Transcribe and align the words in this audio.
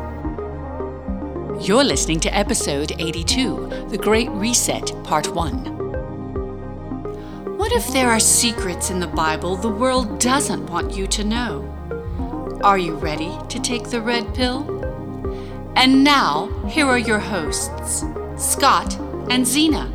You're 1.60 1.84
listening 1.84 2.20
to 2.20 2.34
episode 2.34 2.92
82, 2.98 3.86
The 3.90 3.98
Great 3.98 4.30
Reset, 4.30 4.94
Part 5.04 5.34
1. 5.34 5.76
What 7.58 7.72
if 7.72 7.86
there 7.88 8.08
are 8.08 8.18
secrets 8.18 8.88
in 8.90 8.98
the 8.98 9.06
Bible 9.06 9.56
the 9.56 9.68
world 9.68 10.18
doesn't 10.18 10.70
want 10.70 10.96
you 10.96 11.06
to 11.08 11.22
know? 11.22 11.79
Are 12.62 12.76
you 12.76 12.94
ready 12.96 13.32
to 13.48 13.58
take 13.58 13.88
the 13.88 14.02
red 14.02 14.34
pill? 14.34 14.66
And 15.76 16.04
now, 16.04 16.48
here 16.68 16.84
are 16.84 16.98
your 16.98 17.18
hosts, 17.18 18.04
Scott 18.36 18.98
and 19.30 19.46
Zena. 19.46 19.86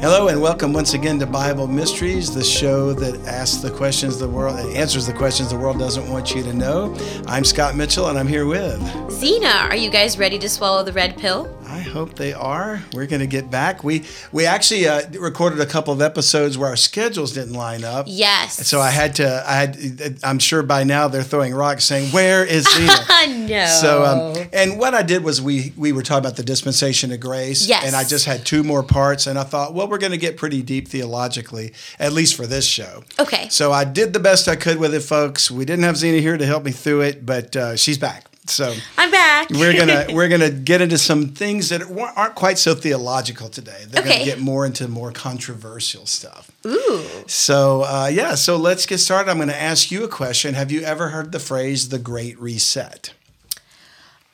Hello 0.00 0.28
and 0.28 0.40
welcome 0.40 0.72
once 0.72 0.94
again 0.94 1.18
to 1.18 1.26
Bible 1.26 1.66
Mysteries, 1.66 2.32
the 2.32 2.42
show 2.42 2.94
that 2.94 3.26
asks 3.26 3.58
the 3.58 3.70
questions 3.70 4.18
the 4.18 4.28
world 4.28 4.58
and 4.58 4.74
answers 4.74 5.06
the 5.06 5.12
questions 5.12 5.50
the 5.50 5.58
world 5.58 5.78
doesn't 5.78 6.08
want 6.08 6.34
you 6.34 6.42
to 6.42 6.52
know. 6.54 6.96
I'm 7.26 7.44
Scott 7.44 7.76
Mitchell 7.76 8.08
and 8.08 8.18
I'm 8.18 8.26
here 8.26 8.46
with 8.46 8.80
Zena. 9.10 9.68
Are 9.68 9.76
you 9.76 9.90
guys 9.90 10.18
ready 10.18 10.38
to 10.38 10.48
swallow 10.48 10.82
the 10.82 10.94
red 10.94 11.18
pill? 11.18 11.54
I 11.66 11.80
hope 11.80 12.14
they 12.14 12.32
are. 12.32 12.82
We're 12.92 13.06
going 13.06 13.20
to 13.20 13.26
get 13.26 13.50
back. 13.50 13.82
We 13.82 14.04
we 14.32 14.46
actually 14.46 14.86
uh, 14.86 15.02
recorded 15.18 15.60
a 15.60 15.66
couple 15.66 15.92
of 15.92 16.02
episodes 16.02 16.58
where 16.58 16.68
our 16.68 16.76
schedules 16.76 17.32
didn't 17.32 17.54
line 17.54 17.84
up. 17.84 18.06
Yes. 18.08 18.66
So 18.66 18.80
I 18.80 18.90
had 18.90 19.16
to. 19.16 19.42
I 19.46 19.54
had. 19.54 20.18
I'm 20.22 20.38
sure 20.38 20.62
by 20.62 20.84
now 20.84 21.08
they're 21.08 21.22
throwing 21.22 21.54
rocks, 21.54 21.84
saying, 21.84 22.12
"Where 22.12 22.44
is 22.44 22.64
Zena?" 22.74 23.46
no. 23.48 23.66
So 23.66 24.04
um, 24.04 24.48
and 24.52 24.78
what 24.78 24.94
I 24.94 25.02
did 25.02 25.24
was 25.24 25.40
we 25.40 25.72
we 25.76 25.92
were 25.92 26.02
talking 26.02 26.24
about 26.24 26.36
the 26.36 26.42
dispensation 26.44 27.12
of 27.12 27.20
grace. 27.20 27.66
Yes. 27.66 27.84
And 27.86 27.96
I 27.96 28.04
just 28.04 28.26
had 28.26 28.44
two 28.44 28.62
more 28.62 28.82
parts, 28.82 29.26
and 29.26 29.38
I 29.38 29.44
thought, 29.44 29.74
well, 29.74 29.88
we're 29.88 29.98
going 29.98 30.12
to 30.12 30.18
get 30.18 30.36
pretty 30.36 30.62
deep 30.62 30.88
theologically, 30.88 31.72
at 31.98 32.12
least 32.12 32.34
for 32.34 32.46
this 32.46 32.66
show. 32.66 33.04
Okay. 33.18 33.48
So 33.48 33.72
I 33.72 33.84
did 33.84 34.12
the 34.12 34.20
best 34.20 34.48
I 34.48 34.56
could 34.56 34.78
with 34.78 34.94
it, 34.94 35.00
folks. 35.00 35.50
We 35.50 35.64
didn't 35.64 35.84
have 35.84 35.96
Zena 35.96 36.18
here 36.18 36.36
to 36.36 36.46
help 36.46 36.64
me 36.64 36.72
through 36.72 37.02
it, 37.02 37.24
but 37.26 37.56
uh, 37.56 37.76
she's 37.76 37.98
back. 37.98 38.26
So 38.46 38.74
I'm 38.98 39.10
back. 39.10 39.48
we're 39.50 39.76
gonna 39.76 40.06
we're 40.14 40.28
gonna 40.28 40.50
get 40.50 40.80
into 40.82 40.98
some 40.98 41.28
things 41.28 41.70
that 41.70 41.82
aren't 42.16 42.34
quite 42.34 42.58
so 42.58 42.74
theological 42.74 43.48
today. 43.48 43.84
They're 43.88 44.02
Okay. 44.02 44.12
gonna 44.18 44.24
get 44.24 44.38
more 44.40 44.66
into 44.66 44.86
more 44.86 45.12
controversial 45.12 46.04
stuff. 46.06 46.50
Ooh. 46.66 47.04
So 47.26 47.82
uh, 47.84 48.10
yeah, 48.12 48.34
so 48.34 48.56
let's 48.56 48.84
get 48.86 48.98
started. 48.98 49.30
I'm 49.30 49.38
gonna 49.38 49.52
ask 49.52 49.90
you 49.90 50.04
a 50.04 50.08
question. 50.08 50.54
Have 50.54 50.70
you 50.70 50.82
ever 50.82 51.08
heard 51.08 51.32
the 51.32 51.40
phrase 51.40 51.88
"the 51.88 51.98
Great 51.98 52.38
Reset"? 52.40 53.14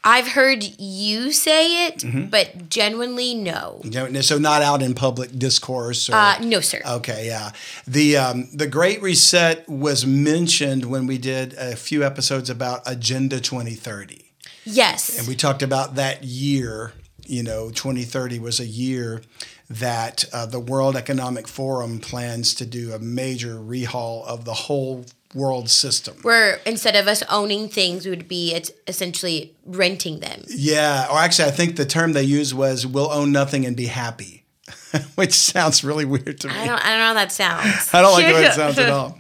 I've 0.02 0.28
heard 0.28 0.64
you 0.80 1.30
say 1.32 1.86
it, 1.88 1.98
Mm-hmm. 1.98 2.26
but 2.26 2.70
genuinely 2.70 3.34
no. 3.34 3.82
So 4.22 4.38
not 4.38 4.62
out 4.62 4.80
in 4.82 4.94
public 4.94 5.38
discourse. 5.38 6.08
Or, 6.08 6.14
Uh, 6.14 6.38
no, 6.40 6.60
sir. 6.60 6.80
Okay, 6.86 7.26
yeah. 7.26 7.50
The 7.86 8.16
um, 8.16 8.48
the 8.54 8.66
Great 8.66 9.02
Reset 9.02 9.68
was 9.68 10.06
mentioned 10.06 10.86
when 10.86 11.06
we 11.06 11.18
did 11.18 11.52
a 11.54 11.76
few 11.76 12.02
episodes 12.04 12.48
about 12.48 12.80
Agenda 12.86 13.40
2030. 13.40 14.24
yes. 14.64 15.18
And 15.18 15.28
we 15.28 15.34
talked 15.34 15.62
about 15.62 15.94
that 15.96 16.24
year, 16.24 16.92
you 17.26 17.42
know, 17.42 17.70
2030 17.70 18.38
was 18.38 18.58
a 18.60 18.66
year 18.66 19.22
that 19.68 20.24
uh, 20.32 20.46
the 20.46 20.58
World 20.60 20.96
Economic 20.96 21.46
Forum 21.46 21.98
plans 22.00 22.54
to 22.54 22.66
do 22.66 22.92
a 22.92 22.98
major 22.98 23.54
rehaul 23.56 24.24
of 24.26 24.44
the 24.44 24.54
whole 24.54 25.04
world 25.34 25.70
system. 25.70 26.16
Where 26.22 26.60
instead 26.66 26.96
of 26.96 27.06
us 27.06 27.22
owning 27.28 27.68
things, 27.68 28.04
we 28.04 28.10
would 28.10 28.28
be 28.28 28.54
it's 28.54 28.70
essentially 28.86 29.54
renting 29.64 30.20
them. 30.20 30.42
Yeah, 30.48 31.06
or 31.10 31.18
actually, 31.18 31.48
I 31.48 31.52
think 31.52 31.76
the 31.76 31.86
term 31.86 32.12
they 32.12 32.22
used 32.22 32.54
was 32.54 32.86
"we'll 32.86 33.10
own 33.10 33.32
nothing 33.32 33.64
and 33.66 33.76
be 33.76 33.86
happy," 33.86 34.44
which 35.14 35.32
sounds 35.32 35.84
really 35.84 36.04
weird 36.04 36.40
to 36.40 36.48
me. 36.48 36.54
I 36.54 36.66
don't. 36.66 36.84
I 36.84 36.90
don't 36.90 36.98
know 36.98 37.06
how 37.06 37.14
that 37.14 37.32
sounds. 37.32 37.90
I 37.94 38.02
don't 38.02 38.12
like 38.12 38.26
the 38.26 38.32
way 38.34 38.44
it 38.44 38.52
sounds 38.52 38.78
at 38.78 38.90
all. 38.90 39.18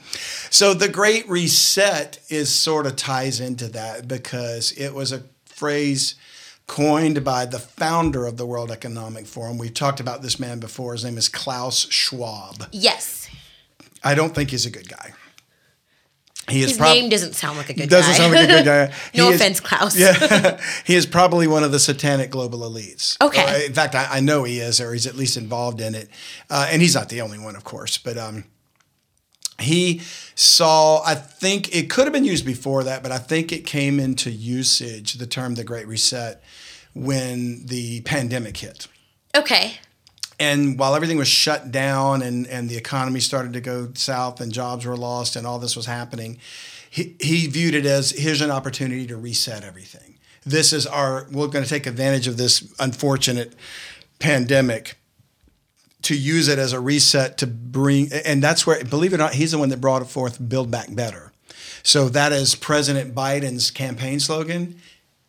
So 0.50 0.74
the 0.74 0.88
Great 0.88 1.28
Reset 1.28 2.18
is 2.28 2.52
sort 2.52 2.86
of 2.86 2.96
ties 2.96 3.38
into 3.40 3.68
that 3.68 4.08
because 4.08 4.72
it 4.72 4.92
was 4.94 5.12
a 5.12 5.22
phrase 5.44 6.16
coined 6.66 7.24
by 7.24 7.44
the 7.44 7.58
founder 7.58 8.26
of 8.26 8.36
the 8.36 8.46
World 8.46 8.70
Economic 8.70 9.26
Forum. 9.26 9.58
We've 9.58 9.74
talked 9.74 10.00
about 10.00 10.22
this 10.22 10.38
man 10.40 10.58
before. 10.60 10.92
His 10.92 11.04
name 11.04 11.18
is 11.18 11.28
Klaus 11.28 11.88
Schwab. 11.90 12.66
Yes. 12.72 13.28
I 14.02 14.14
don't 14.14 14.34
think 14.34 14.50
he's 14.50 14.66
a 14.66 14.70
good 14.70 14.88
guy. 14.88 15.12
He 16.50 16.62
is 16.62 16.70
His 16.70 16.78
prob- 16.78 16.94
name 16.94 17.08
doesn't 17.08 17.34
sound 17.34 17.56
like 17.58 17.70
a 17.70 17.74
good 17.74 17.88
doesn't 17.88 18.12
guy. 18.12 18.16
sound 18.18 18.34
like 18.34 18.44
a 18.44 18.52
good 18.52 18.64
guy. 18.64 18.86
no 19.14 19.24
He 19.28 19.34
is- 19.34 19.40
offense, 19.40 19.60
Klaus. 19.60 19.96
Yeah, 19.96 20.60
he 20.84 20.94
is 20.94 21.06
probably 21.06 21.46
one 21.46 21.64
of 21.64 21.72
the 21.72 21.78
satanic 21.80 22.30
global 22.30 22.60
elites. 22.60 23.16
Okay. 23.20 23.42
Or, 23.62 23.66
in 23.66 23.72
fact, 23.72 23.94
I, 23.94 24.06
I 24.10 24.20
know 24.20 24.44
he 24.44 24.58
is, 24.60 24.80
or 24.80 24.92
he's 24.92 25.06
at 25.06 25.14
least 25.14 25.36
involved 25.36 25.80
in 25.80 25.94
it. 25.94 26.08
Uh, 26.50 26.68
and 26.70 26.82
he's 26.82 26.94
not 26.94 27.08
the 27.08 27.20
only 27.20 27.38
one, 27.38 27.56
of 27.56 27.64
course. 27.64 27.96
But 27.98 28.18
um, 28.18 28.44
he 29.58 30.00
saw, 30.34 31.02
I 31.04 31.14
think 31.14 31.74
it 31.74 31.90
could 31.90 32.04
have 32.04 32.12
been 32.12 32.24
used 32.24 32.44
before 32.46 32.82
that, 32.84 33.02
but 33.02 33.12
I 33.12 33.18
think 33.18 33.52
it 33.52 33.66
came 33.66 34.00
into 34.00 34.30
usage, 34.30 35.14
the 35.14 35.26
term 35.26 35.54
the 35.54 35.64
Great 35.64 35.86
Reset, 35.86 36.42
when 36.94 37.66
the 37.66 38.00
pandemic 38.02 38.56
hit. 38.56 38.88
Okay. 39.36 39.74
And 40.40 40.78
while 40.78 40.94
everything 40.96 41.18
was 41.18 41.28
shut 41.28 41.70
down 41.70 42.22
and, 42.22 42.46
and 42.46 42.70
the 42.70 42.78
economy 42.78 43.20
started 43.20 43.52
to 43.52 43.60
go 43.60 43.90
south 43.94 44.40
and 44.40 44.50
jobs 44.50 44.86
were 44.86 44.96
lost 44.96 45.36
and 45.36 45.46
all 45.46 45.58
this 45.58 45.76
was 45.76 45.84
happening, 45.84 46.38
he, 46.88 47.14
he 47.20 47.46
viewed 47.46 47.74
it 47.74 47.84
as 47.84 48.10
here's 48.12 48.40
an 48.40 48.50
opportunity 48.50 49.06
to 49.06 49.18
reset 49.18 49.62
everything. 49.62 50.18
This 50.44 50.72
is 50.72 50.86
our, 50.86 51.26
we're 51.30 51.48
going 51.48 51.62
to 51.62 51.68
take 51.68 51.86
advantage 51.86 52.26
of 52.26 52.38
this 52.38 52.72
unfortunate 52.80 53.54
pandemic 54.18 54.96
to 56.02 56.16
use 56.16 56.48
it 56.48 56.58
as 56.58 56.72
a 56.72 56.80
reset 56.80 57.36
to 57.38 57.46
bring, 57.46 58.10
and 58.24 58.42
that's 58.42 58.66
where, 58.66 58.82
believe 58.82 59.12
it 59.12 59.16
or 59.16 59.18
not, 59.18 59.34
he's 59.34 59.52
the 59.52 59.58
one 59.58 59.68
that 59.68 59.82
brought 59.82 60.00
it 60.00 60.08
forth 60.08 60.48
Build 60.48 60.70
Back 60.70 60.94
Better. 60.94 61.32
So 61.82 62.08
that 62.08 62.32
is 62.32 62.54
President 62.54 63.14
Biden's 63.14 63.70
campaign 63.70 64.18
slogan. 64.18 64.80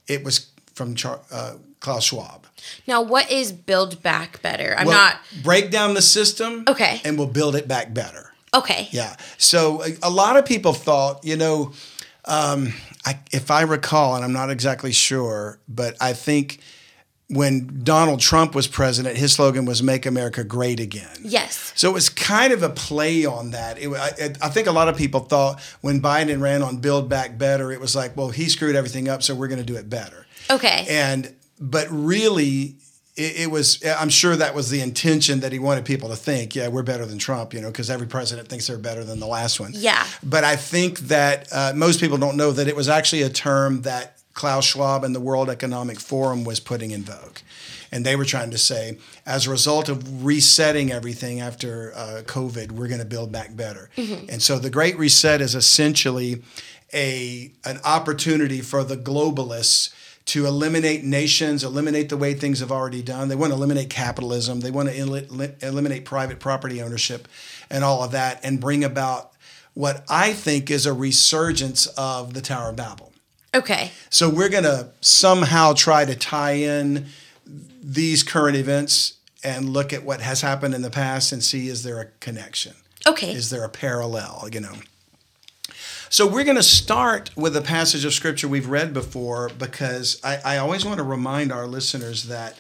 It 0.08 0.24
was 0.24 0.52
from 0.74 0.96
Char, 0.96 1.20
uh, 1.30 1.56
Klaus 1.82 2.06
Schwab. 2.06 2.41
Now, 2.88 3.02
what 3.02 3.32
is 3.32 3.52
build 3.52 4.02
back 4.04 4.42
better? 4.42 4.76
I'm 4.78 4.88
Well, 4.88 4.98
not. 4.98 5.18
break 5.44 5.72
down 5.72 5.94
the 5.94 6.02
system. 6.02 6.64
Okay. 6.68 7.02
And 7.04 7.18
we'll 7.18 7.28
build 7.28 7.56
it 7.56 7.68
back 7.68 7.94
better. 7.94 8.34
Okay. 8.54 8.88
Yeah. 8.92 9.16
So 9.38 9.84
a, 9.84 9.96
a 10.04 10.10
lot 10.10 10.36
of 10.38 10.46
people 10.46 10.74
thought, 10.74 11.24
you 11.24 11.38
know, 11.38 11.74
um, 12.26 12.74
I, 13.06 13.20
if 13.32 13.50
I 13.50 13.62
recall, 13.62 14.16
and 14.16 14.24
I'm 14.24 14.34
not 14.34 14.50
exactly 14.50 14.92
sure, 14.92 15.60
but 15.68 15.96
I 16.02 16.14
think 16.14 16.60
when 17.30 17.80
Donald 17.84 18.20
Trump 18.20 18.54
was 18.54 18.68
president, 18.68 19.16
his 19.18 19.32
slogan 19.32 19.64
was 19.66 19.82
"Make 19.82 20.06
America 20.06 20.44
Great 20.44 20.82
Again." 20.82 21.18
Yes. 21.24 21.72
So 21.76 21.90
it 21.90 21.94
was 21.94 22.10
kind 22.10 22.52
of 22.52 22.62
a 22.62 22.70
play 22.70 23.26
on 23.26 23.52
that. 23.52 23.80
It, 23.80 23.88
I, 23.90 24.34
I 24.46 24.50
think 24.50 24.68
a 24.68 24.72
lot 24.74 24.90
of 24.90 24.98
people 24.98 25.22
thought 25.22 25.62
when 25.80 26.02
Biden 26.02 26.42
ran 26.42 26.62
on 26.62 26.78
Build 26.78 27.08
Back 27.10 27.38
Better, 27.38 27.72
it 27.72 27.80
was 27.80 27.96
like, 27.96 28.18
well, 28.18 28.30
he 28.30 28.50
screwed 28.50 28.76
everything 28.76 29.08
up, 29.08 29.24
so 29.24 29.34
we're 29.34 29.48
going 29.48 29.62
to 29.62 29.66
do 29.66 29.78
it 29.78 29.90
better. 29.90 30.28
Okay. 30.50 30.86
And 30.90 31.34
but 31.62 31.88
really, 31.90 32.76
it, 33.16 33.42
it 33.42 33.52
was. 33.52 33.82
I'm 33.86 34.10
sure 34.10 34.36
that 34.36 34.56
was 34.56 34.70
the 34.70 34.82
intention 34.82 35.42
that 35.42 35.52
he 35.52 35.60
wanted 35.60 35.86
people 35.86 36.10
to 36.10 36.16
think, 36.16 36.56
yeah, 36.56 36.68
we're 36.68 36.84
better 36.84 37.06
than 37.06 37.20
Trump, 37.20 37.54
you 37.54 37.62
know, 37.62 37.68
because 37.68 37.90
every 37.90 38.08
president 38.08 38.50
thinks 38.50 38.68
they're 38.68 38.78
better 38.78 39.04
than 39.04 39.20
the 39.20 39.28
last 39.28 39.60
one. 39.60 39.72
Yeah. 39.76 40.06
But 40.24 40.44
I 40.44 40.56
think 40.56 41.00
that 41.02 41.48
uh, 41.54 41.74
most 41.76 42.00
people 42.00 42.18
don't 42.18 42.36
know 42.36 42.52
that 42.52 42.68
it 42.68 42.76
was 42.76 42.90
actually 42.90 43.22
a 43.22 43.30
term 43.30 43.84
that 43.84 44.18
Klaus 44.34 44.66
Schwab 44.66 45.04
and 45.04 45.14
the 45.14 45.20
World 45.20 45.50
Economic 45.50 46.00
Forum 46.00 46.44
was 46.44 46.60
putting 46.60 46.92
in 46.92 47.04
vogue. 47.04 47.38
And 47.94 48.06
they 48.06 48.16
were 48.16 48.24
trying 48.24 48.52
to 48.52 48.58
say, 48.58 48.98
as 49.26 49.48
a 49.48 49.50
result 49.52 49.90
of 49.90 50.24
resetting 50.24 50.94
everything 50.94 51.42
after 51.42 51.92
uh, 51.94 52.22
COVID, 52.26 52.72
we're 52.72 52.88
going 52.88 53.02
to 53.02 53.06
build 53.06 53.34
back 53.34 53.54
better. 53.54 53.90
And 54.30 54.42
so 54.42 54.58
the 54.60 54.70
Great 54.70 54.98
Reset 54.98 55.42
is 55.42 55.56
essentially 55.56 56.42
a 56.94 57.52
an 57.66 57.80
opportunity 57.84 58.62
for 58.62 58.86
the 58.86 58.96
globalists 58.96 59.94
to 60.26 60.46
eliminate 60.46 61.04
nations, 61.04 61.64
eliminate 61.64 62.10
the 62.10 62.18
way 62.18 62.34
things 62.34 62.60
have 62.60 62.72
already 62.72 63.02
done. 63.02 63.28
They 63.28 63.36
want 63.36 63.52
to 63.52 63.58
eliminate 63.58 63.90
capitalism. 63.90 64.60
They 64.60 64.72
want 64.72 64.90
to 64.90 64.98
el- 64.98 65.16
eliminate 65.62 66.06
private 66.06 66.40
property 66.40 66.82
ownership 66.82 67.28
and 67.70 67.84
all 67.84 68.04
of 68.04 68.12
that 68.12 68.40
and 68.44 68.60
bring 68.60 68.84
about 68.84 69.32
what 69.74 70.04
I 70.10 70.34
think 70.34 70.70
is 70.70 70.86
a 70.86 70.94
resurgence 70.94 71.88
of 71.88 72.34
the 72.34 72.42
Tower 72.42 72.70
of 72.70 72.76
Babel. 72.76 73.12
Okay. 73.54 73.92
So 74.10 74.30
we're 74.30 74.50
going 74.50 74.64
to 74.64 74.90
somehow 75.02 75.74
try 75.74 76.06
to 76.06 76.16
tie 76.16 76.54
in 76.54 77.08
these 77.46 78.24
current 78.24 78.56
events 78.56 79.16
and 79.44 79.70
look 79.70 79.92
at 79.92 80.04
what 80.04 80.22
has 80.22 80.42
happened 80.42 80.76
in 80.76 80.82
the 80.82 80.90
past 80.90 81.32
and 81.32 81.44
see 81.44 81.68
is 81.68 81.84
there 81.84 82.00
a 82.00 82.06
connection? 82.20 82.74
Okay. 83.08 83.32
Is 83.32 83.50
there 83.50 83.64
a 83.64 83.70
parallel, 83.70 84.48
you 84.52 84.60
know? 84.60 84.76
So 86.12 86.28
we're 86.28 86.44
going 86.44 86.58
to 86.58 86.62
start 86.64 87.32
with 87.38 87.56
a 87.56 87.62
passage 87.62 88.04
of 88.04 88.14
scripture 88.14 88.50
we've 88.50 88.68
read 88.68 88.94
before 88.94 89.50
because 89.58 90.20
I, 90.26 90.40
I 90.44 90.58
always 90.58 90.84
want 90.84 90.98
to 90.98 91.06
remind 91.06 91.54
our 91.54 91.66
listeners 91.66 92.24
that 92.24 92.60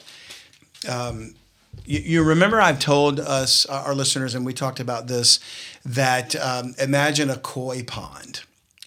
um, 0.87 1.35
you, 1.83 1.99
you, 1.99 2.23
remember 2.23 2.61
I've 2.61 2.79
told 2.79 3.19
us, 3.19 3.65
our 3.65 3.93
listeners, 3.93 4.35
and 4.35 4.45
we 4.45 4.53
talked 4.53 4.79
about 4.79 5.07
this, 5.07 5.41
that 5.83 6.33
um, 6.37 6.75
imagine 6.81 7.29
a 7.29 7.35
koi 7.35 7.83
pond, 7.83 8.39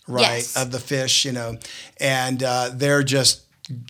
right, 0.09 0.39
Yes. 0.39 0.57
of 0.57 0.71
the 0.71 0.81
fish, 0.81 1.27
you 1.27 1.33
know, 1.33 1.59
and 2.01 2.43
uh, 2.43 2.71
they're 2.73 3.03
just 3.03 3.43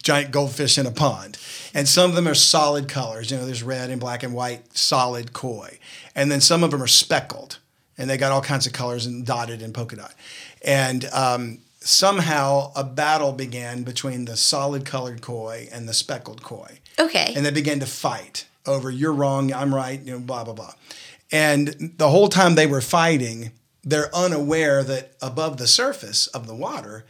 giant 0.02 0.32
goldfish 0.32 0.76
in 0.76 0.86
a 0.86 0.90
pond. 0.90 1.38
And 1.72 1.86
some 1.86 2.10
of 2.10 2.16
them 2.16 2.26
are 2.26 2.34
solid 2.34 2.88
colors, 2.88 3.30
you 3.30 3.36
know, 3.36 3.46
there's 3.46 3.62
red 3.62 3.90
and 3.90 4.00
black 4.00 4.24
and 4.24 4.34
white, 4.34 4.76
solid 4.76 5.32
koi. 5.32 5.78
And 6.16 6.32
then 6.32 6.40
some 6.40 6.64
of 6.64 6.72
them 6.72 6.82
are 6.82 6.88
speckled 6.88 7.60
and 7.96 8.10
they 8.10 8.16
got 8.16 8.32
all 8.32 8.42
kinds 8.42 8.66
of 8.66 8.72
colors 8.72 9.06
and 9.06 9.24
dotted 9.24 9.62
and 9.62 9.72
polka 9.72 9.96
dot. 9.96 10.14
And 10.64 11.04
um, 11.06 11.58
somehow 11.80 12.72
a 12.74 12.82
battle 12.82 13.32
began 13.32 13.82
between 13.82 14.24
the 14.24 14.36
solid 14.36 14.84
colored 14.84 15.20
koi 15.20 15.68
and 15.70 15.88
the 15.88 15.94
speckled 15.94 16.42
koi. 16.42 16.80
Okay. 16.98 17.32
And 17.36 17.44
they 17.44 17.50
began 17.50 17.80
to 17.80 17.86
fight 17.86 18.46
over 18.66 18.90
you're 18.90 19.12
wrong, 19.12 19.52
I'm 19.52 19.74
right, 19.74 20.00
you 20.00 20.12
know, 20.12 20.18
blah, 20.18 20.44
blah, 20.44 20.54
blah. 20.54 20.72
And 21.30 21.92
the 21.98 22.10
whole 22.10 22.28
time 22.28 22.54
they 22.54 22.66
were 22.66 22.80
fighting, 22.80 23.52
they're 23.82 24.14
unaware 24.14 24.82
that 24.84 25.12
above 25.20 25.58
the 25.58 25.66
surface 25.66 26.26
of 26.28 26.46
the 26.46 26.54
water 26.54 27.04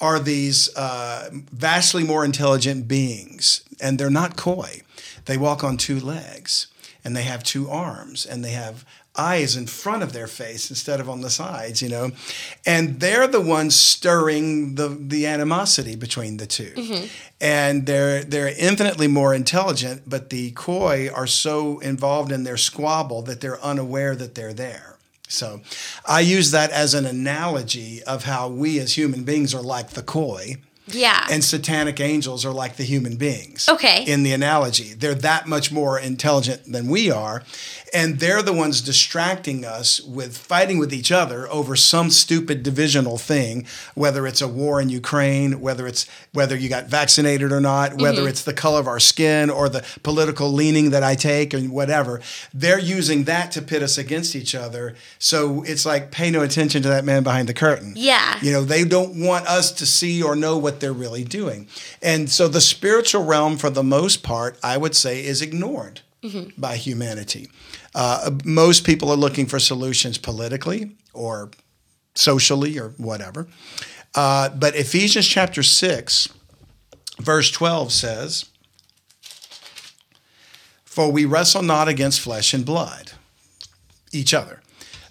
are 0.00 0.18
these 0.18 0.74
uh, 0.76 1.30
vastly 1.32 2.04
more 2.04 2.24
intelligent 2.24 2.86
beings. 2.88 3.64
And 3.80 3.98
they're 3.98 4.10
not 4.10 4.36
koi. 4.36 4.82
They 5.24 5.36
walk 5.36 5.64
on 5.64 5.76
two 5.76 5.98
legs 5.98 6.68
and 7.04 7.16
they 7.16 7.22
have 7.22 7.42
two 7.42 7.68
arms 7.68 8.26
and 8.26 8.44
they 8.44 8.50
have 8.50 8.84
eyes 9.16 9.56
in 9.56 9.66
front 9.66 10.02
of 10.02 10.12
their 10.12 10.26
face 10.26 10.70
instead 10.70 10.98
of 11.00 11.08
on 11.08 11.20
the 11.20 11.30
sides, 11.30 11.82
you 11.82 11.88
know. 11.88 12.10
And 12.64 13.00
they're 13.00 13.26
the 13.26 13.40
ones 13.40 13.74
stirring 13.74 14.76
the 14.76 14.88
the 14.88 15.26
animosity 15.26 15.96
between 15.96 16.38
the 16.38 16.46
2 16.46 16.64
mm-hmm. 16.74 17.06
And 17.40 17.86
they're 17.86 18.24
they're 18.24 18.54
infinitely 18.56 19.08
more 19.08 19.34
intelligent, 19.34 20.02
but 20.06 20.30
the 20.30 20.52
koi 20.52 21.10
are 21.10 21.26
so 21.26 21.78
involved 21.80 22.32
in 22.32 22.44
their 22.44 22.56
squabble 22.56 23.22
that 23.22 23.40
they're 23.40 23.62
unaware 23.62 24.16
that 24.16 24.34
they're 24.34 24.54
there. 24.54 24.96
So 25.28 25.62
I 26.06 26.20
use 26.20 26.50
that 26.50 26.70
as 26.70 26.92
an 26.92 27.06
analogy 27.06 28.02
of 28.02 28.24
how 28.24 28.48
we 28.48 28.78
as 28.78 28.96
human 28.96 29.24
beings 29.24 29.54
are 29.54 29.62
like 29.62 29.90
the 29.90 30.02
koi 30.02 30.56
yeah. 30.86 31.26
and 31.30 31.44
satanic 31.44 32.00
angels 32.00 32.44
are 32.44 32.52
like 32.52 32.76
the 32.76 32.84
human 32.84 33.16
beings. 33.16 33.68
Okay. 33.68 34.04
In 34.04 34.22
the 34.22 34.32
analogy, 34.32 34.94
they're 34.94 35.14
that 35.14 35.46
much 35.46 35.72
more 35.72 35.98
intelligent 35.98 36.70
than 36.70 36.88
we 36.88 37.10
are. 37.10 37.42
And 37.92 38.20
they're 38.20 38.42
the 38.42 38.52
ones 38.52 38.80
distracting 38.80 39.64
us 39.64 40.00
with 40.00 40.36
fighting 40.36 40.78
with 40.78 40.94
each 40.94 41.12
other 41.12 41.46
over 41.50 41.76
some 41.76 42.08
stupid 42.10 42.62
divisional 42.62 43.18
thing, 43.18 43.66
whether 43.94 44.26
it's 44.26 44.40
a 44.40 44.48
war 44.48 44.80
in 44.80 44.88
Ukraine, 44.88 45.60
whether 45.60 45.86
it's 45.86 46.06
whether 46.32 46.56
you 46.56 46.68
got 46.68 46.86
vaccinated 46.86 47.52
or 47.52 47.60
not, 47.60 48.00
whether 48.00 48.20
mm-hmm. 48.20 48.28
it's 48.28 48.44
the 48.44 48.54
color 48.54 48.80
of 48.80 48.88
our 48.88 49.00
skin 49.00 49.50
or 49.50 49.68
the 49.68 49.84
political 50.02 50.50
leaning 50.50 50.90
that 50.90 51.02
I 51.02 51.14
take 51.14 51.52
and 51.52 51.70
whatever. 51.70 52.20
They're 52.54 52.78
using 52.78 53.24
that 53.24 53.52
to 53.52 53.62
pit 53.62 53.82
us 53.82 53.98
against 53.98 54.34
each 54.34 54.54
other. 54.54 54.94
So 55.18 55.62
it's 55.62 55.84
like 55.84 56.10
pay 56.10 56.30
no 56.30 56.40
attention 56.42 56.82
to 56.82 56.88
that 56.88 57.04
man 57.04 57.22
behind 57.22 57.48
the 57.48 57.54
curtain. 57.54 57.92
Yeah. 57.96 58.38
You 58.40 58.52
know, 58.52 58.62
they 58.62 58.84
don't 58.84 59.20
want 59.20 59.46
us 59.46 59.70
to 59.72 59.86
see 59.86 60.22
or 60.22 60.34
know 60.34 60.56
what 60.56 60.80
they're 60.80 60.92
really 60.92 61.24
doing. 61.24 61.68
And 62.00 62.30
so 62.30 62.48
the 62.48 62.60
spiritual 62.60 63.24
realm, 63.24 63.56
for 63.56 63.70
the 63.70 63.82
most 63.82 64.22
part, 64.22 64.58
I 64.62 64.76
would 64.76 64.96
say, 64.96 65.24
is 65.24 65.42
ignored 65.42 66.00
mm-hmm. 66.22 66.60
by 66.60 66.76
humanity. 66.76 67.50
Uh, 67.94 68.30
most 68.44 68.84
people 68.84 69.10
are 69.10 69.16
looking 69.16 69.46
for 69.46 69.58
solutions 69.58 70.18
politically 70.18 70.96
or 71.12 71.50
socially 72.14 72.78
or 72.78 72.90
whatever. 72.96 73.46
Uh, 74.14 74.48
but 74.50 74.74
Ephesians 74.74 75.26
chapter 75.26 75.62
6, 75.62 76.28
verse 77.20 77.50
12 77.50 77.92
says, 77.92 78.46
For 80.84 81.10
we 81.10 81.24
wrestle 81.24 81.62
not 81.62 81.88
against 81.88 82.20
flesh 82.20 82.52
and 82.52 82.64
blood, 82.64 83.12
each 84.12 84.34
other, 84.34 84.60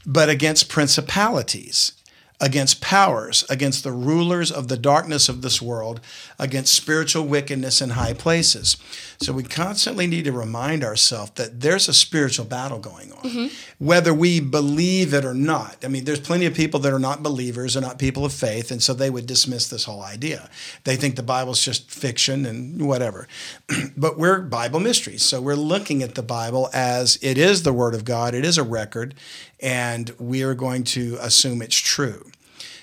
but 0.05 0.29
against 0.29 0.69
principalities, 0.69 1.93
against 2.41 2.81
powers, 2.81 3.45
against 3.49 3.83
the 3.83 3.91
rulers 3.91 4.51
of 4.51 4.67
the 4.67 4.75
darkness 4.75 5.29
of 5.29 5.43
this 5.43 5.61
world, 5.61 6.01
against 6.39 6.73
spiritual 6.73 7.23
wickedness 7.23 7.81
in 7.81 7.91
high 7.91 8.13
places. 8.13 8.77
So 9.21 9.31
we 9.31 9.43
constantly 9.43 10.07
need 10.07 10.25
to 10.25 10.31
remind 10.31 10.83
ourselves 10.83 11.33
that 11.35 11.61
there's 11.61 11.87
a 11.87 11.93
spiritual 11.93 12.45
battle 12.45 12.79
going 12.79 13.13
on, 13.13 13.19
mm-hmm. 13.19 13.47
whether 13.77 14.11
we 14.11 14.39
believe 14.39 15.13
it 15.13 15.23
or 15.23 15.35
not. 15.35 15.77
I 15.85 15.87
mean, 15.87 16.05
there's 16.05 16.19
plenty 16.19 16.47
of 16.47 16.55
people 16.55 16.79
that 16.79 16.91
are 16.91 16.99
not 16.99 17.21
believers 17.21 17.75
and 17.75 17.85
not 17.85 17.99
people 17.99 18.25
of 18.25 18.33
faith, 18.33 18.71
and 18.71 18.81
so 18.81 18.95
they 18.95 19.11
would 19.11 19.27
dismiss 19.27 19.69
this 19.69 19.83
whole 19.83 20.01
idea. 20.01 20.49
They 20.83 20.95
think 20.95 21.17
the 21.17 21.23
Bible's 21.23 21.63
just 21.63 21.91
fiction 21.91 22.47
and 22.47 22.87
whatever. 22.87 23.27
but 23.95 24.17
we're 24.17 24.41
Bible 24.41 24.79
mysteries, 24.79 25.21
so 25.21 25.39
we're 25.39 25.53
looking 25.53 26.01
at 26.01 26.15
the 26.15 26.23
Bible 26.23 26.71
as 26.73 27.19
it 27.21 27.37
is 27.37 27.61
the 27.61 27.73
Word 27.73 27.93
of 27.93 28.03
God, 28.03 28.33
it 28.33 28.43
is 28.43 28.57
a 28.57 28.63
record, 28.63 29.13
and 29.61 30.09
we 30.19 30.43
are 30.43 30.53
going 30.53 30.83
to 30.83 31.17
assume 31.21 31.61
it's 31.61 31.77
true. 31.77 32.31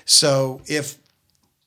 So 0.05 0.63
if 0.67 0.97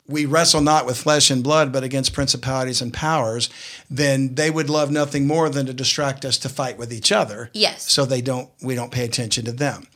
we 0.07 0.25
wrestle 0.25 0.61
not 0.61 0.85
with 0.85 0.97
flesh 0.97 1.29
and 1.29 1.43
blood, 1.43 1.71
but 1.71 1.83
against 1.83 2.13
principalities 2.13 2.81
and 2.81 2.93
powers, 2.93 3.49
then 3.89 4.35
they 4.35 4.49
would 4.49 4.69
love 4.69 4.91
nothing 4.91 5.25
more 5.25 5.49
than 5.49 5.65
to 5.65 5.73
distract 5.73 6.25
us 6.25 6.37
to 6.39 6.49
fight 6.49 6.77
with 6.77 6.91
each 6.91 7.11
other. 7.11 7.49
Yes. 7.53 7.89
So 7.91 8.05
they 8.05 8.21
don't 8.21 8.49
we 8.61 8.75
don't 8.75 8.91
pay 8.91 9.05
attention 9.05 9.45
to 9.45 9.51
them. 9.51 9.87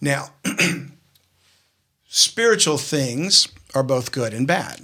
Now, 0.00 0.28
spiritual 2.08 2.78
things 2.78 3.48
are 3.74 3.82
both 3.82 4.12
good 4.12 4.32
and 4.32 4.46
bad. 4.46 4.80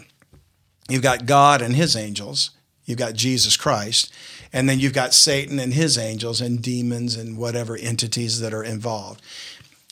You've 0.88 1.02
got 1.02 1.26
God 1.26 1.62
and 1.62 1.76
his 1.76 1.96
angels, 1.96 2.50
you've 2.84 2.98
got 2.98 3.14
Jesus 3.14 3.56
Christ, 3.56 4.12
and 4.52 4.68
then 4.68 4.80
you've 4.80 4.92
got 4.92 5.14
Satan 5.14 5.58
and 5.58 5.72
his 5.72 5.96
angels 5.96 6.40
and 6.40 6.60
demons 6.60 7.16
and 7.16 7.38
whatever 7.38 7.76
entities 7.76 8.40
that 8.40 8.52
are 8.52 8.64
involved. 8.64 9.22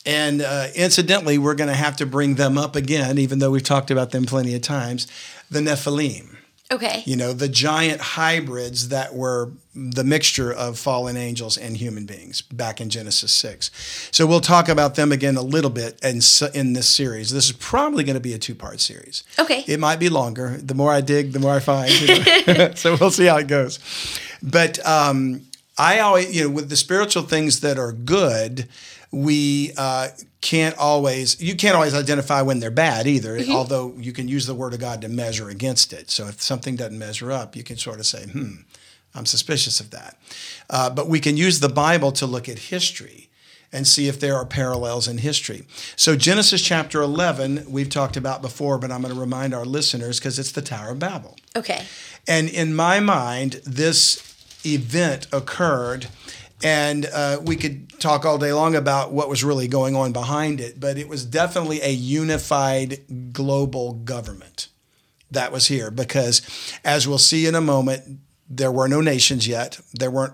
And 0.05 0.41
uh, 0.41 0.67
incidentally, 0.75 1.37
we're 1.37 1.55
going 1.55 1.69
to 1.69 1.75
have 1.75 1.95
to 1.97 2.05
bring 2.05 2.35
them 2.35 2.57
up 2.57 2.75
again, 2.75 3.17
even 3.17 3.39
though 3.39 3.51
we've 3.51 3.63
talked 3.63 3.91
about 3.91 4.11
them 4.11 4.25
plenty 4.25 4.55
of 4.55 4.61
times. 4.61 5.07
The 5.51 5.59
Nephilim, 5.59 6.35
Okay. 6.71 7.03
you 7.05 7.15
know, 7.15 7.33
the 7.33 7.47
giant 7.49 8.01
hybrids 8.01 8.87
that 8.89 9.13
were 9.13 9.51
the 9.75 10.03
mixture 10.03 10.51
of 10.51 10.79
fallen 10.79 11.17
angels 11.17 11.55
and 11.57 11.77
human 11.77 12.05
beings 12.05 12.41
back 12.41 12.81
in 12.81 12.89
Genesis 12.89 13.31
6. 13.33 14.09
So 14.11 14.25
we'll 14.25 14.39
talk 14.41 14.69
about 14.69 14.95
them 14.95 15.11
again 15.11 15.35
a 15.37 15.41
little 15.41 15.69
bit 15.69 15.99
in, 16.03 16.21
in 16.53 16.73
this 16.73 16.89
series. 16.89 17.29
This 17.31 17.45
is 17.45 17.51
probably 17.53 18.03
going 18.03 18.15
to 18.15 18.19
be 18.21 18.33
a 18.33 18.39
two 18.39 18.55
part 18.55 18.79
series. 18.79 19.23
Okay. 19.37 19.63
It 19.67 19.79
might 19.79 19.99
be 19.99 20.09
longer. 20.09 20.57
The 20.57 20.73
more 20.73 20.91
I 20.91 21.01
dig, 21.01 21.33
the 21.33 21.39
more 21.39 21.53
I 21.53 21.59
find. 21.59 21.91
you 21.91 22.07
know. 22.53 22.71
so 22.75 22.97
we'll 22.99 23.11
see 23.11 23.25
how 23.25 23.37
it 23.37 23.47
goes. 23.47 23.77
But 24.41 24.83
um, 24.85 25.41
I 25.77 25.99
always, 25.99 26.35
you 26.35 26.43
know, 26.45 26.49
with 26.49 26.69
the 26.69 26.75
spiritual 26.77 27.23
things 27.23 27.59
that 27.59 27.77
are 27.77 27.91
good, 27.91 28.67
we 29.11 29.73
uh, 29.77 30.09
can't 30.39 30.77
always, 30.77 31.41
you 31.41 31.55
can't 31.55 31.75
always 31.75 31.93
identify 31.93 32.41
when 32.41 32.59
they're 32.59 32.71
bad 32.71 33.07
either, 33.07 33.39
although 33.49 33.93
you 33.97 34.13
can 34.13 34.27
use 34.27 34.45
the 34.45 34.55
word 34.55 34.73
of 34.73 34.79
God 34.79 35.01
to 35.01 35.09
measure 35.09 35.49
against 35.49 35.93
it. 35.93 36.09
So 36.09 36.27
if 36.27 36.41
something 36.41 36.75
doesn't 36.75 36.97
measure 36.97 37.31
up, 37.31 37.55
you 37.55 37.63
can 37.63 37.77
sort 37.77 37.99
of 37.99 38.05
say, 38.05 38.25
hmm, 38.25 38.61
I'm 39.13 39.25
suspicious 39.25 39.79
of 39.79 39.91
that. 39.91 40.17
Uh, 40.69 40.89
but 40.89 41.07
we 41.07 41.19
can 41.19 41.35
use 41.35 41.59
the 41.59 41.69
Bible 41.69 42.11
to 42.13 42.25
look 42.25 42.47
at 42.47 42.57
history 42.57 43.29
and 43.73 43.87
see 43.87 44.07
if 44.07 44.19
there 44.19 44.35
are 44.35 44.45
parallels 44.45 45.07
in 45.07 45.19
history. 45.19 45.63
So, 45.95 46.15
Genesis 46.15 46.61
chapter 46.61 47.01
11, 47.01 47.65
we've 47.69 47.89
talked 47.89 48.17
about 48.17 48.41
before, 48.41 48.77
but 48.77 48.91
I'm 48.91 49.01
going 49.01 49.13
to 49.13 49.19
remind 49.19 49.53
our 49.53 49.65
listeners 49.65 50.19
because 50.19 50.37
it's 50.37 50.51
the 50.51 50.61
Tower 50.61 50.89
of 50.91 50.99
Babel. 50.99 51.37
Okay. 51.55 51.85
And 52.27 52.49
in 52.49 52.75
my 52.75 52.99
mind, 52.99 53.61
this 53.65 54.35
event 54.65 55.27
occurred, 55.31 56.07
and 56.63 57.05
uh, 57.05 57.39
we 57.43 57.55
could 57.55 57.99
talk 57.99 58.25
all 58.25 58.37
day 58.37 58.53
long 58.53 58.75
about 58.75 59.11
what 59.11 59.29
was 59.29 59.43
really 59.43 59.67
going 59.67 59.95
on 59.95 60.11
behind 60.11 60.59
it, 60.59 60.79
but 60.79 60.97
it 60.97 61.07
was 61.07 61.25
definitely 61.25 61.81
a 61.81 61.91
unified 61.91 62.99
global 63.33 63.93
government 63.93 64.67
that 65.29 65.51
was 65.51 65.67
here 65.67 65.89
because, 65.91 66.41
as 66.83 67.07
we'll 67.07 67.17
see 67.17 67.45
in 67.45 67.55
a 67.55 67.61
moment, 67.61 68.19
there 68.49 68.71
were 68.71 68.87
no 68.87 69.01
nations 69.01 69.47
yet. 69.47 69.79
There 69.93 70.11
weren't 70.11 70.33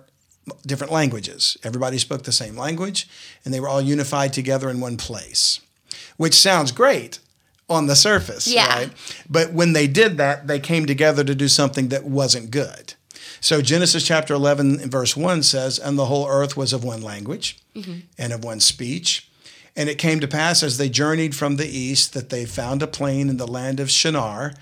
different 0.66 0.94
languages. 0.94 1.58
Everybody 1.64 1.98
spoke 1.98 2.24
the 2.24 2.32
same 2.32 2.58
language, 2.58 3.08
and 3.44 3.54
they 3.54 3.60
were 3.60 3.68
all 3.70 3.82
unified 3.82 4.34
together 4.34 4.70
in 4.70 4.80
one 4.80 4.98
place, 4.98 5.60
which 6.18 6.34
sounds 6.34 6.72
great 6.72 7.20
on 7.70 7.88
the 7.88 7.96
surface, 7.98 8.48
Yeah. 8.48 8.68
right? 8.68 8.92
But 9.30 9.52
when 9.54 9.74
they 9.74 9.88
did 9.88 10.18
that, 10.18 10.48
they 10.48 10.60
came 10.60 10.86
together 10.86 11.24
to 11.26 11.36
do 11.36 11.48
something 11.50 11.90
that 11.90 12.06
wasn't 12.06 12.50
good. 12.50 12.94
So 13.40 13.62
Genesis 13.62 14.06
chapter 14.06 14.34
11 14.34 14.90
verse 14.90 15.16
1 15.16 15.44
says, 15.44 15.80
And 15.80 15.98
the 15.98 16.06
whole 16.06 16.28
earth 16.28 16.58
was 16.58 16.74
of 16.74 16.84
one 16.84 17.02
language 17.02 17.60
and 18.18 18.34
of 18.34 18.44
one 18.44 18.60
speech. 18.60 19.30
And 19.76 19.90
it 19.90 20.00
came 20.00 20.20
to 20.20 20.28
pass 20.28 20.64
as 20.64 20.78
they 20.78 20.90
journeyed 20.90 21.36
from 21.36 21.58
the 21.58 21.68
east 21.68 22.14
that 22.14 22.30
they 22.30 22.46
found 22.46 22.82
a 22.82 22.88
plain 22.88 23.30
in 23.30 23.38
the 23.38 23.48
land 23.48 23.80
of 23.80 23.92
Shinar 23.92 24.54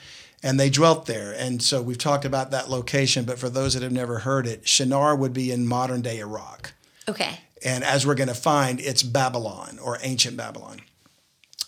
and 0.44 0.60
they 0.60 0.70
dwelt 0.70 1.08
there. 1.08 1.32
And 1.32 1.64
so 1.64 1.82
we've 1.82 1.98
talked 1.98 2.24
about 2.24 2.52
that 2.52 2.70
location, 2.70 3.26
but 3.26 3.40
for 3.40 3.50
those 3.50 3.74
that 3.74 3.82
have 3.82 3.92
never 3.92 4.20
heard 4.20 4.46
it, 4.46 4.68
Shinar 4.68 5.16
would 5.16 5.34
be 5.34 5.52
in 5.52 5.66
modern 5.66 6.02
day 6.02 6.20
Iraq. 6.20 6.74
Okay. 7.10 7.40
And 7.64 7.84
as 7.84 8.06
we're 8.06 8.16
going 8.16 8.28
to 8.28 8.36
find, 8.36 8.80
it's 8.80 9.02
Babylon 9.02 9.80
or 9.82 9.98
ancient 10.04 10.38
Babylon. 10.38 10.82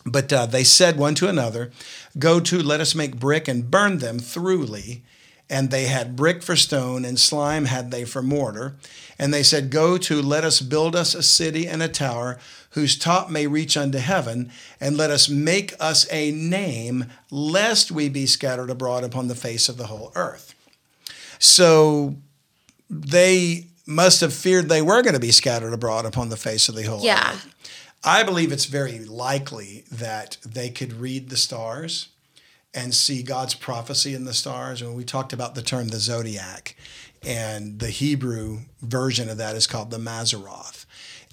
But 0.06 0.32
uh, 0.32 0.46
they 0.46 0.64
said 0.64 0.98
one 0.98 1.16
to 1.16 1.28
another, 1.28 1.72
Go 2.20 2.40
to, 2.40 2.62
let 2.62 2.80
us 2.80 2.94
make 2.94 3.20
brick 3.20 3.48
and 3.48 3.72
burn 3.72 3.98
them 3.98 4.20
throughly. 4.20 5.04
And 5.50 5.72
they 5.72 5.86
had 5.86 6.16
brick 6.18 6.44
for 6.44 6.56
stone, 6.58 7.06
and 7.06 7.18
slime 7.18 7.66
had 7.66 7.90
they 7.90 8.04
for 8.04 8.22
mortar. 8.22 8.76
And 9.18 9.34
they 9.34 9.44
said, 9.44 9.70
Go 9.70 9.98
to, 9.98 10.22
let 10.22 10.44
us 10.44 10.60
build 10.62 10.96
us 10.96 11.16
a 11.16 11.24
city 11.24 11.68
and 11.68 11.82
a 11.82 11.88
tower, 11.88 12.38
whose 12.72 12.98
top 12.98 13.30
may 13.30 13.48
reach 13.48 13.78
unto 13.78 13.98
heaven, 13.98 14.52
and 14.82 14.98
let 14.98 15.10
us 15.10 15.30
make 15.30 15.74
us 15.80 16.06
a 16.12 16.32
name, 16.32 17.06
lest 17.32 17.92
we 17.92 18.10
be 18.10 18.26
scattered 18.26 18.70
abroad 18.70 19.04
upon 19.06 19.28
the 19.30 19.36
face 19.36 19.70
of 19.70 19.78
the 19.78 19.88
whole 19.88 20.12
earth. 20.16 20.54
So 21.40 22.16
they 22.90 23.68
must 23.86 24.22
have 24.22 24.34
feared 24.34 24.68
they 24.70 24.82
were 24.82 25.02
going 25.02 25.14
to 25.14 25.20
be 25.20 25.32
scattered 25.32 25.74
abroad 25.74 26.06
upon 26.06 26.30
the 26.30 26.38
face 26.38 26.68
of 26.68 26.76
the 26.76 26.84
whole 26.84 27.04
Yeah. 27.04 27.34
earth. 27.34 27.48
I 28.04 28.24
believe 28.24 28.52
it's 28.52 28.66
very 28.66 29.00
likely 29.00 29.86
that 29.92 30.38
they 30.46 30.70
could 30.70 31.00
read 31.00 31.30
the 31.30 31.38
stars 31.38 32.10
and 32.78 32.94
see 32.94 33.24
God's 33.24 33.56
prophecy 33.56 34.14
in 34.14 34.26
the 34.26 34.36
stars. 34.36 34.84
And 34.84 34.96
we 34.96 35.04
talked 35.04 35.34
about 35.34 35.56
the 35.56 35.64
term 35.64 35.88
the 35.88 35.98
zodiac, 35.98 36.76
and 37.26 37.80
the 37.80 37.90
Hebrew 37.90 38.60
version 38.82 39.30
of 39.30 39.38
that 39.38 39.56
is 39.56 39.66
called 39.66 39.90
the 39.90 39.98
Mazaroth. 39.98 40.86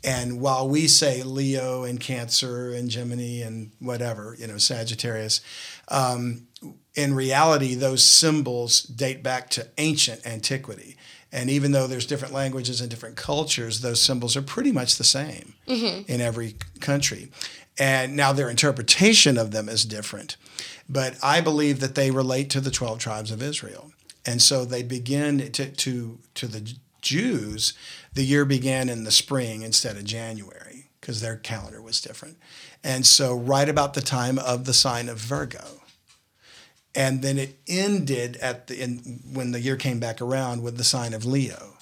And 0.03 0.41
while 0.41 0.67
we 0.67 0.89
say 0.89 1.23
Leo 1.23 1.85
and 1.85 2.01
Cancer 2.01 2.73
and 2.73 2.89
Gemini 2.89 3.43
and 3.43 3.73
whatever, 3.79 4.35
you 4.39 4.47
know, 4.47 4.57
Sagittarius, 4.57 5.43
um, 5.89 6.47
in 6.95 7.15
reality, 7.15 7.75
those 7.75 8.03
symbols 8.03 8.83
date 8.83 9.23
back 9.23 9.51
to 9.51 9.69
ancient 9.77 10.27
antiquity. 10.27 10.97
And 11.31 11.51
even 11.51 11.73
though 11.73 11.87
there's 11.87 12.07
different 12.07 12.33
languages 12.33 12.81
and 12.81 12.89
different 12.89 13.17
cultures, 13.17 13.81
those 13.81 14.01
symbols 14.01 14.35
are 14.37 14.43
pretty 14.43 14.73
much 14.73 14.97
the 14.97 15.05
same 15.05 15.55
in 16.09 16.21
every 16.21 16.57
country. 16.81 17.31
And 17.79 18.15
now 18.17 18.33
their 18.33 18.49
interpretation 18.49 19.37
of 19.37 19.51
them 19.51 19.69
is 19.69 19.85
different. 19.85 20.37
But 20.89 21.17
I 21.23 21.41
believe 21.41 21.81
that 21.81 21.95
they 21.95 22.11
relate 22.11 22.51
to 22.51 22.61
the 22.61 22.71
12 22.71 22.99
tribes 22.99 23.31
of 23.31 23.43
Israel. 23.43 23.93
And 24.27 24.41
so 24.41 24.65
they 24.65 24.83
begin 24.83 25.51
to, 25.53 25.71
to, 25.71 26.19
to 26.35 26.47
the 26.47 26.75
Jews, 27.01 27.75
the 28.13 28.25
year 28.25 28.45
began 28.45 28.89
in 28.89 29.05
the 29.05 29.11
spring 29.11 29.63
instead 29.63 29.97
of 29.97 30.05
January 30.05 30.91
because 31.01 31.21
their 31.21 31.37
calendar 31.37 31.83
was 31.83 32.01
different. 32.01 32.39
And 32.83 33.05
so, 33.05 33.35
right 33.35 33.69
about 33.69 33.95
the 33.95 34.01
time 34.01 34.39
of 34.39 34.65
the 34.65 34.73
sign 34.73 35.09
of 35.09 35.19
Virgo 35.19 35.83
and 36.95 37.23
then 37.23 37.39
it 37.39 37.59
ended 37.67 38.37
at 38.37 38.69
the 38.69 38.81
in, 38.81 39.21
when 39.33 39.53
the 39.53 39.61
year 39.61 39.77
came 39.77 39.99
back 39.99 40.21
around 40.21 40.63
with 40.63 40.77
the 40.77 40.85
sign 40.85 41.13
of 41.13 41.25
Leo. 41.25 41.77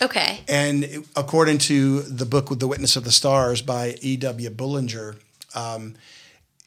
Okay. 0.00 0.40
And 0.48 1.06
according 1.16 1.58
to 1.58 2.02
the 2.02 2.26
book 2.26 2.50
with 2.50 2.60
"The 2.60 2.68
Witness 2.68 2.96
of 2.96 3.04
the 3.04 3.12
Stars" 3.12 3.62
by 3.62 3.96
E.W. 4.00 4.50
Bullinger, 4.50 5.16
um, 5.54 5.94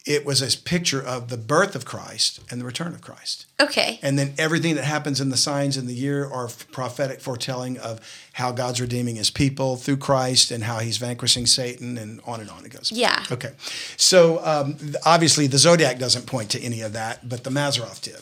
it 0.05 0.23
was 0.23 0.41
a 0.41 0.57
picture 0.61 1.01
of 1.01 1.29
the 1.29 1.37
birth 1.37 1.75
of 1.75 1.83
Christ 1.83 2.39
and 2.51 2.61
the 2.61 2.65
return 2.65 2.93
of 2.93 3.01
Christ. 3.01 3.47
Okay. 3.59 3.99
And 4.03 4.19
then 4.19 4.33
everything 4.37 4.75
that 4.75 4.83
happens 4.83 5.19
in 5.19 5.29
the 5.29 5.37
signs 5.37 5.77
in 5.77 5.87
the 5.87 5.95
year 5.95 6.29
are 6.29 6.47
prophetic 6.71 7.21
foretelling 7.21 7.79
of 7.79 7.99
how 8.33 8.51
God's 8.51 8.79
redeeming 8.79 9.15
his 9.15 9.31
people 9.31 9.77
through 9.77 9.97
Christ 9.97 10.51
and 10.51 10.63
how 10.63 10.79
he's 10.79 10.97
vanquishing 10.97 11.47
Satan 11.47 11.97
and 11.97 12.21
on 12.25 12.39
and 12.39 12.51
on 12.51 12.65
it 12.65 12.71
goes. 12.71 12.91
Yeah. 12.91 13.23
Okay. 13.31 13.53
So 13.97 14.45
um, 14.45 14.77
obviously 15.05 15.47
the 15.47 15.57
zodiac 15.57 15.97
doesn't 15.97 16.27
point 16.27 16.51
to 16.51 16.61
any 16.61 16.81
of 16.81 16.93
that, 16.93 17.27
but 17.27 17.43
the 17.43 17.49
Mazaroth 17.49 18.01
did. 18.01 18.21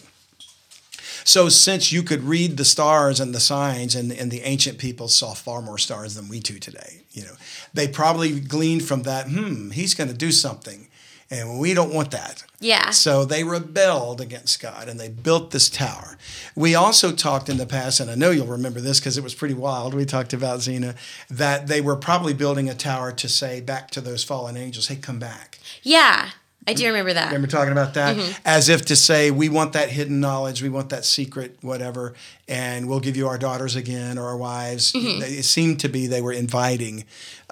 So 1.26 1.50
since 1.50 1.92
you 1.92 2.04
could 2.04 2.24
read 2.24 2.58
the 2.58 2.66
stars 2.66 3.20
and 3.20 3.34
the 3.34 3.40
signs, 3.40 3.96
and, 3.96 4.12
and 4.12 4.30
the 4.30 4.42
ancient 4.42 4.78
people 4.78 5.08
saw 5.08 5.34
far 5.34 5.62
more 5.62 5.78
stars 5.78 6.16
than 6.16 6.28
we 6.28 6.40
do 6.40 6.60
today, 6.60 7.02
you 7.12 7.24
know, 7.24 7.34
they 7.74 7.88
probably 7.88 8.40
gleaned 8.40 8.84
from 8.84 9.04
that, 9.04 9.28
hmm, 9.28 9.72
he's 9.72 9.94
going 9.94 10.10
to 10.10 10.16
do 10.16 10.32
something. 10.32 10.88
And 11.34 11.60
we 11.60 11.74
don't 11.74 11.92
want 11.92 12.12
that. 12.12 12.44
Yeah. 12.60 12.92
So 12.92 13.26
they 13.26 13.44
rebelled 13.44 14.22
against 14.22 14.62
God 14.62 14.88
and 14.88 15.00
they 15.00 15.10
built 15.10 15.50
this 15.50 15.68
tower. 15.68 16.16
We 16.56 16.76
also 16.76 17.12
talked 17.12 17.50
in 17.50 17.58
the 17.58 17.66
past, 17.66 18.00
and 18.00 18.10
I 18.12 18.16
know 18.16 18.30
you'll 18.30 18.46
remember 18.46 18.80
this 18.80 19.00
because 19.00 19.18
it 19.18 19.24
was 19.24 19.34
pretty 19.34 19.56
wild. 19.56 19.96
We 19.96 20.06
talked 20.06 20.34
about 20.34 20.62
Zena, 20.62 20.94
that 21.30 21.66
they 21.68 21.82
were 21.82 21.96
probably 21.96 22.34
building 22.34 22.70
a 22.70 22.76
tower 22.76 23.12
to 23.12 23.28
say 23.28 23.62
back 23.62 23.90
to 23.92 24.02
those 24.02 24.24
fallen 24.24 24.56
angels, 24.56 24.88
hey, 24.88 24.96
come 24.96 25.18
back. 25.18 25.58
Yeah. 25.82 26.30
I 26.66 26.74
do 26.74 26.86
remember 26.86 27.12
that. 27.14 27.26
Remember 27.26 27.48
talking 27.48 27.74
about 27.74 27.96
that? 27.96 28.40
As 28.46 28.70
if 28.70 28.86
to 28.86 28.96
say, 28.96 29.32
we 29.32 29.50
want 29.50 29.74
that 29.74 29.90
hidden 29.90 30.22
knowledge, 30.22 30.62
we 30.62 30.70
want 30.70 30.90
that 30.92 31.04
secret, 31.04 31.58
whatever, 31.62 32.14
and 32.48 32.88
we'll 32.88 33.02
give 33.02 33.18
you 33.18 33.28
our 33.28 33.38
daughters 33.38 33.76
again 33.76 34.18
or 34.18 34.28
our 34.28 34.38
wives. 34.38 34.94
It 34.96 35.44
seemed 35.44 35.82
to 35.82 35.90
be 35.90 36.08
they 36.08 36.22
were 36.22 36.32
inviting 36.32 37.04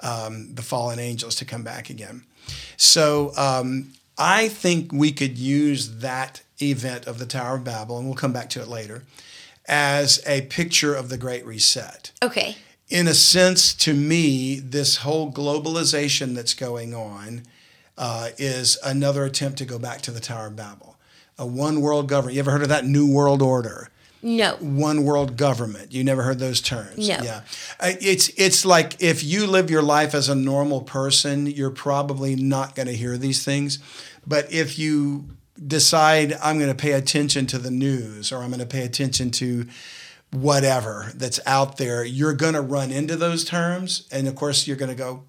um, 0.02 0.54
the 0.54 0.62
fallen 0.62 0.98
angels 0.98 1.34
to 1.36 1.44
come 1.44 1.62
back 1.62 1.90
again. 1.90 2.24
So 2.76 3.32
um, 3.36 3.92
I 4.18 4.48
think 4.48 4.92
we 4.92 5.12
could 5.12 5.38
use 5.38 5.98
that 6.00 6.42
event 6.60 7.06
of 7.06 7.18
the 7.18 7.26
Tower 7.26 7.56
of 7.56 7.64
Babel, 7.64 7.98
and 7.98 8.06
we'll 8.06 8.16
come 8.16 8.32
back 8.32 8.50
to 8.50 8.60
it 8.60 8.68
later, 8.68 9.02
as 9.66 10.22
a 10.26 10.42
picture 10.42 10.94
of 10.94 11.08
the 11.08 11.16
Great 11.18 11.44
Reset 11.46 12.12
Okay. 12.22 12.56
in 12.88 13.08
a 13.08 13.14
sense, 13.14 13.74
to 13.74 13.94
me, 13.94 14.58
this 14.60 14.98
whole 14.98 15.32
globalization 15.32 16.34
that's 16.34 16.54
going 16.54 16.94
on 16.94 17.42
uh, 17.98 18.30
is 18.38 18.78
another 18.84 19.24
attempt 19.24 19.58
to 19.58 19.64
go 19.64 19.78
back 19.78 20.00
to 20.02 20.10
the 20.10 20.20
Tower 20.20 20.46
of 20.48 20.56
Babel. 20.56 20.96
A 21.38 21.46
one 21.46 21.80
world 21.80 22.08
government. 22.08 22.34
You 22.34 22.40
ever 22.40 22.50
heard 22.50 22.62
of 22.62 22.68
that 22.68 22.84
New 22.84 23.10
World 23.10 23.42
Order? 23.42 23.88
No. 24.22 24.54
One 24.56 25.04
world 25.04 25.36
government. 25.36 25.92
You 25.92 26.04
never 26.04 26.22
heard 26.22 26.38
those 26.38 26.60
terms. 26.60 26.96
No. 27.08 27.18
Yeah. 27.22 27.40
Uh, 27.80 27.92
It's 28.00 28.28
it's 28.36 28.64
like 28.64 29.02
if 29.02 29.24
you 29.24 29.46
live 29.46 29.70
your 29.70 29.82
life 29.82 30.14
as 30.14 30.28
a 30.28 30.34
normal 30.34 30.82
person, 30.82 31.46
you're 31.46 31.70
probably 31.70 32.36
not 32.36 32.74
going 32.76 32.86
to 32.86 32.94
hear 32.96 33.18
these 33.18 33.44
things. 33.44 33.80
But 34.26 34.52
if 34.52 34.78
you 34.78 35.26
decide 35.66 36.34
I'm 36.42 36.58
going 36.58 36.70
to 36.70 36.76
pay 36.76 36.92
attention 36.92 37.46
to 37.46 37.58
the 37.58 37.70
news 37.70 38.32
or 38.32 38.38
I'm 38.38 38.48
going 38.50 38.60
to 38.60 38.66
pay 38.66 38.84
attention 38.84 39.30
to 39.32 39.66
whatever 40.30 41.12
that's 41.14 41.40
out 41.44 41.76
there, 41.76 42.04
you're 42.04 42.32
going 42.32 42.54
to 42.54 42.60
run 42.60 42.90
into 42.90 43.16
those 43.16 43.44
terms. 43.44 44.08
And 44.10 44.28
of 44.28 44.34
course, 44.34 44.66
you're 44.66 44.76
going 44.76 44.90
to 44.90 44.96
go, 44.96 45.24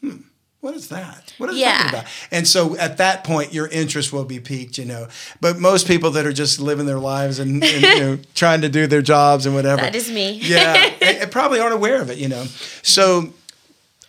hmm, 0.00 0.16
what 0.60 0.74
is 0.74 0.88
that? 0.88 1.32
What 1.38 1.50
is 1.50 1.56
Yeah. 1.56 1.76
talking 1.76 1.98
about? 2.00 2.04
And 2.32 2.46
so 2.48 2.76
at 2.76 2.96
that 2.98 3.22
point, 3.24 3.52
your 3.54 3.68
interest 3.68 4.12
will 4.12 4.24
be 4.24 4.40
piqued, 4.40 4.76
you 4.78 4.84
know. 4.84 5.06
But 5.40 5.58
most 5.58 5.86
people 5.86 6.10
that 6.12 6.26
are 6.26 6.32
just 6.32 6.58
living 6.60 6.86
their 6.86 6.98
lives 6.98 7.38
and, 7.38 7.62
and 7.62 7.82
you 7.82 8.00
know, 8.00 8.18
trying 8.34 8.60
to 8.62 8.68
do 8.68 8.86
their 8.86 9.02
jobs 9.02 9.46
and 9.46 9.54
whatever. 9.54 9.82
That 9.82 9.94
is 9.94 10.10
me. 10.10 10.32
yeah, 10.42 10.74
and 11.00 11.30
probably 11.30 11.60
aren't 11.60 11.74
aware 11.74 12.00
of 12.02 12.10
it, 12.10 12.18
you 12.18 12.28
know. 12.28 12.44
So 12.82 13.32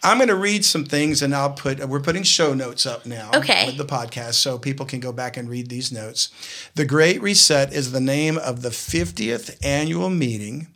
I'm 0.02 0.18
going 0.18 0.30
to 0.30 0.36
read 0.36 0.64
some 0.64 0.86
things, 0.86 1.22
and 1.22 1.36
I'll 1.36 1.52
put. 1.52 1.80
We're 1.88 2.00
putting 2.00 2.24
show 2.24 2.54
notes 2.54 2.86
up 2.86 3.06
now 3.06 3.30
Okay. 3.36 3.66
with 3.66 3.78
the 3.78 3.86
podcast, 3.86 4.36
so 4.36 4.58
people 4.58 4.86
can 4.86 5.00
go 5.02 5.12
back 5.12 5.36
and 5.38 5.50
read 5.50 5.70
these 5.70 5.92
notes. 5.92 6.30
The 6.76 6.86
Great 6.86 7.22
Reset 7.22 7.74
is 7.74 7.92
the 7.92 8.00
name 8.02 8.38
of 8.38 8.62
the 8.62 8.70
50th 8.70 9.58
annual 9.64 10.10
meeting 10.10 10.68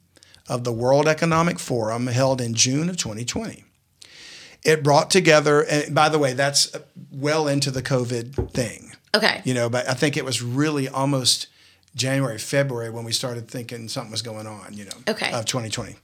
of 0.49 0.65
the 0.65 0.73
World 0.73 1.07
Economic 1.07 1.57
Forum 1.57 2.07
held 2.07 2.41
in 2.41 2.53
June 2.53 2.89
of 2.89 2.97
2020. 2.97 3.63
It 4.65 4.81
brought 4.83 5.09
together, 5.11 5.61
and 5.61 5.93
by 5.93 6.07
the 6.09 6.17
way, 6.19 6.33
that's 6.33 6.71
well 7.11 7.47
into 7.47 7.69
the 7.71 7.81
COVID 7.81 8.51
thing 8.51 8.91
Okay. 9.15 9.41
you 9.45 9.53
know 9.53 9.69
but 9.69 9.87
i 9.87 9.93
think 9.93 10.17
it 10.17 10.25
was 10.25 10.41
really 10.41 10.89
almost 10.89 11.45
january 11.95 12.39
february 12.39 12.89
when 12.89 13.03
we 13.03 13.11
started 13.11 13.47
thinking 13.47 13.87
something 13.87 14.11
was 14.11 14.23
going 14.23 14.47
on 14.47 14.73
you 14.73 14.85
know 14.85 14.97
Okay. 15.07 15.31
of 15.31 15.45
2020 15.45 15.95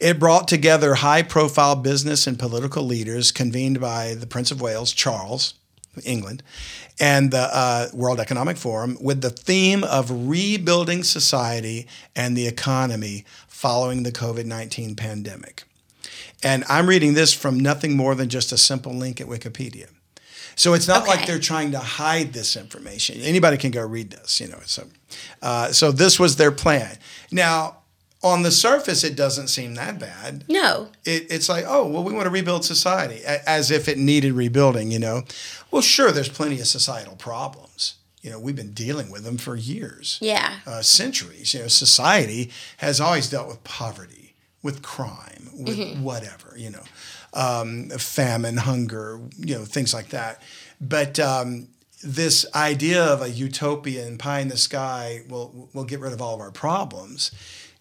it 0.00 0.18
brought 0.18 0.48
together 0.48 0.94
high 0.94 1.22
profile 1.22 1.76
business 1.76 2.26
and 2.26 2.38
political 2.38 2.82
leaders 2.82 3.30
convened 3.30 3.78
by 3.78 4.14
the 4.14 4.26
prince 4.26 4.50
of 4.50 4.58
wales 4.62 4.92
charles 4.92 5.52
england 6.04 6.42
and 6.98 7.30
the 7.30 7.48
uh, 7.54 7.88
world 7.92 8.18
economic 8.18 8.56
forum 8.56 8.96
with 8.98 9.20
the 9.20 9.28
theme 9.30 9.84
of 9.84 10.10
rebuilding 10.10 11.02
society 11.04 11.86
and 12.14 12.34
the 12.34 12.46
economy 12.46 13.26
following 13.48 14.02
the 14.02 14.12
covid-19 14.12 14.96
pandemic 14.96 15.64
and 16.42 16.64
i'm 16.68 16.86
reading 16.88 17.14
this 17.14 17.32
from 17.32 17.58
nothing 17.58 17.96
more 17.96 18.14
than 18.14 18.28
just 18.28 18.52
a 18.52 18.58
simple 18.58 18.92
link 18.92 19.20
at 19.20 19.26
wikipedia 19.26 19.86
so 20.58 20.72
it's 20.72 20.88
not 20.88 21.06
like 21.06 21.26
they're 21.26 21.38
trying 21.38 21.72
to 21.72 21.78
hide 21.78 22.32
this 22.32 22.56
information. 22.56 23.20
Anybody 23.20 23.58
can 23.58 23.70
go 23.72 23.84
read 23.86 24.08
this, 24.10 24.40
you 24.40 24.48
know. 24.48 24.60
So, 24.64 24.84
uh, 25.42 25.70
so 25.70 25.92
this 25.92 26.18
was 26.18 26.36
their 26.36 26.50
plan. 26.50 26.96
Now, 27.30 27.80
on 28.22 28.42
the 28.42 28.50
surface, 28.50 29.04
it 29.04 29.16
doesn't 29.16 29.48
seem 29.48 29.74
that 29.74 29.98
bad. 30.00 30.44
No. 30.48 30.88
It, 31.04 31.26
it's 31.30 31.50
like, 31.50 31.66
oh, 31.68 31.86
well, 31.86 32.02
we 32.02 32.14
want 32.14 32.24
to 32.24 32.30
rebuild 32.30 32.64
society, 32.64 33.20
as 33.46 33.70
if 33.70 33.86
it 33.86 33.98
needed 33.98 34.32
rebuilding, 34.32 34.90
you 34.90 34.98
know. 34.98 35.24
Well, 35.70 35.82
sure, 35.82 36.10
there's 36.10 36.30
plenty 36.30 36.58
of 36.58 36.66
societal 36.66 37.16
problems. 37.16 37.96
You 38.22 38.30
know, 38.30 38.40
we've 38.40 38.56
been 38.56 38.72
dealing 38.72 39.10
with 39.10 39.24
them 39.24 39.36
for 39.36 39.56
years 39.56 40.18
Yeah. 40.22 40.54
uh, 40.66 40.80
centuries. 40.80 41.52
You 41.52 41.60
know, 41.60 41.68
society 41.68 42.50
has 42.78 42.98
always 42.98 43.28
dealt 43.28 43.46
with 43.48 43.62
poverty, 43.62 44.25
with 44.66 44.82
crime, 44.82 45.48
with 45.54 45.98
whatever, 46.00 46.54
you 46.56 46.70
know, 46.70 46.82
um, 47.32 47.88
famine, 47.90 48.56
hunger, 48.56 49.20
you 49.38 49.54
know, 49.54 49.64
things 49.64 49.94
like 49.94 50.08
that. 50.08 50.42
But 50.80 51.20
um, 51.20 51.68
this 52.02 52.44
idea 52.52 53.02
of 53.02 53.22
a 53.22 53.30
utopian 53.30 54.18
pie 54.18 54.40
in 54.40 54.48
the 54.48 54.56
sky 54.56 55.22
will 55.28 55.70
will 55.72 55.84
get 55.84 56.00
rid 56.00 56.12
of 56.12 56.20
all 56.20 56.34
of 56.34 56.40
our 56.40 56.50
problems 56.50 57.30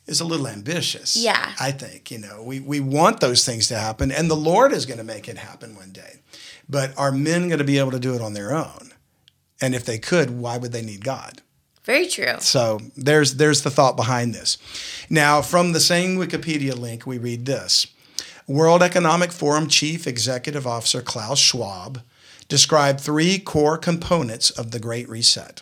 is 0.06 0.22
a 0.22 0.26
little 0.26 0.48
ambitious. 0.48 1.16
Yeah. 1.16 1.54
I 1.60 1.72
think 1.72 2.12
you 2.12 2.20
know 2.20 2.44
we 2.44 2.60
we 2.60 2.80
want 2.80 3.20
those 3.20 3.44
things 3.44 3.68
to 3.70 3.78
happen, 3.78 4.12
and 4.12 4.30
the 4.30 4.36
Lord 4.36 4.72
is 4.72 4.86
going 4.86 5.00
to 5.00 5.04
make 5.04 5.28
it 5.28 5.38
happen 5.38 5.76
one 5.76 5.92
day. 5.92 6.20
But 6.70 6.98
are 6.98 7.12
men 7.12 7.48
going 7.48 7.60
to 7.60 7.66
be 7.66 7.80
able 7.80 7.92
to 7.92 8.00
do 8.00 8.14
it 8.14 8.22
on 8.22 8.34
their 8.34 8.54
own? 8.54 8.92
And 9.60 9.74
if 9.74 9.86
they 9.86 9.98
could, 9.98 10.30
why 10.30 10.58
would 10.58 10.72
they 10.72 10.82
need 10.84 11.04
God? 11.04 11.42
Very 11.86 12.08
true. 12.08 12.36
So 12.40 12.80
there's 12.98 13.36
there's 13.36 13.62
the 13.62 13.70
thought 13.70 13.96
behind 13.96 14.34
this. 14.34 14.58
Now, 15.10 15.42
from 15.42 15.72
the 15.72 15.80
same 15.80 16.18
Wikipedia 16.18 16.78
link, 16.78 17.06
we 17.06 17.20
read 17.20 17.46
this: 17.46 17.88
World 18.48 18.82
Economic 18.82 19.32
Forum 19.32 19.68
Chief 19.68 20.08
Executive 20.08 20.66
Officer 20.66 21.02
Klaus 21.02 21.40
Schwab 21.40 22.02
described 22.48 23.00
three 23.00 23.38
core 23.38 23.78
components 23.78 24.50
of 24.50 24.72
the 24.72 24.80
Great 24.80 25.08
Reset. 25.08 25.62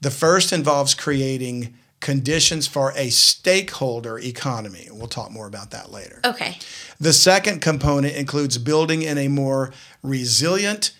The 0.00 0.10
first 0.10 0.52
involves 0.52 0.94
creating 0.94 1.74
conditions 1.98 2.66
for 2.66 2.92
a 2.96 3.10
stakeholder 3.10 4.18
economy. 4.18 4.88
We'll 4.90 5.08
talk 5.08 5.30
more 5.30 5.46
about 5.46 5.70
that 5.72 5.92
later. 5.92 6.20
Okay. 6.24 6.58
The 6.98 7.12
second 7.12 7.60
component 7.60 8.14
includes 8.14 8.56
building 8.56 9.02
in 9.02 9.18
a 9.18 9.28
more 9.28 9.72
resilient, 10.02 10.92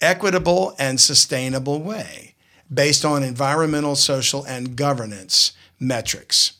equitable, 0.00 0.74
and 0.78 1.00
sustainable 1.00 1.80
way 1.80 2.27
based 2.72 3.04
on 3.04 3.22
environmental, 3.22 3.96
social, 3.96 4.44
and 4.44 4.76
governance 4.76 5.52
metrics, 5.80 6.52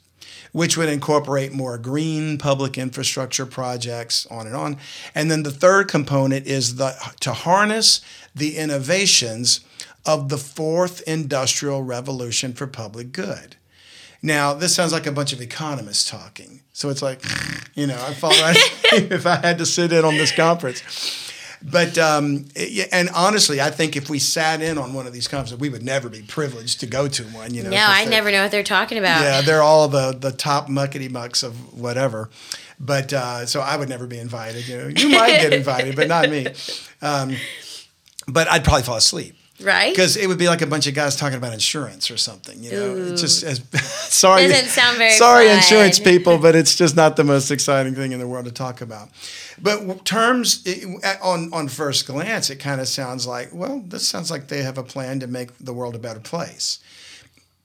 which 0.53 0.77
would 0.77 0.89
incorporate 0.89 1.53
more 1.53 1.79
green 1.79 2.39
public 2.39 2.79
infrastructure 2.79 3.47
projects, 3.47 4.27
on 4.27 4.47
and 4.47 4.57
on. 4.57 4.77
And 5.15 5.31
then 5.31 5.43
the 5.43 5.51
third 5.51 5.89
component 5.89 6.47
is 6.47 6.77
the 6.77 6.95
to 7.21 7.33
harness 7.33 8.01
the 8.35 8.57
innovations 8.57 9.61
of 10.07 10.29
the 10.29 10.39
fourth 10.39 11.03
industrial 11.03 11.83
revolution 11.83 12.53
for 12.53 12.67
public 12.67 13.13
good. 13.13 13.57
Now, 14.23 14.55
this 14.55 14.75
sounds 14.75 14.93
like 14.93 15.07
a 15.07 15.13
bunch 15.13 15.33
of 15.33 15.41
economists 15.41 16.09
talking. 16.11 16.63
So 16.73 16.89
it's 16.89 17.03
like, 17.03 17.23
you 17.75 17.87
know, 17.87 17.95
I 18.01 18.15
felt 18.15 18.41
right 18.41 18.57
if 18.93 19.27
I 19.27 19.37
had 19.37 19.59
to 19.59 19.67
sit 19.67 19.93
in 19.93 20.05
on 20.05 20.17
this 20.17 20.33
conference. 20.33 21.28
But 21.63 21.99
um, 21.99 22.47
and 22.93 23.09
honestly, 23.15 23.61
I 23.61 23.71
think 23.71 23.97
if 23.97 24.09
we 24.09 24.19
sat 24.19 24.63
in 24.63 24.79
on 24.79 24.95
one 24.95 25.07
of 25.07 25.13
these 25.13 25.27
conferences, 25.27 25.59
we 25.59 25.69
would 25.69 25.83
never 25.83 26.09
be 26.09 26.23
privileged 26.23 26.81
to 26.81 26.87
go 26.87 27.09
to 27.09 27.25
one. 27.25 27.53
You 27.55 27.65
know, 27.65 27.71
No, 27.71 27.85
I 27.85 28.05
never 28.05 28.31
know 28.31 28.43
what 28.43 28.51
they're 28.51 28.63
talking 28.63 28.99
about. 28.99 29.23
Yeah, 29.23 29.41
they're 29.41 29.63
all 29.63 29.89
the 29.89 30.13
the 30.13 30.33
top 30.33 30.69
muckety 30.69 31.11
mucks 31.11 31.43
of 31.43 31.79
whatever. 31.79 32.31
But 32.81 33.13
uh, 33.13 33.47
so 33.47 33.61
I 33.61 33.77
would 33.77 33.89
never 33.89 34.07
be 34.07 34.19
invited. 34.19 34.69
You 34.69 34.79
know, 34.79 34.87
you 34.89 35.09
might 35.11 35.41
get 35.41 35.53
invited, 35.63 35.97
but 35.97 36.07
not 36.09 36.31
me. 36.31 36.47
Um, 37.03 37.35
but 38.29 38.49
I'd 38.49 38.63
probably 38.63 38.83
fall 38.83 38.97
asleep 38.97 39.35
Right? 39.61 39.93
because 39.93 40.17
it 40.17 40.29
would 40.29 40.39
be 40.39 40.49
like 40.49 40.63
a 40.63 40.67
bunch 40.67 40.87
of 40.87 40.95
guys 40.95 41.17
talking 41.17 41.37
about 41.37 41.53
insurance 41.53 42.11
or 42.11 42.17
something. 42.17 42.63
You 42.63 42.71
know, 42.71 42.97
it's 42.97 43.21
just 43.21 43.43
as 43.43 43.61
sorry. 43.83 44.47
Doesn't 44.47 44.69
sound 44.69 44.99
very 44.99 45.11
sorry, 45.13 45.47
fun. 45.47 45.57
insurance 45.57 45.99
people, 45.99 46.39
but 46.39 46.55
it's 46.55 46.77
just 46.77 46.95
not 46.95 47.17
the 47.17 47.25
most 47.25 47.51
exciting 47.51 47.95
thing 47.95 48.13
in 48.13 48.21
the 48.21 48.27
world 48.29 48.45
to 48.45 48.53
talk 48.53 48.81
about. 48.81 49.09
But 49.61 50.05
terms 50.05 50.63
it, 50.65 50.87
on 51.23 51.53
on 51.53 51.69
first 51.69 52.07
glance, 52.07 52.51
it 52.51 52.57
kind 52.57 52.81
of 52.81 52.89
sounds 52.89 53.27
like 53.27 53.49
well, 53.53 53.83
this 53.87 54.07
sounds 54.09 54.31
like 54.31 54.49
they 54.49 54.63
have 54.63 54.79
a 54.79 54.85
plan 54.85 55.19
to 55.21 55.27
make 55.27 55.57
the 55.59 55.73
world 55.73 55.95
a 55.97 55.99
better 55.99 56.21
place. 56.21 56.79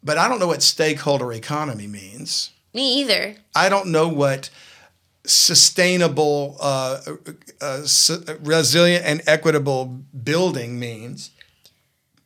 But 0.04 0.18
I 0.18 0.28
don't 0.28 0.40
know 0.40 0.48
what 0.48 0.64
stakeholder 0.64 1.32
economy 1.32 1.88
means. 1.88 2.52
Me 2.74 3.02
either. 3.02 3.36
I 3.56 3.70
don't 3.70 3.88
know 3.88 4.08
what 4.10 4.50
sustainable, 5.26 6.58
uh, 6.60 7.00
uh, 7.62 7.84
su- 7.84 8.24
resilient, 8.42 9.06
and 9.06 9.22
equitable 9.28 9.86
building 9.86 10.80
means. 10.80 11.32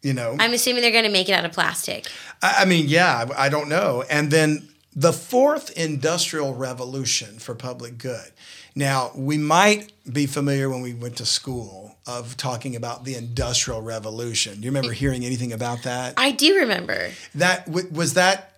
You 0.07 0.13
know, 0.13 0.37
I'm 0.39 0.53
assuming 0.53 0.83
they're 0.83 0.91
going 0.91 1.03
to 1.03 1.11
make 1.11 1.27
it 1.27 1.33
out 1.33 1.43
of 1.43 1.51
plastic. 1.51 2.07
I 2.41 2.59
I 2.59 2.65
mean, 2.65 2.87
yeah, 2.87 3.25
I 3.37 3.47
I 3.47 3.49
don't 3.49 3.67
know. 3.67 4.05
And 4.09 4.31
then 4.31 4.69
the 4.95 5.11
fourth 5.11 5.69
industrial 5.77 6.55
revolution 6.55 7.39
for 7.39 7.53
public 7.53 7.97
good. 7.97 8.31
Now, 8.73 9.11
we 9.15 9.37
might 9.37 9.91
be 10.09 10.25
familiar 10.25 10.69
when 10.69 10.81
we 10.81 10.93
went 10.93 11.17
to 11.17 11.25
school 11.25 11.97
of 12.07 12.37
talking 12.37 12.75
about 12.77 13.03
the 13.03 13.15
industrial 13.15 13.81
revolution. 13.81 14.55
Do 14.55 14.61
you 14.61 14.71
remember 14.71 14.93
hearing 14.93 15.25
anything 15.25 15.51
about 15.51 15.83
that? 15.83 16.13
I 16.15 16.31
do 16.31 16.55
remember. 16.55 17.11
That 17.35 17.65
w- 17.65 17.89
was 17.91 18.13
that 18.13 18.56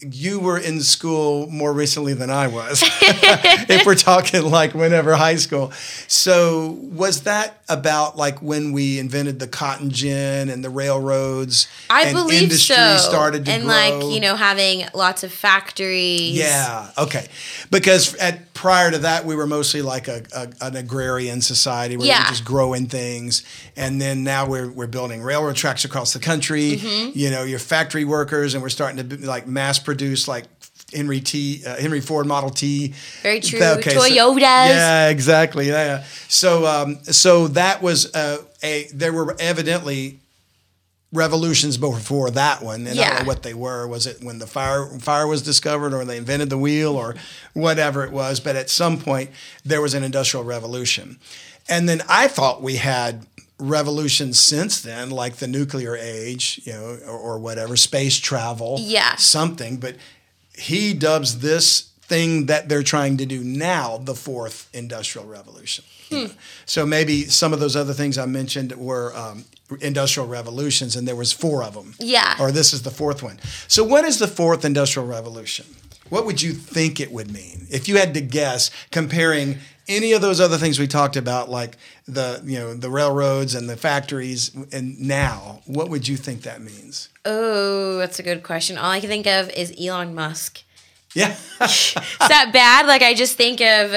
you 0.00 0.40
were 0.40 0.58
in 0.58 0.80
school 0.80 1.48
more 1.48 1.72
recently 1.72 2.14
than 2.14 2.30
I 2.30 2.46
was. 2.48 2.82
if 3.02 3.86
we're 3.86 3.94
talking 3.94 4.42
like 4.50 4.74
whenever 4.74 5.14
high 5.14 5.36
school. 5.36 5.72
So 6.08 6.78
was 6.82 7.22
that 7.22 7.62
about 7.68 8.16
like 8.16 8.40
when 8.42 8.72
we 8.72 8.98
invented 8.98 9.38
the 9.38 9.48
cotton 9.48 9.90
gin 9.90 10.48
and 10.48 10.62
the 10.64 10.70
railroads 10.70 11.68
I 11.88 12.02
and 12.04 12.14
believe 12.14 12.42
industry 12.44 12.76
so. 12.76 12.96
started 12.98 13.44
to 13.46 13.52
and 13.52 13.64
grow? 13.64 13.72
like, 13.72 14.14
you 14.14 14.20
know, 14.20 14.36
having 14.36 14.84
lots 14.94 15.22
of 15.24 15.32
factories. 15.32 16.36
Yeah. 16.36 16.90
Okay. 16.98 17.26
Because 17.70 18.14
at 18.16 18.52
prior 18.54 18.90
to 18.90 18.98
that, 18.98 19.24
we 19.24 19.34
were 19.34 19.46
mostly 19.46 19.82
like 19.82 20.08
a, 20.08 20.22
a 20.34 20.48
an 20.60 20.76
agrarian 20.76 21.40
society 21.40 21.96
where 21.96 22.02
we 22.04 22.08
Yeah. 22.08 22.22
were 22.24 22.28
just 22.28 22.44
growing 22.44 22.86
things, 22.86 23.42
and 23.76 24.00
then 24.00 24.22
now 24.24 24.46
we're 24.46 24.70
we're 24.70 24.86
building 24.86 25.22
railroad 25.22 25.56
tracks 25.56 25.84
across 25.84 26.12
the 26.12 26.18
country. 26.20 26.76
Mm-hmm. 26.76 27.10
You 27.18 27.30
know, 27.30 27.44
your 27.44 27.58
factory 27.58 28.04
workers, 28.04 28.54
and 28.54 28.62
we're 28.62 28.68
starting 28.68 28.98
to 28.98 29.04
be 29.04 29.26
like 29.26 29.46
mass 29.52 29.78
produce 29.78 30.26
like. 30.28 30.44
Henry 30.94 31.20
T. 31.22 31.62
Uh, 31.66 31.76
Henry 31.76 32.02
Ford 32.02 32.26
Model 32.26 32.50
T. 32.50 32.92
Very 33.22 33.40
true. 33.40 33.58
so- 33.58 33.76
Toyotas. 34.02 34.40
yeah, 34.42 35.08
exactly. 35.08 35.68
Yeah. 35.68 36.04
So, 36.28 36.66
um, 36.66 36.98
so 37.04 37.48
that 37.48 37.80
was 37.80 38.14
uh, 38.14 38.42
a. 38.62 38.88
There 38.92 39.10
were 39.10 39.34
evidently 39.40 40.20
revolutions 41.12 41.76
before 41.76 42.30
that 42.32 42.62
one, 42.62 42.86
and 42.86 42.98
I 43.00 43.08
don't 43.08 43.18
know 43.20 43.26
what 43.28 43.42
they 43.42 43.54
were. 43.54 43.86
Was 43.86 44.06
it 44.06 44.22
when 44.22 44.38
the 44.38 44.46
fire 44.46 44.86
fire 44.98 45.26
was 45.26 45.40
discovered, 45.42 45.94
or 45.94 46.04
they 46.04 46.16
invented 46.18 46.50
the 46.50 46.58
wheel, 46.58 46.96
or 46.96 47.14
whatever 47.54 48.04
it 48.04 48.12
was? 48.12 48.38
But 48.40 48.56
at 48.56 48.68
some 48.68 48.98
point, 48.98 49.30
there 49.64 49.80
was 49.80 49.94
an 49.94 50.02
industrial 50.02 50.44
revolution, 50.44 51.18
and 51.68 51.88
then 51.88 52.02
I 52.08 52.28
thought 52.28 52.62
we 52.62 52.76
had 52.76 53.26
revolutions 53.58 54.38
since 54.40 54.80
then, 54.80 55.10
like 55.10 55.36
the 55.36 55.46
nuclear 55.46 55.96
age, 55.96 56.60
you 56.64 56.72
know, 56.72 56.98
or, 57.06 57.16
or 57.18 57.38
whatever, 57.38 57.76
space 57.76 58.18
travel, 58.18 58.76
Yeah. 58.80 59.14
something. 59.16 59.76
But 59.78 59.96
he 60.56 60.92
dubs 60.94 61.38
this 61.40 61.90
thing 62.02 62.46
that 62.46 62.68
they're 62.68 62.82
trying 62.82 63.16
to 63.18 63.26
do 63.26 63.42
now 63.42 63.98
the 63.98 64.14
fourth 64.14 64.68
industrial 64.74 65.26
revolution. 65.26 65.84
know. 66.10 66.30
So 66.66 66.84
maybe 66.84 67.24
some 67.24 67.52
of 67.54 67.60
those 67.60 67.74
other 67.76 67.94
things 67.94 68.18
I 68.18 68.26
mentioned 68.26 68.72
were 68.76 69.16
um, 69.16 69.44
industrial 69.80 70.28
revolutions, 70.28 70.94
and 70.96 71.08
there 71.08 71.16
was 71.16 71.32
four 71.32 71.62
of 71.62 71.72
them. 71.74 71.94
Yeah. 71.98 72.36
Or 72.38 72.50
this 72.52 72.72
is 72.74 72.82
the 72.82 72.90
fourth 72.90 73.22
one. 73.22 73.38
So 73.68 73.82
what 73.84 74.04
is 74.04 74.18
the 74.18 74.28
fourth 74.28 74.64
industrial 74.64 75.06
revolution? 75.08 75.64
What 76.10 76.26
would 76.26 76.42
you 76.42 76.52
think 76.52 77.00
it 77.00 77.10
would 77.10 77.32
mean 77.32 77.66
if 77.70 77.88
you 77.88 77.96
had 77.96 78.12
to 78.14 78.20
guess, 78.20 78.70
comparing 78.90 79.58
any 79.92 80.12
of 80.12 80.20
those 80.22 80.40
other 80.40 80.56
things 80.56 80.78
we 80.78 80.86
talked 80.86 81.16
about, 81.16 81.48
like 81.50 81.76
the 82.06 82.40
you 82.44 82.58
know 82.58 82.74
the 82.74 82.90
railroads 82.90 83.54
and 83.54 83.68
the 83.68 83.76
factories, 83.76 84.50
and 84.72 84.98
now? 85.00 85.60
What 85.66 85.88
would 85.90 86.08
you 86.08 86.16
think 86.16 86.42
that 86.42 86.60
means? 86.60 87.08
Oh, 87.24 87.98
that's 87.98 88.18
a 88.18 88.22
good 88.22 88.42
question. 88.42 88.76
All 88.78 88.90
I 88.90 89.00
can 89.00 89.08
think 89.08 89.26
of 89.26 89.50
is 89.50 89.72
Elon 89.80 90.14
Musk. 90.14 90.62
Yeah. 91.14 91.32
Is 91.60 91.94
that 92.18 92.50
bad? 92.52 92.86
Like 92.86 93.02
I 93.02 93.12
just 93.14 93.36
think 93.36 93.60
of 93.60 93.94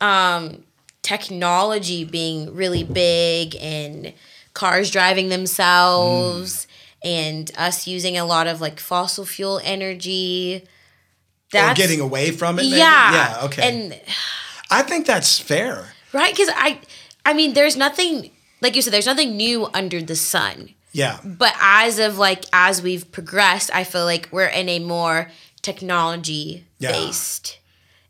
um, 0.00 0.62
technology 1.02 2.04
being 2.04 2.54
really 2.54 2.84
big 2.84 3.56
and 3.60 4.12
cars 4.54 4.90
driving 4.90 5.28
themselves 5.28 6.66
and 7.04 7.50
us 7.58 7.86
using 7.88 8.16
a 8.16 8.24
lot 8.24 8.46
of 8.46 8.60
like 8.60 8.78
fossil 8.78 9.24
fuel 9.24 9.60
energy. 9.64 10.64
That 11.52 11.72
Or 11.72 11.74
getting 11.74 12.00
away 12.00 12.30
from 12.30 12.58
it. 12.58 12.62
maybe? 12.62 12.76
yeah. 12.76 13.12
Yeah. 13.12 13.44
Okay. 13.46 13.68
And 13.68 14.00
I 14.72 14.82
think 14.82 15.06
that's 15.06 15.38
fair. 15.38 15.92
right 16.12 16.32
because 16.32 16.50
I, 16.54 16.80
I 17.24 17.34
mean, 17.34 17.54
there's 17.54 17.76
nothing 17.76 18.30
like 18.60 18.76
you 18.76 18.82
said. 18.82 18.92
There's 18.92 19.06
nothing 19.06 19.36
new 19.36 19.68
under 19.74 20.00
the 20.00 20.16
sun. 20.16 20.70
Yeah. 20.92 21.18
But 21.24 21.54
as 21.60 21.98
of 21.98 22.18
like 22.18 22.44
as 22.52 22.82
we've 22.82 23.10
progressed, 23.12 23.70
I 23.74 23.84
feel 23.84 24.04
like 24.04 24.28
we're 24.30 24.46
in 24.46 24.68
a 24.68 24.78
more 24.78 25.30
technology 25.62 26.64
based. 26.80 27.58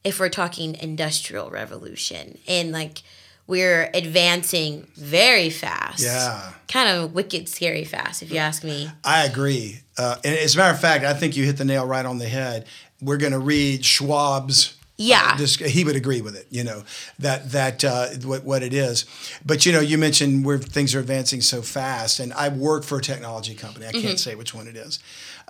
If 0.05 0.19
we're 0.19 0.31
talking 0.31 0.75
industrial 0.75 1.51
revolution 1.51 2.39
and 2.49 2.73
like 2.73 3.03
we're 3.47 3.91
advancing 3.95 4.89
very 4.97 5.51
fast. 5.51 6.03
Yeah. 6.03 6.53
Kind 6.69 6.89
of 6.89 7.13
wicked 7.15 7.49
scary 7.49 7.85
fast, 7.85 8.23
if 8.23 8.31
you 8.31 8.39
ask 8.39 8.65
me. 8.65 8.91
I 9.05 9.25
agree. 9.25 9.81
Uh, 9.97 10.17
and 10.25 10.37
as 10.37 10.55
a 10.55 10.59
matter 10.59 10.73
of 10.73 10.81
fact, 10.81 11.05
I 11.05 11.13
think 11.15 11.37
you 11.37 11.45
hit 11.45 11.57
the 11.57 11.65
nail 11.65 11.87
right 11.87 12.07
on 12.07 12.19
the 12.19 12.29
head. 12.29 12.67
We're 13.01 13.17
going 13.17 13.33
to 13.33 13.39
read 13.39 13.83
Schwab's. 13.83 14.77
Yeah. 14.99 15.31
Uh, 15.35 15.37
dis- 15.39 15.57
he 15.57 15.85
would 15.85 15.97
agree 15.97 16.21
with 16.21 16.37
it. 16.37 16.47
You 16.51 16.65
know 16.65 16.85
that 17.19 17.51
that 17.53 17.83
uh, 17.85 18.09
what 18.25 18.45
what 18.45 18.63
it 18.63 18.73
is. 18.75 19.05
But 19.45 19.65
you 19.67 19.73
know, 19.73 19.81
you 19.81 19.99
mentioned 19.99 20.45
where 20.45 20.59
things 20.59 20.95
are 20.95 21.01
advancing 21.01 21.41
so 21.41 21.63
fast, 21.63 22.21
and 22.21 22.33
I 22.35 22.49
work 22.51 22.85
for 22.85 22.99
a 22.99 23.03
technology 23.03 23.55
company. 23.55 23.87
I 23.87 23.93
can't 23.93 24.21
say 24.21 24.35
which 24.35 24.55
one 24.55 24.69
it 24.69 24.77
is, 24.77 24.99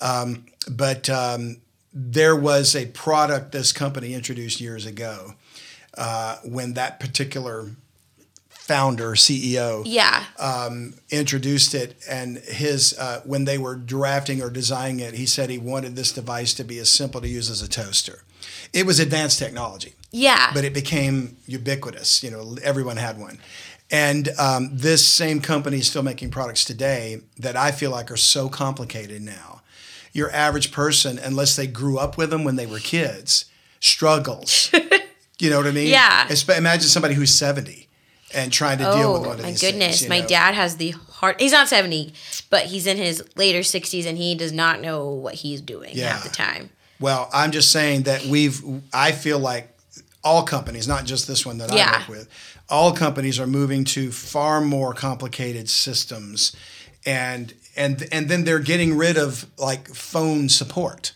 um, 0.01 0.47
but 0.71 1.11
um, 1.11 1.57
there 1.93 2.37
was 2.37 2.75
a 2.77 2.87
product 2.87 3.53
this 3.53 3.73
company 3.73 4.15
introduced 4.15 4.61
years 4.61 4.87
ago 4.87 5.35
uh, 5.99 6.37
when 6.45 6.75
that 6.75 7.01
particular 7.01 7.71
founder 8.49 9.13
CEO 9.13 9.83
Yeah. 9.85 10.25
um, 10.39 10.95
introduced 11.11 11.75
it, 11.75 11.97
and 12.09 12.39
his 12.39 12.97
uh, 12.99 13.21
when 13.25 13.45
they 13.45 13.59
were 13.59 13.75
drafting 13.75 14.41
or 14.41 14.51
designing 14.51 15.01
it, 15.01 15.15
he 15.15 15.27
said 15.27 15.51
he 15.51 15.59
wanted 15.59 15.97
this 15.97 16.13
device 16.13 16.55
to 16.55 16.65
be 16.65 16.79
as 16.79 16.89
simple 16.89 17.21
to 17.21 17.29
use 17.29 17.51
as 17.51 17.61
a 17.61 17.69
toaster. 17.69 18.23
It 18.73 18.87
was 18.87 18.99
advanced 19.01 19.39
technology, 19.39 19.95
yeah. 20.11 20.51
but 20.55 20.65
it 20.65 20.73
became 20.73 21.37
ubiquitous. 21.47 22.23
You 22.23 22.31
know, 22.31 22.57
everyone 22.63 22.97
had 22.97 23.19
one. 23.19 23.39
And 23.91 24.31
um, 24.39 24.71
this 24.73 25.07
same 25.07 25.41
company 25.41 25.79
is 25.79 25.87
still 25.89 26.03
making 26.03 26.31
products 26.31 26.65
today 26.65 27.21
that 27.39 27.57
I 27.57 27.73
feel 27.73 27.91
like 27.91 28.11
are 28.11 28.17
so 28.17 28.49
complicated 28.49 29.21
now. 29.21 29.61
Your 30.15 30.31
average 30.31 30.73
person, 30.73 31.19
unless 31.19 31.57
they 31.57 31.67
grew 31.67 31.99
up 31.99 32.17
with 32.17 32.31
them 32.31 32.45
when 32.45 32.57
they 32.57 32.65
were 32.67 32.79
kids, 32.79 33.45
struggles. 33.81 34.71
you 35.39 35.51
know 35.51 35.59
what 35.59 35.67
I 35.67 35.73
mean? 35.73 35.89
Yeah. 35.89 36.27
Espe- 36.29 36.57
Imagine 36.57 36.89
somebody 36.89 37.15
who's 37.15 37.35
70 37.35 37.89
and 38.35 38.51
trying 38.51 38.79
to 38.79 38.85
deal 38.85 39.13
with 39.13 39.23
Oh 39.25 39.29
one 39.29 39.39
of 39.39 39.43
my 39.43 39.51
these 39.51 39.61
goodness! 39.61 39.99
things, 40.01 40.09
my 40.09 40.21
know? 40.21 40.27
dad 40.27 40.55
has 40.55 40.79
the 40.79 40.93
heart. 40.93 41.39
He's 41.39 41.53
not 41.53 41.69
seventy, 41.69 42.15
but 42.49 42.65
he's 42.65 42.87
in 42.87 42.97
his 42.97 43.23
later 43.37 43.63
sixties, 43.63 44.07
and 44.07 44.17
he 44.17 44.35
does 44.35 44.53
not 44.53 44.81
know 44.81 45.11
what 45.11 45.35
he's 45.35 45.61
doing 45.61 45.91
Yeah. 45.93 46.15
half 46.15 46.25
the 46.25 46.31
time. 46.31 46.71
Well, 47.03 47.29
I'm 47.33 47.51
just 47.51 47.71
saying 47.71 48.05
that 48.05 48.25
we've, 48.25 48.63
I 48.93 49.13
feel 49.13 49.39
like 49.39 49.77
all 50.25 50.45
companies, 50.45 50.87
not 50.87 51.05
just 51.05 51.27
this 51.27 51.45
one 51.45 51.59
that 51.59 51.71
I 51.71 51.99
work 51.99 52.09
with, 52.09 52.29
all 52.71 52.93
companies 52.93 53.39
are 53.41 53.47
moving 53.47 53.85
to 53.85 54.11
far 54.13 54.61
more 54.61 54.95
complicated 54.95 55.69
systems. 55.69 56.57
And, 57.05 57.53
and, 57.77 58.07
and 58.13 58.29
then 58.29 58.45
they're 58.45 58.61
getting 58.61 58.97
rid 58.97 59.19
of 59.19 59.47
like 59.59 59.89
phone 59.89 60.49
support. 60.49 61.13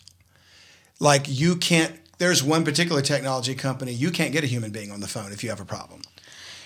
Like 0.98 1.26
you 1.28 1.56
can't, 1.56 1.94
there's 2.18 2.42
one 2.42 2.64
particular 2.64 3.00
technology 3.00 3.54
company, 3.54 3.92
you 3.92 4.10
can't 4.10 4.32
get 4.32 4.42
a 4.42 4.48
human 4.48 4.72
being 4.72 4.90
on 4.90 5.00
the 5.00 5.08
phone 5.08 5.32
if 5.32 5.44
you 5.44 5.50
have 5.50 5.60
a 5.60 5.64
problem. 5.64 6.02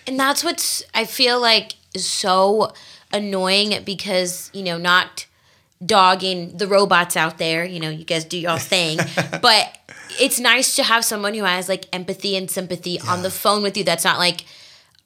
And 0.07 0.19
that's 0.19 0.43
what's 0.43 0.83
I 0.95 1.05
feel 1.05 1.41
like 1.41 1.75
is 1.95 2.07
so 2.07 2.73
annoying 3.13 3.83
because 3.85 4.51
you 4.53 4.63
know 4.63 4.79
not 4.79 5.27
dogging 5.85 6.57
the 6.57 6.67
robots 6.67 7.17
out 7.17 7.39
there. 7.39 7.65
You 7.65 7.81
know, 7.81 7.89
you 7.91 8.05
guys 8.05 8.25
do 8.25 8.39
your 8.39 8.59
thing, 8.59 8.99
but 9.43 9.79
it's 10.21 10.39
nice 10.41 10.77
to 10.77 10.83
have 10.83 11.05
someone 11.05 11.35
who 11.35 11.45
has 11.45 11.69
like 11.69 11.87
empathy 11.93 12.37
and 12.37 12.51
sympathy 12.51 13.01
on 13.01 13.23
the 13.23 13.31
phone 13.31 13.63
with 13.63 13.77
you. 13.77 13.85
That's 13.85 14.05
not 14.05 14.19
like. 14.19 14.45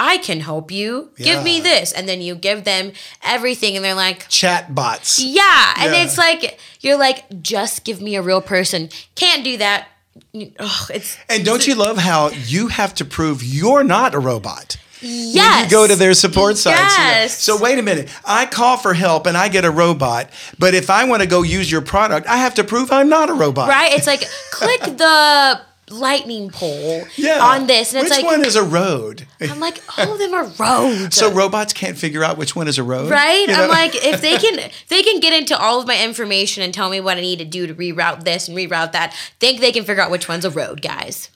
I 0.00 0.18
can 0.18 0.40
help 0.40 0.72
you. 0.72 1.12
Give 1.16 1.44
me 1.44 1.60
this. 1.60 1.92
And 1.92 2.08
then 2.08 2.20
you 2.20 2.34
give 2.34 2.64
them 2.64 2.90
everything, 3.22 3.76
and 3.76 3.84
they're 3.84 3.94
like, 3.94 4.26
Chat 4.28 4.74
bots. 4.74 5.20
Yeah, 5.22 5.72
and 5.78 5.92
Yeah. 5.94 6.02
it's 6.02 6.18
like 6.18 6.58
you're 6.80 6.98
like, 6.98 7.24
just 7.42 7.84
give 7.84 8.02
me 8.02 8.16
a 8.16 8.20
real 8.20 8.40
person. 8.40 8.88
Can't 9.14 9.44
do 9.44 9.56
that. 9.58 9.86
Ugh, 10.34 10.90
it's 10.92 11.16
And 11.28 11.44
don't 11.44 11.64
you 11.68 11.76
love 11.76 11.96
how 11.98 12.30
you 12.30 12.66
have 12.68 12.92
to 12.96 13.04
prove 13.04 13.44
you're 13.44 13.84
not 13.84 14.16
a 14.16 14.18
robot? 14.18 14.76
Yes. 15.04 15.64
You 15.64 15.70
go 15.76 15.86
to 15.86 15.96
their 15.96 16.14
support 16.14 16.56
sites. 16.56 16.96
you 16.96 17.02
know. 17.04 17.10
Yes. 17.10 17.42
So 17.42 17.60
wait 17.60 17.78
a 17.78 17.82
minute. 17.82 18.08
I 18.24 18.46
call 18.46 18.76
for 18.76 18.94
help 18.94 19.26
and 19.26 19.36
I 19.36 19.48
get 19.48 19.64
a 19.64 19.70
robot, 19.70 20.30
but 20.58 20.74
if 20.74 20.90
I 20.90 21.04
want 21.04 21.22
to 21.22 21.28
go 21.28 21.42
use 21.42 21.70
your 21.70 21.82
product, 21.82 22.26
I 22.26 22.38
have 22.38 22.54
to 22.54 22.64
prove 22.64 22.90
I'm 22.90 23.08
not 23.08 23.30
a 23.30 23.34
robot. 23.34 23.68
right? 23.68 23.92
It's 23.92 24.06
like 24.06 24.24
click 24.50 24.80
the 24.82 25.60
lightning 25.90 26.48
pole 26.48 27.04
Yeah. 27.16 27.40
on 27.44 27.66
this, 27.66 27.92
and 27.92 28.00
it's 28.06 28.16
which 28.16 28.24
like 28.24 28.38
one 28.38 28.44
is 28.46 28.56
a 28.56 28.62
road? 28.62 29.26
I'm 29.40 29.60
like, 29.60 29.78
all 29.98 30.14
of 30.14 30.18
them 30.18 30.32
are 30.32 30.44
roads. 30.58 31.14
So 31.14 31.30
robots 31.30 31.74
can't 31.74 31.96
figure 31.98 32.24
out 32.24 32.38
which 32.38 32.56
one 32.56 32.68
is 32.68 32.78
a 32.78 32.82
road, 32.82 33.10
Right? 33.10 33.46
You 33.46 33.54
I'm 33.54 33.68
like, 33.68 33.94
if 33.94 34.22
they 34.22 34.38
can 34.38 34.58
if 34.58 34.88
they 34.88 35.02
can 35.02 35.20
get 35.20 35.34
into 35.34 35.56
all 35.56 35.80
of 35.80 35.86
my 35.86 36.02
information 36.02 36.62
and 36.62 36.72
tell 36.72 36.88
me 36.88 37.00
what 37.00 37.18
I 37.18 37.20
need 37.20 37.38
to 37.40 37.44
do 37.44 37.66
to 37.66 37.74
reroute 37.74 38.24
this 38.24 38.48
and 38.48 38.56
reroute 38.56 38.92
that, 38.92 39.14
think 39.38 39.60
they 39.60 39.72
can 39.72 39.84
figure 39.84 40.02
out 40.02 40.10
which 40.10 40.26
one's 40.26 40.46
a 40.46 40.50
road, 40.50 40.80
guys. 40.80 41.28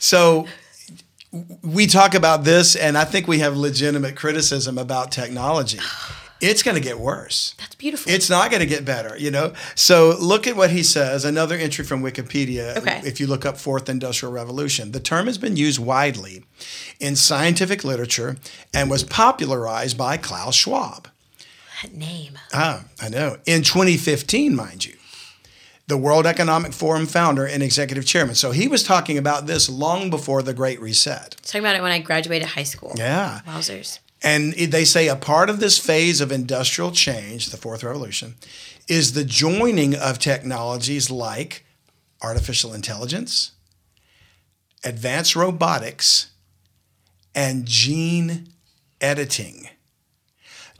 So 0.00 0.48
we 1.62 1.86
talk 1.86 2.14
about 2.14 2.44
this, 2.44 2.76
and 2.76 2.96
I 2.98 3.04
think 3.04 3.26
we 3.26 3.38
have 3.38 3.56
legitimate 3.56 4.16
criticism 4.16 4.78
about 4.78 5.10
technology. 5.12 5.78
It's 6.44 6.64
going 6.64 6.74
to 6.74 6.80
get 6.80 6.98
worse. 6.98 7.54
That's 7.58 7.76
beautiful. 7.76 8.10
It's 8.10 8.28
not 8.28 8.50
going 8.50 8.58
to 8.58 8.66
get 8.66 8.84
better, 8.84 9.16
you 9.16 9.30
know. 9.30 9.52
So 9.76 10.16
look 10.20 10.48
at 10.48 10.56
what 10.56 10.70
he 10.70 10.82
says. 10.82 11.24
Another 11.24 11.54
entry 11.54 11.84
from 11.84 12.02
Wikipedia. 12.02 12.76
Okay. 12.78 13.00
If 13.04 13.20
you 13.20 13.28
look 13.28 13.46
up 13.46 13.56
Fourth 13.56 13.88
Industrial 13.88 14.32
Revolution, 14.32 14.90
the 14.90 14.98
term 14.98 15.26
has 15.26 15.38
been 15.38 15.56
used 15.56 15.78
widely 15.78 16.42
in 16.98 17.14
scientific 17.14 17.84
literature 17.84 18.38
and 18.74 18.90
was 18.90 19.04
popularized 19.04 19.96
by 19.96 20.16
Klaus 20.16 20.56
Schwab. 20.56 21.06
that 21.84 21.94
name. 21.94 22.36
Ah, 22.52 22.86
I 23.00 23.08
know. 23.08 23.36
In 23.46 23.62
2015, 23.62 24.56
mind 24.56 24.84
you, 24.84 24.94
the 25.88 25.96
World 25.96 26.26
Economic 26.26 26.72
Forum 26.72 27.06
founder 27.06 27.46
and 27.46 27.62
executive 27.62 28.06
chairman. 28.06 28.34
So 28.34 28.52
he 28.52 28.68
was 28.68 28.82
talking 28.82 29.18
about 29.18 29.46
this 29.46 29.68
long 29.68 30.10
before 30.10 30.42
the 30.42 30.54
Great 30.54 30.80
Reset. 30.80 31.36
Talking 31.42 31.60
about 31.60 31.76
it 31.76 31.82
when 31.82 31.92
I 31.92 31.98
graduated 31.98 32.48
high 32.48 32.62
school. 32.62 32.92
Yeah. 32.96 33.40
Wowzers. 33.46 33.98
And 34.22 34.52
they 34.52 34.84
say 34.84 35.08
a 35.08 35.16
part 35.16 35.50
of 35.50 35.58
this 35.58 35.78
phase 35.78 36.20
of 36.20 36.30
industrial 36.30 36.92
change, 36.92 37.46
the 37.50 37.56
fourth 37.56 37.82
revolution, 37.82 38.36
is 38.86 39.12
the 39.12 39.24
joining 39.24 39.96
of 39.96 40.18
technologies 40.18 41.10
like 41.10 41.64
artificial 42.22 42.72
intelligence, 42.72 43.52
advanced 44.84 45.34
robotics, 45.34 46.30
and 47.34 47.66
gene 47.66 48.48
editing 49.00 49.68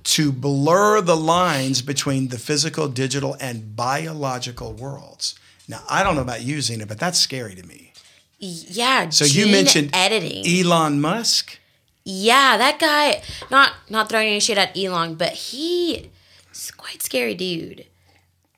to 0.05 0.33
blur 0.33 1.01
the 1.01 1.17
lines 1.17 1.83
between 1.83 2.29
the 2.29 2.38
physical, 2.38 2.88
digital, 2.88 3.37
and 3.41 3.77
biological 3.77 4.73
worlds. 4.73 5.35
Now, 5.69 5.83
I 5.88 6.03
don't 6.03 6.17
know 6.17 6.23
about 6.23 6.43
you, 6.43 6.61
Zena, 6.61 6.87
but 6.87 6.99
that's 6.99 7.19
scary 7.19 7.55
to 7.55 7.67
me. 7.67 7.93
Yeah. 8.38 9.09
So 9.11 9.25
you 9.25 9.47
mentioned 9.47 9.91
editing. 9.93 10.45
Elon 10.47 11.01
Musk. 11.01 11.59
Yeah, 12.05 12.57
that 12.57 12.81
guy. 12.81 13.23
Not 13.51 13.73
not 13.88 14.09
throwing 14.09 14.29
any 14.29 14.41
shit 14.41 14.59
at 14.59 14.77
Elon, 14.77 15.15
but 15.15 15.33
he 15.33 16.11
is 16.53 16.73
quite 16.73 17.03
scary 17.03 17.35
dude. 17.35 17.87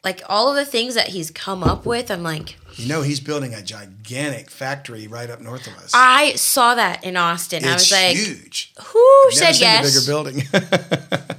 Like 0.02 0.22
all 0.28 0.48
of 0.48 0.56
the 0.56 0.64
things 0.64 0.94
that 0.94 1.08
he's 1.08 1.30
come 1.30 1.62
up 1.62 1.84
with, 1.84 2.10
I'm 2.10 2.22
like, 2.22 2.56
You 2.76 2.88
know, 2.88 3.02
he's 3.02 3.20
building 3.20 3.54
a 3.54 3.62
gigantic 3.62 4.50
factory 4.50 5.06
right 5.06 5.30
up 5.30 5.40
north 5.40 5.66
of 5.66 5.74
us. 5.76 5.92
I 5.94 6.34
saw 6.34 6.74
that 6.74 7.04
in 7.04 7.16
Austin. 7.16 7.64
I 7.64 7.74
it's 7.74 7.90
was 7.90 7.92
like, 7.92 8.16
huge. 8.16 8.72
who 8.86 9.26
said 9.30 9.52
seen 9.54 9.62
yes? 9.66 9.96
A 9.96 10.00
bigger 10.00 10.06
building. 10.06 10.42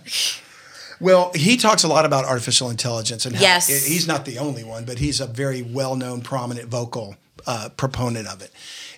well, 0.99 1.31
he 1.35 1.57
talks 1.57 1.83
a 1.83 1.87
lot 1.87 2.05
about 2.05 2.25
artificial 2.25 2.69
intelligence 2.69 3.25
and 3.25 3.35
how 3.35 3.41
Yes. 3.41 3.67
he's 3.67 4.07
not 4.07 4.25
the 4.25 4.37
only 4.39 4.63
one, 4.63 4.85
but 4.85 4.99
he's 4.99 5.19
a 5.19 5.27
very 5.27 5.61
well-known, 5.61 6.21
prominent 6.21 6.69
vocal 6.69 7.15
uh, 7.47 7.69
proponent 7.75 8.27
of 8.27 8.41
it. 8.41 8.51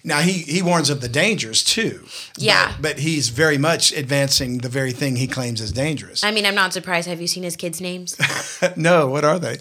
Now 0.04 0.20
he 0.20 0.34
he 0.34 0.62
warns 0.62 0.90
of 0.90 1.02
the 1.02 1.10
dangers 1.10 1.64
too. 1.64 2.06
Yeah. 2.38 2.76
but, 2.80 3.00
he's 3.00 3.28
very 3.30 3.58
much 3.58 3.92
advancing 3.92 4.60
the 4.60 4.70
very 4.70 4.94
thing 4.94 5.18
he 5.18 5.28
claims 5.28 5.60
is 5.60 5.74
dangerous. 5.74 6.24
I 6.24 6.32
mean, 6.32 6.46
I'm 6.46 6.56
not 6.56 6.72
surprised. 6.72 7.10
Have 7.10 7.20
you 7.20 7.28
seen 7.28 7.44
his 7.44 7.58
kids' 7.58 7.82
names? 7.82 8.16
no, 8.78 9.08
what 9.08 9.26
are 9.26 9.40
they? 9.40 9.58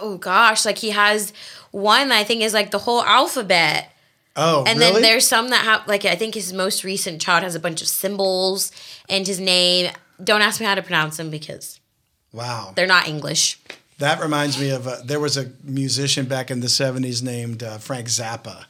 oh 0.00 0.16
gosh, 0.16 0.64
like 0.64 0.78
he 0.78 0.90
has 0.90 1.32
one 1.74 2.12
I 2.12 2.22
think 2.22 2.42
is 2.42 2.54
like 2.54 2.70
the 2.70 2.78
whole 2.78 3.02
alphabet. 3.02 3.90
Oh, 4.36 4.64
And 4.66 4.78
really? 4.78 4.92
then 4.92 5.02
there's 5.02 5.26
some 5.26 5.50
that 5.50 5.64
have 5.64 5.86
like 5.88 6.04
I 6.04 6.14
think 6.14 6.34
his 6.34 6.52
most 6.52 6.84
recent 6.84 7.20
child 7.20 7.42
has 7.42 7.54
a 7.54 7.60
bunch 7.60 7.82
of 7.82 7.88
symbols 7.88 8.70
and 9.08 9.26
his 9.26 9.40
name. 9.40 9.90
Don't 10.22 10.40
ask 10.40 10.60
me 10.60 10.66
how 10.66 10.76
to 10.76 10.82
pronounce 10.82 11.16
them 11.16 11.30
because 11.30 11.80
wow. 12.32 12.72
they're 12.76 12.86
not 12.86 13.08
English. 13.08 13.58
That 13.98 14.20
reminds 14.20 14.58
me 14.58 14.70
of 14.70 14.86
uh, 14.86 14.98
there 15.04 15.20
was 15.20 15.36
a 15.36 15.50
musician 15.62 16.26
back 16.26 16.50
in 16.50 16.60
the 16.60 16.68
70s 16.68 17.22
named 17.22 17.62
uh, 17.62 17.78
Frank 17.78 18.06
Zappa. 18.06 18.66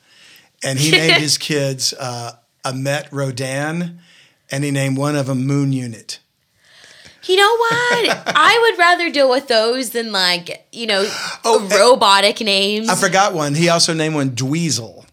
And 0.62 0.78
he 0.78 0.90
named 0.90 1.14
his 1.20 1.36
kids 1.38 1.92
uh, 1.94 2.32
Ahmet 2.64 3.08
Rodan, 3.10 4.00
and 4.50 4.64
he 4.64 4.70
named 4.70 4.96
one 4.96 5.16
of 5.16 5.26
them 5.26 5.46
Moon 5.46 5.72
Unit. 5.72 6.20
You 7.26 7.36
know 7.36 7.56
what? 7.56 8.22
I 8.36 8.58
would 8.62 8.78
rather 8.78 9.10
deal 9.10 9.30
with 9.30 9.48
those 9.48 9.90
than 9.90 10.12
like, 10.12 10.66
you 10.72 10.86
know, 10.86 11.08
Oh, 11.44 11.66
robotic 11.70 12.40
names. 12.40 12.88
I 12.88 12.94
forgot 12.94 13.34
one. 13.34 13.54
He 13.54 13.68
also 13.68 13.94
named 13.94 14.14
one 14.14 14.30
Dweezil. 14.30 15.04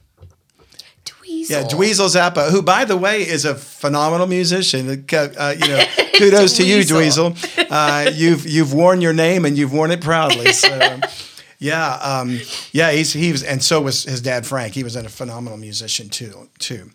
Dweezil. 1.06 1.50
Yeah, 1.50 1.64
Dweezil 1.64 2.10
Zappa, 2.10 2.50
who, 2.52 2.62
by 2.62 2.86
the 2.86 2.98
way, 2.98 3.22
is 3.22 3.46
a 3.46 3.56
phenomenal 3.56 4.28
musician. 4.28 5.06
Uh, 5.12 5.56
you 5.58 5.68
know, 5.68 5.86
kudos 6.16 6.58
to 6.58 6.66
you, 6.66 6.80
Dweezil. 6.84 7.32
Dweezil. 7.32 7.68
Uh, 7.70 8.10
you've 8.12 8.48
you've 8.48 8.74
worn 8.74 9.02
your 9.02 9.14
name 9.14 9.46
and 9.46 9.58
you've 9.58 9.74
worn 9.74 9.92
it 9.92 10.02
proudly. 10.02 10.52
So, 10.52 11.00
yeah, 11.60 11.94
um, 11.96 12.40
yeah, 12.72 12.92
he's 12.92 13.14
he 13.14 13.32
was, 13.32 13.44
and 13.44 13.64
so 13.64 13.82
was 13.82 14.04
his 14.04 14.22
dad 14.22 14.46
Frank. 14.46 14.74
He 14.74 14.84
was 14.84 14.96
a 14.96 15.08
phenomenal 15.10 15.58
musician 15.58 16.10
too. 16.10 16.50
Too. 16.60 16.92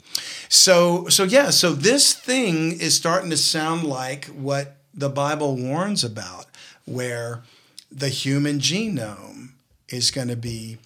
So 0.48 1.08
so 1.08 1.24
yeah, 1.24 1.50
so 1.50 1.72
this 1.72 2.14
thing 2.14 2.78
is 2.78 2.94
starting 2.94 3.30
to 3.30 3.36
sound 3.36 3.84
like 3.84 4.26
what 4.26 4.76
the 4.96 5.08
Bible 5.08 5.56
warns 5.56 6.02
about, 6.02 6.46
where 6.84 7.42
the 7.90 8.08
human 8.08 8.58
genome 8.58 9.50
is 9.88 10.10
going 10.10 10.28
to 10.28 10.36
be 10.36 10.78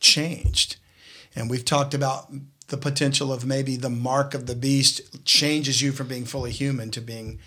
changed. 0.00 0.76
And 1.34 1.50
we've 1.50 1.64
talked 1.64 1.92
about 1.94 2.30
the 2.68 2.76
potential 2.76 3.32
of 3.32 3.44
maybe 3.44 3.76
the 3.76 3.90
mark 3.90 4.34
of 4.34 4.46
the 4.46 4.54
beast 4.54 5.24
changes 5.24 5.82
you 5.82 5.92
from 5.92 6.08
being 6.08 6.24
fully 6.24 6.50
human 6.50 6.90
to 6.92 7.00
being 7.00 7.38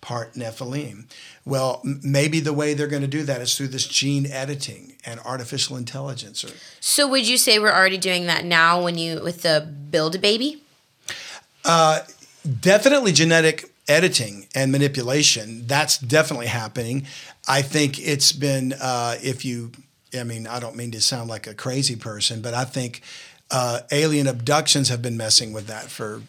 part 0.00 0.34
Nephilim. 0.34 1.06
Well, 1.44 1.80
m- 1.84 2.00
maybe 2.04 2.40
the 2.40 2.52
way 2.52 2.74
they're 2.74 2.86
going 2.86 3.02
to 3.02 3.08
do 3.08 3.24
that 3.24 3.40
is 3.40 3.56
through 3.56 3.68
this 3.68 3.86
gene 3.86 4.26
editing 4.26 4.94
and 5.04 5.18
artificial 5.20 5.76
intelligence. 5.76 6.44
Or 6.44 6.50
So 6.80 7.08
would 7.08 7.26
you 7.26 7.38
say 7.38 7.58
we're 7.58 7.72
already 7.72 7.98
doing 7.98 8.26
that 8.26 8.44
now 8.44 8.82
when 8.82 8.96
you 8.98 9.20
with 9.22 9.42
the 9.42 9.60
build 9.90 10.14
a 10.14 10.18
baby? 10.18 10.62
Uh, 11.64 12.00
definitely 12.60 13.12
genetic 13.12 13.72
editing 13.88 14.46
and 14.54 14.70
manipulation. 14.70 15.66
That's 15.66 15.98
definitely 15.98 16.46
happening. 16.46 17.06
I 17.48 17.62
think 17.62 17.98
it's 17.98 18.32
been 18.32 18.74
uh, 18.80 19.16
if 19.22 19.44
you. 19.44 19.72
I 20.18 20.24
mean, 20.24 20.46
I 20.46 20.58
don't 20.60 20.76
mean 20.76 20.90
to 20.92 21.00
sound 21.00 21.28
like 21.28 21.46
a 21.46 21.54
crazy 21.54 21.96
person, 21.96 22.40
but 22.42 22.54
I 22.54 22.64
think. 22.64 23.02
Uh, 23.50 23.80
alien 23.92 24.26
abductions 24.26 24.90
have 24.90 25.00
been 25.00 25.16
messing 25.16 25.54
with 25.54 25.68
that 25.68 25.84
for 25.84 26.20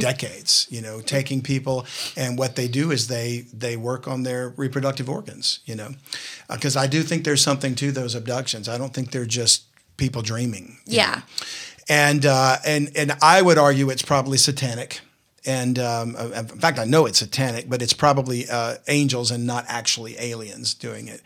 decades. 0.00 0.66
You 0.70 0.80
know, 0.80 1.00
taking 1.00 1.40
people 1.40 1.86
and 2.16 2.36
what 2.36 2.56
they 2.56 2.66
do 2.66 2.90
is 2.90 3.06
they 3.06 3.44
they 3.52 3.76
work 3.76 4.08
on 4.08 4.24
their 4.24 4.48
reproductive 4.56 5.08
organs. 5.08 5.60
You 5.66 5.76
know, 5.76 5.90
because 6.50 6.76
I 6.76 6.88
do 6.88 7.04
think 7.04 7.22
there's 7.22 7.42
something 7.42 7.76
to 7.76 7.92
those 7.92 8.16
abductions. 8.16 8.68
I 8.68 8.76
don't 8.76 8.92
think 8.92 9.12
they're 9.12 9.24
just 9.24 9.62
people 9.96 10.20
dreaming. 10.22 10.78
Yeah. 10.84 11.20
and 11.88 12.26
uh, 12.26 12.56
and 12.66 12.90
and 12.96 13.12
I 13.22 13.40
would 13.40 13.56
argue 13.56 13.88
it's 13.90 14.02
probably 14.02 14.36
satanic. 14.36 15.00
And 15.46 15.78
um, 15.78 16.16
uh, 16.18 16.30
in 16.30 16.46
fact, 16.46 16.78
I 16.78 16.84
know 16.84 17.04
it's 17.06 17.18
satanic, 17.18 17.68
but 17.68 17.82
it's 17.82 17.92
probably 17.92 18.48
uh, 18.48 18.76
angels 18.88 19.30
and 19.30 19.46
not 19.46 19.64
actually 19.68 20.16
aliens 20.18 20.72
doing 20.72 21.08
it. 21.08 21.22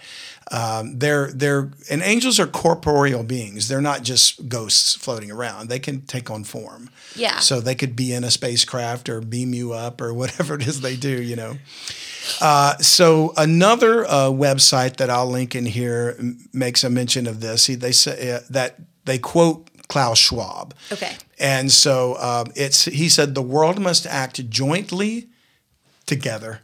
Um, 0.50 0.98
they're 0.98 1.30
they're 1.30 1.70
and 1.90 2.02
angels 2.02 2.40
are 2.40 2.46
corporeal 2.46 3.22
beings. 3.22 3.68
They're 3.68 3.80
not 3.82 4.02
just 4.02 4.48
ghosts 4.48 4.96
floating 4.96 5.30
around. 5.30 5.68
They 5.68 5.78
can 5.78 6.00
take 6.02 6.30
on 6.30 6.42
form. 6.44 6.90
Yeah. 7.14 7.38
So 7.38 7.60
they 7.60 7.74
could 7.74 7.94
be 7.94 8.12
in 8.12 8.24
a 8.24 8.30
spacecraft 8.30 9.08
or 9.08 9.20
beam 9.20 9.54
you 9.54 9.72
up 9.72 10.00
or 10.00 10.12
whatever 10.20 10.54
it 10.54 10.66
is 10.66 10.80
they 10.80 10.96
do. 10.96 11.22
You 11.22 11.36
know. 11.36 11.58
Uh, 12.40 12.76
so 12.78 13.32
another 13.36 14.04
uh, 14.06 14.28
website 14.30 14.96
that 14.96 15.10
I'll 15.10 15.30
link 15.30 15.54
in 15.54 15.66
here 15.66 16.16
m- 16.18 16.48
makes 16.52 16.82
a 16.82 16.90
mention 16.90 17.26
of 17.26 17.40
this. 17.40 17.66
He, 17.66 17.74
they 17.74 17.92
say 17.92 18.32
uh, 18.32 18.40
that 18.50 18.76
they 19.04 19.18
quote 19.18 19.68
Klaus 19.88 20.18
Schwab. 20.18 20.74
Okay. 20.92 21.16
And 21.38 21.70
so 21.70 22.16
um, 22.18 22.52
it's 22.56 22.86
he 22.86 23.08
said 23.08 23.34
the 23.34 23.42
world 23.42 23.78
must 23.78 24.06
act 24.06 24.48
jointly 24.50 25.28
together 26.06 26.60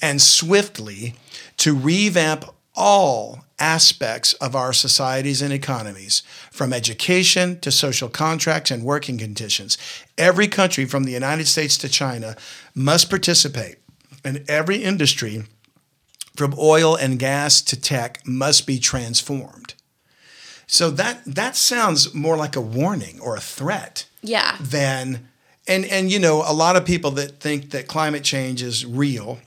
and 0.00 0.20
swiftly 0.20 1.14
to 1.58 1.74
revamp 1.74 2.44
all 2.74 3.44
aspects 3.58 4.32
of 4.34 4.56
our 4.56 4.72
societies 4.72 5.42
and 5.42 5.52
economies, 5.52 6.22
from 6.50 6.72
education 6.72 7.60
to 7.60 7.70
social 7.70 8.08
contracts 8.08 8.70
and 8.70 8.82
working 8.82 9.18
conditions. 9.18 9.78
Every 10.18 10.48
country 10.48 10.84
from 10.84 11.04
the 11.04 11.12
United 11.12 11.46
States 11.46 11.76
to 11.78 11.88
China 11.88 12.36
must 12.74 13.10
participate, 13.10 13.76
and 14.24 14.44
every 14.48 14.82
industry 14.82 15.44
from 16.34 16.54
oil 16.58 16.96
and 16.96 17.18
gas 17.18 17.60
to 17.62 17.80
tech 17.80 18.26
must 18.26 18.66
be 18.66 18.78
transformed. 18.78 19.74
So 20.66 20.90
that 20.92 21.22
that 21.26 21.56
sounds 21.56 22.14
more 22.14 22.36
like 22.36 22.56
a 22.56 22.60
warning 22.60 23.20
or 23.20 23.36
a 23.36 23.40
threat 23.40 24.06
Yeah. 24.22 24.56
than 24.60 25.28
and 25.68 25.84
and 25.84 26.10
you 26.10 26.18
know 26.18 26.42
a 26.46 26.52
lot 26.54 26.76
of 26.76 26.84
people 26.84 27.10
that 27.12 27.40
think 27.40 27.70
that 27.70 27.86
climate 27.86 28.24
change 28.24 28.62
is 28.62 28.84
real 28.86 29.38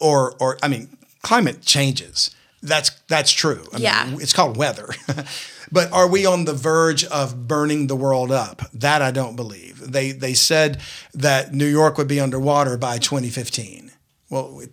or 0.00 0.34
or 0.38 0.58
I 0.62 0.68
mean 0.68 0.96
climate 1.22 1.62
changes 1.62 2.30
that's 2.64 2.90
that's 3.08 3.32
true. 3.32 3.66
I 3.72 3.78
Yeah. 3.78 4.04
mean, 4.06 4.20
it's 4.20 4.32
called 4.32 4.56
weather. 4.56 4.88
But 5.72 5.90
are 5.90 6.06
we 6.06 6.26
on 6.26 6.44
the 6.44 6.52
verge 6.52 7.02
of 7.04 7.48
burning 7.48 7.86
the 7.86 7.96
world 7.96 8.30
up? 8.30 8.60
That 8.74 9.00
I 9.00 9.10
don't 9.10 9.36
believe. 9.36 9.80
They 9.90 10.12
they 10.12 10.34
said 10.34 10.80
that 11.14 11.54
New 11.54 11.66
York 11.66 11.96
would 11.96 12.08
be 12.08 12.20
underwater 12.20 12.76
by 12.76 12.98
2015 12.98 13.90
well 14.28 14.60
it, 14.60 14.70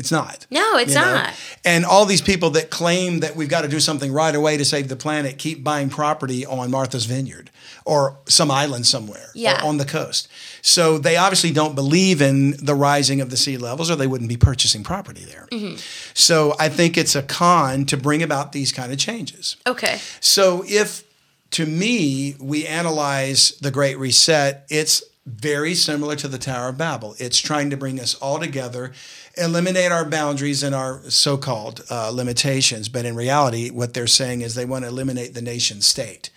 it's 0.00 0.10
not 0.10 0.46
No, 0.50 0.76
it's 0.78 0.94
you 0.94 1.00
know? 1.00 1.14
not. 1.14 1.34
And 1.64 1.84
all 1.84 2.06
these 2.06 2.22
people 2.22 2.50
that 2.50 2.70
claim 2.70 3.20
that 3.20 3.36
we've 3.36 3.48
got 3.48 3.62
to 3.62 3.68
do 3.68 3.78
something 3.78 4.12
right 4.12 4.34
away 4.34 4.56
to 4.56 4.64
save 4.64 4.88
the 4.88 4.96
planet 4.96 5.38
keep 5.38 5.62
buying 5.62 5.90
property 5.90 6.44
on 6.44 6.70
Martha's 6.70 7.04
Vineyard 7.04 7.50
or 7.84 8.16
some 8.26 8.50
island 8.50 8.86
somewhere 8.86 9.30
Yeah. 9.34 9.60
on 9.62 9.76
the 9.76 9.84
coast. 9.84 10.26
So 10.62 10.98
they 10.98 11.16
obviously 11.16 11.52
don't 11.52 11.74
believe 11.74 12.20
in 12.20 12.56
the 12.64 12.74
rising 12.74 13.20
of 13.20 13.30
the 13.30 13.36
sea 13.36 13.56
levels 13.56 13.90
or 13.90 13.96
they 13.96 14.06
wouldn't 14.06 14.28
be 14.28 14.36
purchasing 14.36 14.82
property 14.82 15.24
there. 15.24 15.46
Mm-hmm. 15.52 15.76
So 16.14 16.54
I 16.58 16.68
think 16.68 16.96
it's 16.98 17.14
a 17.14 17.22
con 17.22 17.84
to 17.86 17.96
bring 17.96 18.22
about 18.22 18.52
these 18.52 18.72
kind 18.72 18.92
of 18.92 18.98
changes. 18.98 19.56
Okay. 19.66 19.98
So 20.20 20.64
if 20.66 21.04
to 21.52 21.66
me 21.66 22.36
we 22.40 22.66
analyze 22.66 23.52
the 23.60 23.70
Great 23.70 23.98
Reset, 23.98 24.64
it's 24.68 25.02
very 25.26 25.74
similar 25.74 26.16
to 26.16 26.28
the 26.28 26.38
Tower 26.38 26.68
of 26.70 26.78
Babel. 26.78 27.14
It's 27.18 27.38
trying 27.38 27.70
to 27.70 27.76
bring 27.76 28.00
us 28.00 28.14
all 28.14 28.38
together, 28.38 28.92
eliminate 29.36 29.92
our 29.92 30.04
boundaries 30.04 30.62
and 30.62 30.74
our 30.74 31.02
so-called 31.10 31.84
uh, 31.90 32.10
limitations. 32.10 32.88
But 32.88 33.04
in 33.04 33.14
reality, 33.14 33.70
what 33.70 33.94
they're 33.94 34.06
saying 34.06 34.40
is 34.40 34.54
they 34.54 34.64
want 34.64 34.84
to 34.84 34.88
eliminate 34.88 35.34
the 35.34 35.42
nation 35.42 35.82
state. 35.82 36.30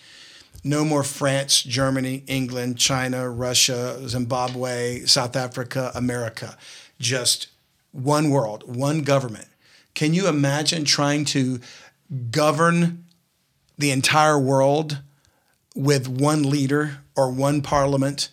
No 0.63 0.85
more 0.85 1.03
France, 1.03 1.63
Germany, 1.63 2.23
England, 2.27 2.77
China, 2.77 3.29
Russia, 3.29 4.07
Zimbabwe, 4.07 5.05
South 5.05 5.35
Africa, 5.35 5.91
America. 5.95 6.57
Just 6.99 7.47
one 7.91 8.29
world, 8.29 8.63
one 8.75 9.01
government. 9.01 9.47
Can 9.93 10.13
you 10.13 10.27
imagine 10.27 10.85
trying 10.85 11.25
to 11.25 11.59
govern 12.31 13.05
the 13.77 13.91
entire 13.91 14.39
world 14.39 14.99
with 15.75 16.07
one 16.07 16.49
leader 16.49 16.99
or 17.15 17.31
one 17.31 17.61
parliament. 17.61 18.29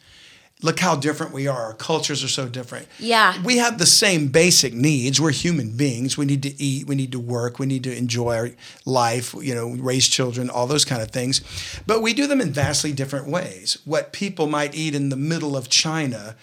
Look 0.63 0.81
how 0.81 0.97
different 0.97 1.33
we 1.33 1.47
are. 1.47 1.65
Our 1.65 1.73
cultures 1.73 2.23
are 2.23 2.29
so 2.29 2.49
different. 2.49 2.87
Yeah. 2.99 3.41
We 3.43 3.57
have 3.59 3.79
the 3.79 3.87
same 3.87 4.29
basic 4.29 4.75
needs. 4.75 5.21
We're 5.21 5.31
human 5.31 5.77
beings. 5.77 6.19
We 6.19 6.27
need 6.27 6.43
to 6.43 6.63
eat, 6.63 6.87
we 6.87 6.95
need 6.95 7.13
to 7.13 7.19
work, 7.19 7.59
we 7.59 7.67
need 7.67 7.85
to 7.85 7.97
enjoy 7.97 8.37
our 8.37 8.51
life, 8.85 9.35
you 9.41 9.55
know, 9.55 9.71
raise 9.71 10.07
children, 10.07 10.51
all 10.51 10.67
those 10.67 10.85
kind 10.85 11.01
of 11.01 11.11
things. 11.11 11.41
But 11.87 12.03
we 12.03 12.13
do 12.13 12.27
them 12.27 12.41
in 12.41 12.53
vastly 12.53 12.93
different 12.93 13.27
ways. 13.29 13.79
What 13.85 14.13
people 14.13 14.47
might 14.47 14.75
eat 14.75 14.95
in 14.95 15.09
the 15.09 15.17
middle 15.17 15.57
of 15.57 15.69
China 15.69 16.37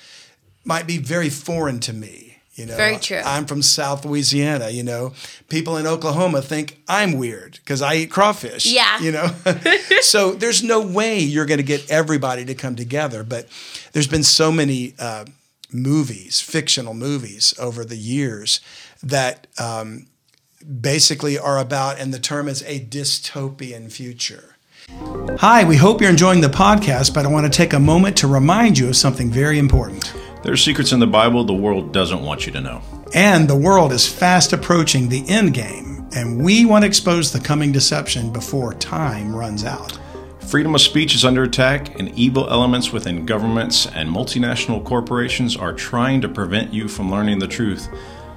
might 0.66 0.88
be 0.88 0.98
very 0.98 1.30
foreign 1.30 1.80
to 1.82 1.94
me. 1.94 2.27
You 2.58 2.65
know, 2.65 2.76
Very 2.76 2.98
true. 2.98 3.22
I'm 3.24 3.46
from 3.46 3.62
South 3.62 4.04
Louisiana. 4.04 4.72
You 4.72 4.82
know, 4.82 5.13
people 5.48 5.78
in 5.78 5.86
Oklahoma 5.86 6.41
think 6.41 6.82
I'm 6.88 7.13
weird 7.13 7.60
because 7.63 7.84
I 7.84 7.96
eat 7.96 8.10
crawfish. 8.10 8.65
Yeah. 8.65 9.00
you 9.00 9.12
know, 9.12 9.28
so 10.02 10.32
there's 10.32 10.63
no 10.63 10.82
way 10.82 11.20
you're 11.20 11.46
going 11.46 11.60
to 11.60 11.63
get 11.63 11.89
everybody 11.89 12.46
to 12.46 12.56
come 12.56 12.76
together. 12.76 13.24
But 13.24 13.48
there's 13.93 14.08
been 14.08 14.24
so 14.24 14.52
many 14.52 14.96
uh, 14.98 15.26
movies, 15.72 16.41
fictional 16.41 16.96
movies, 16.96 17.54
over 17.60 17.86
the 17.86 17.96
years 17.96 18.60
that 19.04 19.46
um, 19.60 20.08
basically 20.82 21.38
are 21.38 21.60
about, 21.60 22.00
and 22.00 22.12
the 22.12 22.20
term 22.20 22.48
is 22.48 22.63
a 22.63 22.80
dystopian 22.80 23.91
future. 23.91 24.56
Hi, 25.39 25.63
we 25.63 25.76
hope 25.76 26.02
you're 26.02 26.10
enjoying 26.10 26.41
the 26.41 26.48
podcast, 26.48 27.13
but 27.13 27.24
I 27.24 27.28
want 27.28 27.46
to 27.46 27.56
take 27.56 27.74
a 27.74 27.80
moment 27.80 28.17
to 28.17 28.28
remind 28.28 28.80
you 28.80 28.88
of 28.88 28.96
something 28.96 29.30
very 29.30 29.60
important. 29.60 30.12
There's 30.48 30.64
secrets 30.64 30.94
in 30.94 31.02
the 31.02 31.08
Bible 31.08 31.44
the 31.44 31.54
world 31.54 31.92
doesn't 31.92 32.22
want 32.22 32.46
you 32.46 32.54
to 32.54 32.62
know. 32.62 32.82
And 33.14 33.50
the 33.50 33.58
world 33.58 33.92
is 33.92 34.08
fast 34.08 34.54
approaching 34.54 35.10
the 35.10 35.28
end 35.28 35.54
game, 35.54 36.08
and 36.16 36.42
we 36.42 36.64
want 36.64 36.84
to 36.84 36.88
expose 36.88 37.34
the 37.34 37.40
coming 37.42 37.74
deception 37.74 38.32
before 38.32 38.74
time 38.74 39.36
runs 39.36 39.66
out. 39.66 40.00
Freedom 40.40 40.74
of 40.74 40.80
speech 40.80 41.14
is 41.16 41.26
under 41.26 41.44
attack, 41.44 42.00
and 42.00 42.18
evil 42.18 42.50
elements 42.50 42.94
within 42.94 43.26
governments 43.26 43.88
and 43.88 44.10
multinational 44.10 44.82
corporations 44.82 45.58
are 45.58 45.74
trying 45.74 46.22
to 46.22 46.30
prevent 46.30 46.74
you 46.74 46.88
from 46.88 47.12
learning 47.12 47.40
the 47.40 47.48
truth. 47.50 47.90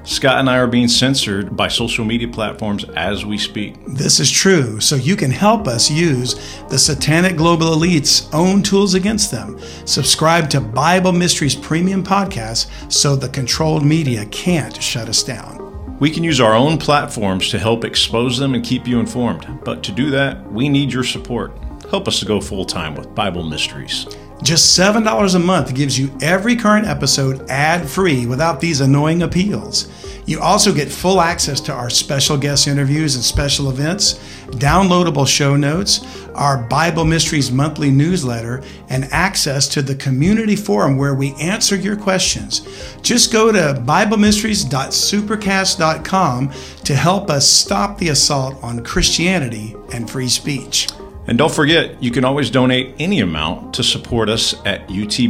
Scott 0.05 0.39
and 0.39 0.49
I 0.49 0.57
are 0.57 0.67
being 0.67 0.89
censored 0.89 1.55
by 1.55 1.69
social 1.69 2.07
media 2.07 2.27
platforms 2.27 2.85
as 2.97 3.27
we 3.27 3.37
speak. 3.37 3.75
This 3.87 4.19
is 4.19 4.31
true, 4.31 4.81
so 4.81 4.97
you 4.97 5.15
can 5.15 5.31
help 5.31 5.69
us 5.69 5.91
use 5.91 6.35
the 6.69 6.79
satanic 6.79 7.37
global 7.37 7.75
elite's 7.75 8.27
own 8.33 8.63
tools 8.63 8.95
against 8.95 9.31
them. 9.31 9.61
Subscribe 9.85 10.49
to 10.51 10.61
Bible 10.61 11.13
Mysteries 11.13 11.55
Premium 11.55 12.03
Podcast 12.03 12.91
so 12.91 13.15
the 13.15 13.29
controlled 13.29 13.85
media 13.85 14.25
can't 14.27 14.83
shut 14.83 15.09
us 15.09 15.23
down. 15.23 15.99
We 15.99 16.11
can 16.11 16.25
use 16.25 16.41
our 16.41 16.55
own 16.55 16.79
platforms 16.79 17.51
to 17.51 17.59
help 17.59 17.85
expose 17.85 18.39
them 18.39 18.55
and 18.55 18.65
keep 18.65 18.89
you 18.89 19.01
informed, 19.01 19.61
but 19.65 19.83
to 19.83 19.93
do 19.93 20.11
that, 20.13 20.51
we 20.51 20.71
need 20.71 20.95
your 20.95 21.05
support. 21.05 21.53
Help 21.91 22.09
us 22.09 22.21
to 22.21 22.27
go 22.27 22.41
full 22.41 22.65
time 22.65 22.95
with 22.95 23.15
Bible 23.15 23.45
Mysteries. 23.45 24.07
Just 24.43 24.79
$7 24.79 25.35
a 25.35 25.39
month 25.39 25.75
gives 25.75 25.99
you 25.99 26.11
every 26.23 26.57
current 26.57 26.87
episode 26.87 27.47
ad 27.51 27.87
free 27.89 28.27
without 28.27 28.61
these 28.61 28.81
annoying 28.81 29.23
appeals. 29.23 29.89
You 30.27 30.41
also 30.41 30.73
get 30.73 30.91
full 30.91 31.21
access 31.21 31.61
to 31.63 31.73
our 31.73 31.91
special 31.91 32.39
guest 32.39 32.69
interviews 32.69 33.17
and 33.17 33.25
special 33.25 33.69
events, 33.69 34.15
downloadable 34.51 35.27
show 35.27 35.57
notes, 35.57 36.07
our 36.35 36.57
Bible 36.57 37.05
Mysteries 37.05 37.51
monthly 37.51 37.91
newsletter, 37.91 38.63
and 38.89 39.09
access 39.11 39.67
to 39.69 39.83
the 39.83 39.97
community 39.97 40.57
forum 40.57 40.97
where 40.97 41.15
we 41.15 41.35
answer 41.35 41.77
your 41.77 41.97
questions. 41.97 42.63
Just 43.03 43.31
go 43.33 43.53
to 43.53 43.83
BibleMysteries.supercast.com 43.85 46.53
to 46.85 46.95
help 46.95 47.29
us 47.29 47.51
stop 47.51 47.99
the 47.99 48.09
assault 48.09 48.57
on 48.63 48.83
Christianity 48.85 49.77
and 49.93 50.09
free 50.09 50.29
speech. 50.29 50.87
And 51.27 51.37
don't 51.39 51.53
forget, 51.53 52.03
you 52.03 52.11
can 52.11 52.25
always 52.25 52.51
donate 52.51 52.95
any 52.99 53.21
amount 53.21 53.75
to 53.75 53.85
support 53.85 54.29
us 54.29 54.55
at 54.65 54.89
utbnow.com. 54.89 55.25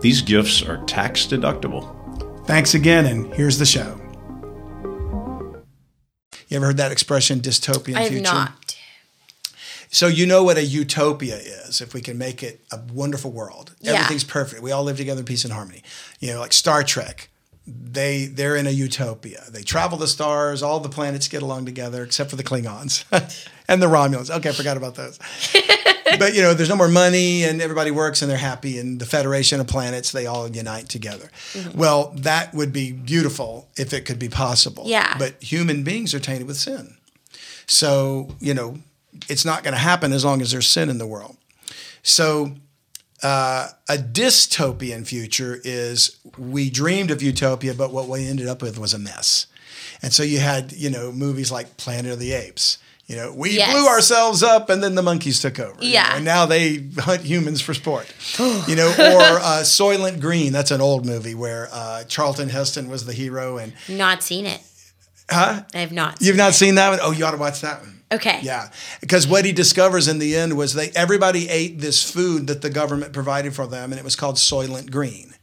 These 0.00 0.22
gifts 0.22 0.62
are 0.62 0.84
tax 0.84 1.26
deductible. 1.26 2.46
Thanks 2.46 2.74
again, 2.74 3.06
and 3.06 3.32
here's 3.32 3.58
the 3.58 3.64
show. 3.64 4.00
You 6.48 6.58
ever 6.58 6.66
heard 6.66 6.76
that 6.76 6.92
expression, 6.92 7.40
dystopian 7.40 7.96
I 7.96 8.02
have 8.02 8.10
future? 8.10 8.32
not. 8.32 8.76
So 9.88 10.08
you 10.08 10.26
know 10.26 10.42
what 10.42 10.58
a 10.58 10.64
utopia 10.64 11.36
is, 11.36 11.80
if 11.80 11.94
we 11.94 12.00
can 12.00 12.18
make 12.18 12.42
it 12.42 12.60
a 12.72 12.80
wonderful 12.92 13.30
world. 13.30 13.74
Yeah. 13.80 13.92
Everything's 13.92 14.24
perfect. 14.24 14.60
We 14.60 14.72
all 14.72 14.82
live 14.82 14.96
together 14.96 15.20
in 15.20 15.24
peace 15.24 15.44
and 15.44 15.52
harmony. 15.52 15.82
You 16.20 16.34
know, 16.34 16.40
like 16.40 16.52
Star 16.52 16.82
Trek. 16.82 17.30
They 17.66 18.26
they're 18.26 18.56
in 18.56 18.66
a 18.66 18.70
utopia. 18.70 19.44
They 19.48 19.62
travel 19.62 19.96
the 19.96 20.06
stars, 20.06 20.62
all 20.62 20.80
the 20.80 20.90
planets 20.90 21.28
get 21.28 21.42
along 21.42 21.64
together, 21.64 22.02
except 22.02 22.28
for 22.28 22.36
the 22.36 22.42
Klingons 22.44 23.04
and 23.68 23.82
the 23.82 23.86
Romulans. 23.86 24.30
Okay, 24.30 24.50
I 24.50 24.52
forgot 24.52 24.76
about 24.76 24.94
those. 24.94 25.18
but 26.18 26.34
you 26.34 26.42
know, 26.42 26.54
there's 26.54 26.68
no 26.68 26.76
more 26.76 26.88
money 26.88 27.44
and 27.44 27.60
everybody 27.60 27.90
works 27.90 28.22
and 28.22 28.30
they're 28.30 28.38
happy 28.38 28.78
and 28.78 29.00
the 29.00 29.06
Federation 29.06 29.60
of 29.60 29.66
Planets, 29.66 30.12
they 30.12 30.26
all 30.26 30.48
unite 30.48 30.88
together. 30.88 31.30
Mm-hmm. 31.52 31.78
Well, 31.78 32.12
that 32.16 32.54
would 32.54 32.72
be 32.72 32.92
beautiful 32.92 33.68
if 33.76 33.92
it 33.92 34.04
could 34.04 34.18
be 34.18 34.28
possible. 34.28 34.84
Yeah. 34.86 35.16
But 35.18 35.42
human 35.42 35.82
beings 35.82 36.14
are 36.14 36.20
tainted 36.20 36.46
with 36.46 36.56
sin. 36.56 36.96
So, 37.66 38.28
you 38.40 38.54
know, 38.54 38.78
it's 39.28 39.44
not 39.44 39.62
going 39.62 39.74
to 39.74 39.80
happen 39.80 40.12
as 40.12 40.24
long 40.24 40.42
as 40.42 40.50
there's 40.52 40.66
sin 40.66 40.88
in 40.88 40.98
the 40.98 41.06
world. 41.06 41.36
So, 42.02 42.54
uh, 43.22 43.68
a 43.88 43.96
dystopian 43.96 45.06
future 45.06 45.58
is 45.64 46.18
we 46.36 46.68
dreamed 46.68 47.10
of 47.10 47.22
utopia, 47.22 47.72
but 47.72 47.90
what 47.90 48.06
we 48.06 48.26
ended 48.26 48.48
up 48.48 48.60
with 48.60 48.78
was 48.78 48.92
a 48.92 48.98
mess. 48.98 49.46
And 50.02 50.12
so 50.12 50.22
you 50.22 50.40
had, 50.40 50.72
you 50.72 50.90
know, 50.90 51.10
movies 51.10 51.50
like 51.50 51.78
Planet 51.78 52.12
of 52.12 52.18
the 52.18 52.32
Apes. 52.32 52.76
You 53.06 53.16
know, 53.16 53.32
we 53.32 53.50
Yes. 53.58 53.70
blew 53.72 53.86
ourselves 53.86 54.42
up 54.42 54.70
and 54.70 54.82
then 54.82 54.94
the 54.94 55.02
monkeys 55.02 55.38
took 55.40 55.60
over. 55.60 55.74
you 55.82 55.90
Yeah. 55.90 56.08
know, 56.10 56.16
and 56.16 56.24
now 56.24 56.46
they 56.46 56.84
hunt 56.98 57.22
humans 57.22 57.60
for 57.60 57.74
sport. 57.74 58.06
you 58.38 58.76
know, 58.76 58.88
or 58.88 59.40
uh, 59.40 59.62
Soylent 59.62 60.20
Green. 60.20 60.52
That's 60.52 60.70
an 60.70 60.80
old 60.80 61.04
movie 61.04 61.34
where 61.34 61.68
uh, 61.70 62.04
Charlton 62.04 62.48
Heston 62.48 62.88
was 62.88 63.04
the 63.04 63.12
hero. 63.12 63.58
And, 63.58 63.74
Not 63.88 64.22
seen 64.22 64.46
it. 64.46 64.60
huh? 65.30 65.62
I 65.74 65.78
have 65.80 65.92
not. 65.92 66.16
You've 66.22 66.36
not 66.36 66.54
seen 66.54 66.76
that 66.76 66.88
one? 66.90 66.98
Oh, 67.02 67.10
you 67.10 67.24
ought 67.26 67.32
to 67.32 67.36
watch 67.36 67.60
that 67.60 67.80
one. 67.82 67.90
Okay. 68.12 68.38
Yeah, 68.42 68.68
because 69.00 69.26
what 69.26 69.44
he 69.44 69.50
discovers 69.52 70.06
in 70.08 70.18
the 70.18 70.36
end 70.36 70.56
was 70.56 70.74
they 70.74 70.90
everybody 70.94 71.48
ate 71.48 71.80
this 71.80 72.08
food 72.08 72.46
that 72.46 72.62
the 72.62 72.70
government 72.70 73.12
provided 73.12 73.54
for 73.54 73.66
them, 73.66 73.90
and 73.92 73.98
it 73.98 74.04
was 74.04 74.14
called 74.14 74.36
Soylent 74.36 74.90
Green, 74.92 75.34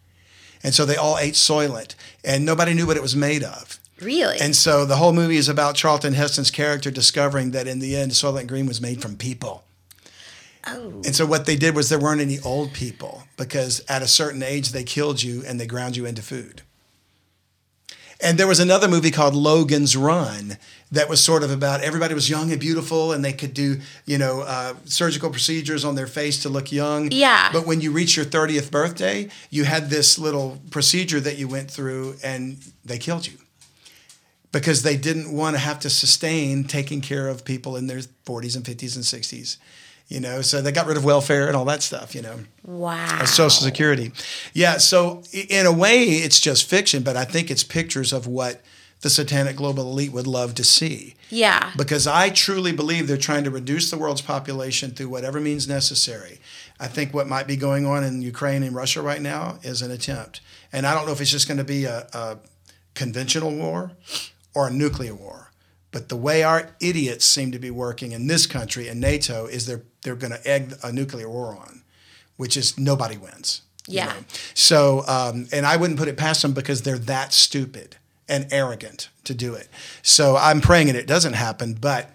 and 0.63 0.73
so 0.73 0.85
they 0.85 0.95
all 0.95 1.17
ate 1.17 1.33
Soylent, 1.33 1.95
and 2.23 2.45
nobody 2.45 2.73
knew 2.73 2.87
what 2.87 2.95
it 2.95 3.01
was 3.03 3.13
made 3.15 3.43
of. 3.43 3.77
Really? 4.01 4.37
And 4.41 4.55
so 4.55 4.85
the 4.85 4.95
whole 4.95 5.13
movie 5.13 5.37
is 5.37 5.47
about 5.47 5.75
Charlton 5.75 6.13
Heston's 6.13 6.51
character 6.51 6.89
discovering 6.89 7.51
that 7.51 7.67
in 7.67 7.79
the 7.79 7.95
end, 7.95 8.11
Soylent 8.11 8.47
Green 8.47 8.65
was 8.65 8.81
made 8.81 9.01
from 9.01 9.15
people. 9.15 9.63
oh. 10.67 11.01
And 11.05 11.15
so 11.15 11.25
what 11.25 11.45
they 11.45 11.55
did 11.55 11.75
was 11.75 11.89
there 11.89 11.99
weren't 11.99 12.21
any 12.21 12.39
old 12.39 12.73
people 12.73 13.23
because 13.37 13.83
at 13.87 14.01
a 14.01 14.07
certain 14.07 14.43
age 14.43 14.71
they 14.71 14.83
killed 14.83 15.21
you 15.21 15.43
and 15.45 15.59
they 15.59 15.67
ground 15.67 15.95
you 15.95 16.05
into 16.05 16.21
food. 16.21 16.63
And 18.23 18.37
there 18.37 18.47
was 18.47 18.59
another 18.59 18.87
movie 18.87 19.09
called 19.09 19.33
Logan's 19.33 19.97
Run 19.97 20.57
that 20.91 21.09
was 21.09 21.23
sort 21.23 21.41
of 21.41 21.49
about 21.49 21.81
everybody 21.81 22.13
was 22.13 22.29
young 22.29 22.51
and 22.51 22.59
beautiful 22.59 23.13
and 23.13 23.25
they 23.25 23.33
could 23.33 23.53
do, 23.55 23.79
you 24.05 24.19
know, 24.19 24.41
uh, 24.41 24.75
surgical 24.85 25.31
procedures 25.31 25.83
on 25.83 25.95
their 25.95 26.05
face 26.05 26.39
to 26.43 26.49
look 26.49 26.71
young. 26.71 27.09
Yeah. 27.11 27.49
But 27.51 27.65
when 27.65 27.81
you 27.81 27.91
reach 27.91 28.15
your 28.15 28.25
30th 28.25 28.69
birthday, 28.69 29.29
you 29.49 29.63
had 29.63 29.89
this 29.89 30.19
little 30.19 30.59
procedure 30.69 31.19
that 31.19 31.39
you 31.39 31.47
went 31.47 31.71
through 31.71 32.17
and 32.23 32.57
they 32.85 32.99
killed 32.99 33.25
you 33.25 33.39
because 34.51 34.83
they 34.83 34.97
didn't 34.97 35.31
want 35.31 35.55
to 35.55 35.59
have 35.59 35.79
to 35.79 35.89
sustain 35.89 36.63
taking 36.63 37.01
care 37.01 37.27
of 37.27 37.45
people 37.45 37.75
in 37.75 37.87
their 37.87 37.99
40s 38.25 38.55
and 38.55 38.65
50s 38.65 38.95
and 38.95 39.05
60s. 39.05 39.57
You 40.07 40.19
know, 40.19 40.41
so 40.41 40.61
they 40.61 40.73
got 40.73 40.87
rid 40.87 40.97
of 40.97 41.05
welfare 41.05 41.47
and 41.47 41.55
all 41.55 41.63
that 41.65 41.81
stuff, 41.81 42.13
you 42.13 42.21
know. 42.21 42.39
wow. 42.65 43.23
Social 43.23 43.63
Security. 43.63 44.11
Yeah, 44.53 44.77
so 44.77 45.23
in 45.31 45.65
a 45.65 45.71
way, 45.71 46.03
it's 46.03 46.41
just 46.41 46.69
fiction, 46.69 47.01
but 47.01 47.15
I 47.15 47.23
think 47.23 47.49
it's 47.49 47.63
pictures 47.63 48.11
of 48.11 48.27
what 48.27 48.61
the 49.01 49.09
satanic 49.09 49.55
global 49.55 49.89
elite 49.89 50.11
would 50.11 50.27
love 50.27 50.53
to 50.55 50.65
see. 50.65 51.15
Yeah. 51.29 51.71
Because 51.77 52.07
I 52.07 52.29
truly 52.29 52.73
believe 52.73 53.07
they're 53.07 53.15
trying 53.15 53.45
to 53.45 53.51
reduce 53.51 53.89
the 53.89 53.97
world's 53.97 54.21
population 54.21 54.91
through 54.91 55.07
whatever 55.07 55.39
means 55.39 55.67
necessary. 55.67 56.39
I 56.79 56.87
think 56.87 57.13
what 57.13 57.27
might 57.27 57.47
be 57.47 57.55
going 57.55 57.85
on 57.85 58.03
in 58.03 58.21
Ukraine 58.21 58.63
and 58.63 58.75
Russia 58.75 59.01
right 59.01 59.21
now 59.21 59.59
is 59.63 59.81
an 59.81 59.91
attempt. 59.91 60.41
And 60.73 60.85
I 60.85 60.93
don't 60.93 61.05
know 61.05 61.13
if 61.13 61.21
it's 61.21 61.31
just 61.31 61.47
going 61.47 61.57
to 61.57 61.63
be 61.63 61.85
a, 61.85 62.07
a 62.13 62.37
conventional 62.93 63.55
war 63.55 63.91
or 64.53 64.67
a 64.67 64.71
nuclear 64.71 65.15
war. 65.15 65.51
But 65.91 66.07
the 66.09 66.15
way 66.15 66.43
our 66.43 66.69
idiots 66.79 67.25
seem 67.25 67.51
to 67.51 67.59
be 67.59 67.69
working 67.71 68.11
in 68.13 68.27
this 68.27 68.47
country 68.47 68.87
and 68.87 68.99
NATO 69.01 69.45
is 69.45 69.65
they're 69.65 69.81
they're 70.03 70.15
going 70.15 70.31
to 70.33 70.47
egg 70.47 70.73
a 70.83 70.91
nuclear 70.91 71.29
war 71.29 71.55
on, 71.55 71.83
which 72.37 72.57
is 72.57 72.77
nobody 72.77 73.17
wins. 73.17 73.61
you 73.87 73.97
Yeah. 73.97 74.05
know. 74.05 74.13
So, 74.53 75.03
um, 75.07 75.47
and 75.51 75.65
I 75.65 75.75
wouldn't 75.77 75.99
put 75.99 76.07
it 76.07 76.17
past 76.17 76.41
them 76.41 76.53
because 76.53 76.81
they're 76.83 76.97
that 76.97 77.33
stupid 77.33 77.97
and 78.29 78.47
arrogant 78.51 79.09
to 79.25 79.33
do 79.35 79.53
it. 79.53 79.67
So 80.01 80.37
I'm 80.37 80.61
praying 80.61 80.87
it 80.87 81.05
doesn't 81.07 81.33
happen. 81.33 81.73
But 81.73 82.09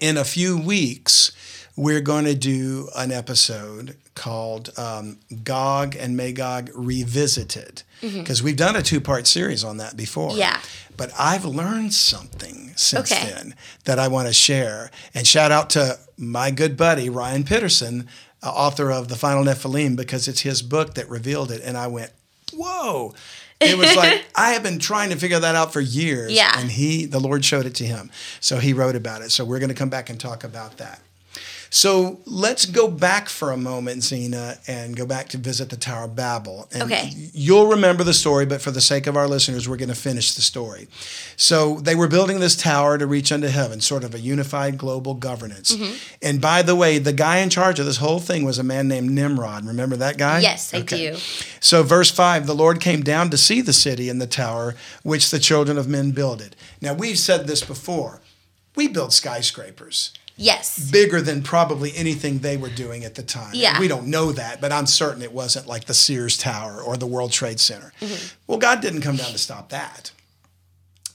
in 0.00 0.16
a 0.16 0.24
few 0.24 0.58
weeks, 0.58 1.32
we're 1.76 2.00
going 2.02 2.26
to 2.26 2.34
do 2.34 2.88
an 2.94 3.10
episode 3.10 3.96
called 4.14 4.70
um, 4.78 5.18
Gog 5.42 5.96
and 5.96 6.16
Magog 6.16 6.70
Revisited 6.74 7.82
because 8.00 8.42
we've 8.42 8.56
done 8.56 8.76
a 8.76 8.82
two 8.82 9.00
part 9.00 9.26
series 9.26 9.64
on 9.64 9.78
that 9.78 9.96
before. 9.96 10.30
Mm-hmm. 10.30 10.38
Yeah. 10.40 10.60
But 10.96 11.10
I've 11.18 11.44
learned 11.44 11.92
something 11.94 12.72
since 12.76 13.10
Okay. 13.10 13.30
then 13.30 13.54
that 13.84 13.98
I 13.98 14.08
want 14.08 14.28
to 14.28 14.34
share. 14.34 14.90
And 15.14 15.26
shout 15.26 15.50
out 15.50 15.70
to 15.70 15.98
my 16.16 16.50
good 16.50 16.76
buddy, 16.76 17.08
Ryan 17.08 17.44
Pitterson, 17.44 18.06
uh, 18.42 18.50
author 18.50 18.92
of 18.92 19.08
The 19.08 19.16
Final 19.16 19.42
Nephilim, 19.44 19.96
because 19.96 20.28
it's 20.28 20.40
his 20.40 20.62
book 20.62 20.94
that 20.94 21.08
revealed 21.08 21.50
it. 21.50 21.62
And 21.62 21.76
I 21.76 21.86
went, 21.88 22.12
whoa. 22.52 23.14
It 23.60 23.78
was 23.78 23.96
like, 23.96 24.24
I 24.36 24.50
have 24.52 24.62
been 24.62 24.78
trying 24.78 25.10
to 25.10 25.16
figure 25.16 25.40
that 25.40 25.54
out 25.54 25.72
for 25.72 25.80
years. 25.80 26.32
Yeah. 26.32 26.52
And 26.56 26.70
he, 26.70 27.06
the 27.06 27.18
Lord 27.20 27.44
showed 27.44 27.66
it 27.66 27.74
to 27.76 27.84
him. 27.84 28.10
So 28.40 28.58
he 28.58 28.72
wrote 28.72 28.94
about 28.96 29.22
it. 29.22 29.30
So 29.32 29.44
we're 29.44 29.58
going 29.60 29.70
to 29.70 29.74
come 29.74 29.88
back 29.90 30.10
and 30.10 30.20
talk 30.20 30.44
about 30.44 30.76
that. 30.76 31.00
So 31.74 32.20
let's 32.24 32.66
go 32.66 32.86
back 32.86 33.28
for 33.28 33.50
a 33.50 33.56
moment, 33.56 34.04
Zena, 34.04 34.58
and 34.68 34.94
go 34.94 35.04
back 35.04 35.28
to 35.30 35.38
visit 35.38 35.70
the 35.70 35.76
Tower 35.76 36.04
of 36.04 36.14
Babel. 36.14 36.68
And 36.72 36.84
Okay. 36.84 37.10
You'll 37.32 37.66
remember 37.66 38.04
the 38.04 38.14
story, 38.14 38.46
but 38.46 38.62
for 38.62 38.70
the 38.70 38.80
sake 38.80 39.08
of 39.08 39.16
our 39.16 39.26
listeners, 39.26 39.68
we're 39.68 39.76
going 39.76 39.88
to 39.88 39.96
finish 39.96 40.34
the 40.34 40.40
story. 40.40 40.86
So 41.36 41.80
they 41.80 41.96
were 41.96 42.06
building 42.06 42.38
this 42.38 42.54
tower 42.54 42.96
to 42.96 43.08
reach 43.08 43.32
unto 43.32 43.48
heaven, 43.48 43.80
sort 43.80 44.04
of 44.04 44.14
a 44.14 44.20
unified 44.20 44.78
global 44.78 45.14
governance. 45.14 45.74
Mm-hmm. 45.74 45.96
And 46.22 46.40
by 46.40 46.62
the 46.62 46.76
way, 46.76 46.98
the 46.98 47.12
guy 47.12 47.38
in 47.38 47.50
charge 47.50 47.80
of 47.80 47.86
this 47.86 47.96
whole 47.96 48.20
thing 48.20 48.44
was 48.44 48.60
a 48.60 48.64
man 48.64 48.86
named 48.86 49.10
Nimrod. 49.10 49.66
Remember 49.66 49.96
that 49.96 50.16
guy? 50.16 50.38
Yes, 50.38 50.72
I 50.72 50.82
do. 50.82 51.16
So, 51.58 51.82
verse 51.82 52.10
5 52.12 52.46
the 52.46 52.54
Lord 52.54 52.80
came 52.80 53.02
down 53.02 53.30
to 53.30 53.36
see 53.36 53.60
the 53.60 53.72
city 53.72 54.08
and 54.08 54.22
the 54.22 54.28
tower 54.28 54.76
which 55.02 55.32
the 55.32 55.40
children 55.40 55.76
of 55.76 55.88
men 55.88 56.12
builded. 56.12 56.54
Now, 56.80 56.94
we've 56.94 57.18
said 57.18 57.48
this 57.48 57.64
before. 57.64 58.20
We 58.76 58.88
build 58.88 59.12
skyscrapers 59.12 60.12
Yes. 60.36 60.90
bigger 60.90 61.20
than 61.20 61.42
probably 61.42 61.94
anything 61.96 62.40
they 62.40 62.56
were 62.56 62.68
doing 62.68 63.04
at 63.04 63.14
the 63.14 63.22
time. 63.22 63.52
Yeah. 63.54 63.78
We 63.78 63.86
don't 63.86 64.08
know 64.08 64.32
that, 64.32 64.60
but 64.60 64.72
I'm 64.72 64.86
certain 64.86 65.22
it 65.22 65.32
wasn't 65.32 65.66
like 65.68 65.84
the 65.84 65.94
Sears 65.94 66.36
Tower 66.36 66.82
or 66.82 66.96
the 66.96 67.06
World 67.06 67.30
Trade 67.30 67.60
Center. 67.60 67.92
Mm-hmm. 68.00 68.34
Well, 68.48 68.58
God 68.58 68.80
didn't 68.80 69.02
come 69.02 69.14
down 69.16 69.30
to 69.30 69.38
stop 69.38 69.68
that. 69.68 70.10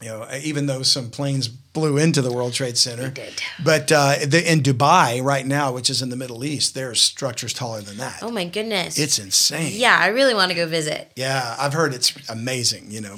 You 0.02 0.08
know, 0.08 0.28
even 0.42 0.68
though 0.68 0.82
some 0.84 1.10
planes 1.10 1.50
blew 1.50 1.98
into 1.98 2.22
the 2.22 2.32
World 2.32 2.54
Trade 2.54 2.78
Center. 2.78 3.10
did. 3.10 3.34
But 3.62 3.92
uh, 3.92 4.16
the, 4.26 4.50
in 4.50 4.62
Dubai 4.62 5.22
right 5.22 5.46
now, 5.46 5.74
which 5.74 5.90
is 5.90 6.02
in 6.02 6.08
the 6.10 6.16
Middle 6.16 6.46
East, 6.46 6.74
there's 6.74 7.02
structures 7.02 7.54
taller 7.54 7.82
than 7.82 7.98
that. 7.98 8.20
Oh 8.22 8.32
my 8.32 8.46
goodness. 8.46 8.98
It's 8.98 9.20
insane. 9.20 9.74
yeah, 9.76 9.98
I 10.00 10.08
really 10.08 10.34
want 10.34 10.52
to 10.52 10.56
go 10.56 10.66
visit. 10.66 11.12
Yeah, 11.18 11.58
I've 11.60 11.74
heard 11.74 11.94
it's 11.94 12.14
amazing, 12.30 12.92
you 12.92 13.02
know. 13.02 13.18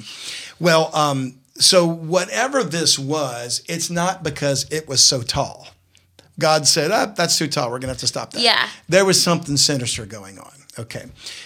Well, 0.58 0.90
um, 0.96 1.34
so 1.54 1.86
whatever 1.86 2.64
this 2.64 2.98
was, 2.98 3.62
it's 3.68 3.90
not 3.90 4.22
because 4.22 4.66
it 4.70 4.88
was 4.88 5.02
so 5.02 5.22
tall. 5.22 5.68
God 6.38 6.66
said, 6.66 6.90
ah, 6.90 7.12
that's 7.14 7.36
too 7.36 7.46
tall. 7.46 7.66
We're 7.66 7.78
going 7.78 7.82
to 7.82 7.88
have 7.88 7.98
to 7.98 8.06
stop 8.06 8.32
that. 8.32 8.40
Yeah. 8.40 8.68
There 8.88 9.04
was 9.04 9.22
something 9.22 9.56
sinister 9.56 10.06
going 10.06 10.38
on. 10.38 10.52
Okay. 10.78 11.04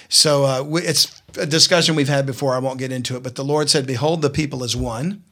So 0.09 0.45
uh, 0.45 0.63
we, 0.63 0.83
it's 0.83 1.21
a 1.37 1.47
discussion 1.47 1.97
we've 1.97 2.09
had 2.09 2.27
before. 2.27 2.55
I 2.55 2.59
won't 2.59 2.79
get 2.79 2.93
into 2.93 3.17
it. 3.17 3.23
But 3.23 3.35
the 3.35 3.45
Lord 3.45 3.69
said, 3.69 3.87
Behold, 3.87 4.23
the 4.23 4.31
people 4.31 4.63
is 4.63 4.77
one, 4.77 5.25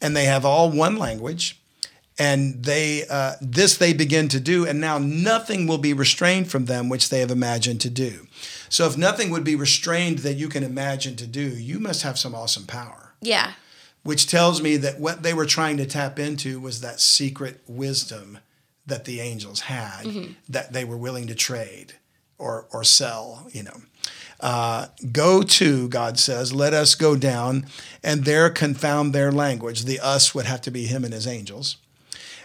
and 0.00 0.16
they 0.16 0.24
have 0.24 0.44
all 0.44 0.70
one 0.70 0.96
language. 0.96 1.60
And 2.18 2.64
they 2.64 3.04
uh, 3.10 3.34
this 3.42 3.76
they 3.76 3.92
begin 3.92 4.28
to 4.28 4.40
do, 4.40 4.66
and 4.66 4.80
now 4.80 4.96
nothing 4.96 5.66
will 5.66 5.76
be 5.76 5.92
restrained 5.92 6.50
from 6.50 6.64
them 6.64 6.88
which 6.88 7.10
they 7.10 7.20
have 7.20 7.30
imagined 7.30 7.82
to 7.82 7.90
do. 7.90 8.26
So 8.70 8.86
if 8.86 8.96
nothing 8.96 9.28
would 9.28 9.44
be 9.44 9.54
restrained 9.54 10.20
that 10.20 10.32
you 10.32 10.48
can 10.48 10.62
imagine 10.62 11.16
to 11.16 11.26
do, 11.26 11.42
you 11.42 11.78
must 11.78 12.04
have 12.04 12.18
some 12.18 12.34
awesome 12.34 12.64
power 12.64 13.12
Yeah. 13.20 13.52
Which 14.06 14.26
tells 14.26 14.62
me 14.62 14.76
that 14.78 14.98
what 15.00 15.22
they 15.22 15.34
were 15.34 15.46
trying 15.46 15.76
to 15.76 15.86
tap 15.86 16.18
into 16.18 16.60
was 16.60 16.80
that 16.80 17.00
secret 17.00 17.60
wisdom 17.66 18.38
that 18.86 19.04
the 19.04 19.20
angels 19.20 19.60
had 19.62 20.34
that 20.48 20.72
they 20.72 20.84
were 20.84 20.96
willing 20.96 21.26
to 21.26 21.34
trade 21.34 21.94
or 22.38 22.66
or 22.72 22.84
sell 22.84 23.48
you 23.52 23.62
know. 23.62 23.80
Uh, 24.38 24.86
go 25.12 25.42
to 25.42 25.88
god 25.88 26.18
says 26.18 26.52
let 26.52 26.74
us 26.74 26.94
go 26.94 27.16
down 27.16 27.66
and 28.02 28.24
there 28.24 28.50
confound 28.50 29.12
their 29.12 29.32
language 29.32 29.84
the 29.84 29.98
us 29.98 30.34
would 30.34 30.44
have 30.44 30.60
to 30.60 30.70
be 30.70 30.84
him 30.86 31.04
and 31.04 31.14
his 31.14 31.26
angels 31.26 31.78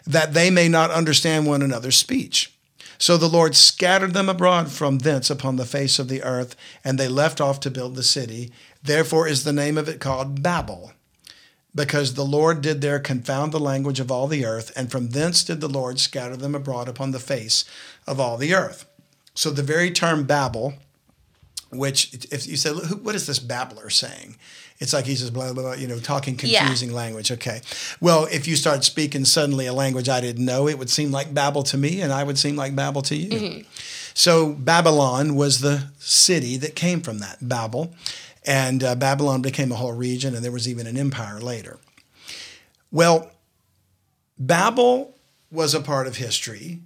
that 0.06 0.34
they 0.34 0.50
may 0.50 0.68
not 0.68 0.92
understand 0.92 1.46
one 1.46 1.62
another's 1.62 1.98
speech. 1.98 2.54
So 2.98 3.18
the 3.18 3.28
Lord 3.30 3.56
scattered 3.56 4.14
them 4.14 4.30
abroad 4.30 4.72
from 4.72 5.00
thence 5.00 5.30
upon 5.30 5.56
the 5.56 5.66
face 5.66 5.98
of 5.98 6.08
the 6.08 6.24
earth, 6.24 6.56
and 6.84 7.00
they 7.00 7.08
left 7.08 7.42
off 7.42 7.60
to 7.62 7.72
build 7.72 7.96
the 7.96 8.04
city. 8.04 8.52
Therefore 8.84 9.28
is 9.28 9.44
the 9.44 9.54
name 9.54 9.78
of 9.78 9.90
it 9.90 10.00
called 10.00 10.44
Babel, 10.44 10.94
because 11.74 12.14
the 12.14 12.26
Lord 12.26 12.62
did 12.62 12.82
there 12.82 13.00
confound 13.00 13.52
the 13.52 13.60
language 13.60 14.00
of 14.00 14.12
all 14.12 14.28
the 14.28 14.46
earth, 14.46 14.72
and 14.76 14.92
from 14.92 15.10
thence 15.10 15.44
did 15.44 15.62
the 15.62 15.70
Lord 15.70 16.00
scatter 16.00 16.36
them 16.36 16.56
abroad 16.56 16.88
upon 16.88 17.12
the 17.12 17.20
face 17.20 17.66
of 18.06 18.20
all 18.20 18.38
the 18.38 18.54
earth. 18.54 18.86
So 19.34 19.50
the 19.50 19.64
very 19.64 19.92
term 19.92 20.26
Babel, 20.26 20.74
which 21.72 22.14
if 22.32 22.48
you 22.48 22.58
say, 22.58 22.72
what 22.72 23.16
is 23.16 23.28
this 23.28 23.40
babbler 23.40 23.90
saying? 23.90 24.36
It's 24.80 24.94
like 24.94 25.06
he's 25.06 25.20
just 25.20 25.32
blah, 25.32 25.54
blah, 25.54 25.62
blah, 25.62 25.74
you 25.74 25.88
know, 25.88 26.00
talking 26.00 26.36
confusing 26.36 26.90
yeah. 26.90 26.96
language. 26.96 27.32
Okay. 27.32 27.62
Well, 28.02 28.28
if 28.32 28.48
you 28.48 28.56
start 28.56 28.84
speaking 28.84 29.26
suddenly 29.26 29.68
a 29.68 29.74
language 29.74 30.10
I 30.10 30.20
didn't 30.22 30.44
know, 30.44 30.68
it 30.68 30.80
would 30.80 30.90
seem 30.90 31.12
like 31.12 31.36
Babel 31.36 31.62
to 31.64 31.78
me, 31.78 32.02
and 32.02 32.12
I 32.12 32.24
would 32.24 32.40
seem 32.40 32.56
like 32.56 32.76
Babel 32.76 33.04
to 33.04 33.16
you. 33.16 33.30
Mm-hmm. 33.30 33.62
So 34.16 34.54
Babylon 34.54 35.36
was 35.36 35.60
the 35.60 35.90
city 36.00 36.58
that 36.58 36.76
came 36.76 37.02
from 37.02 37.20
that, 37.20 37.48
Babel. 37.48 37.94
And 38.44 38.84
uh, 38.84 38.96
Babylon 38.96 39.42
became 39.42 39.72
a 39.72 39.76
whole 39.76 39.94
region, 39.94 40.36
and 40.36 40.44
there 40.44 40.52
was 40.52 40.68
even 40.68 40.88
an 40.88 40.98
empire 40.98 41.40
later. 41.40 41.80
Well, 42.92 43.32
Babel 44.38 45.16
was 45.52 45.76
a 45.76 45.80
part 45.80 46.08
of 46.08 46.18
history, 46.18 46.80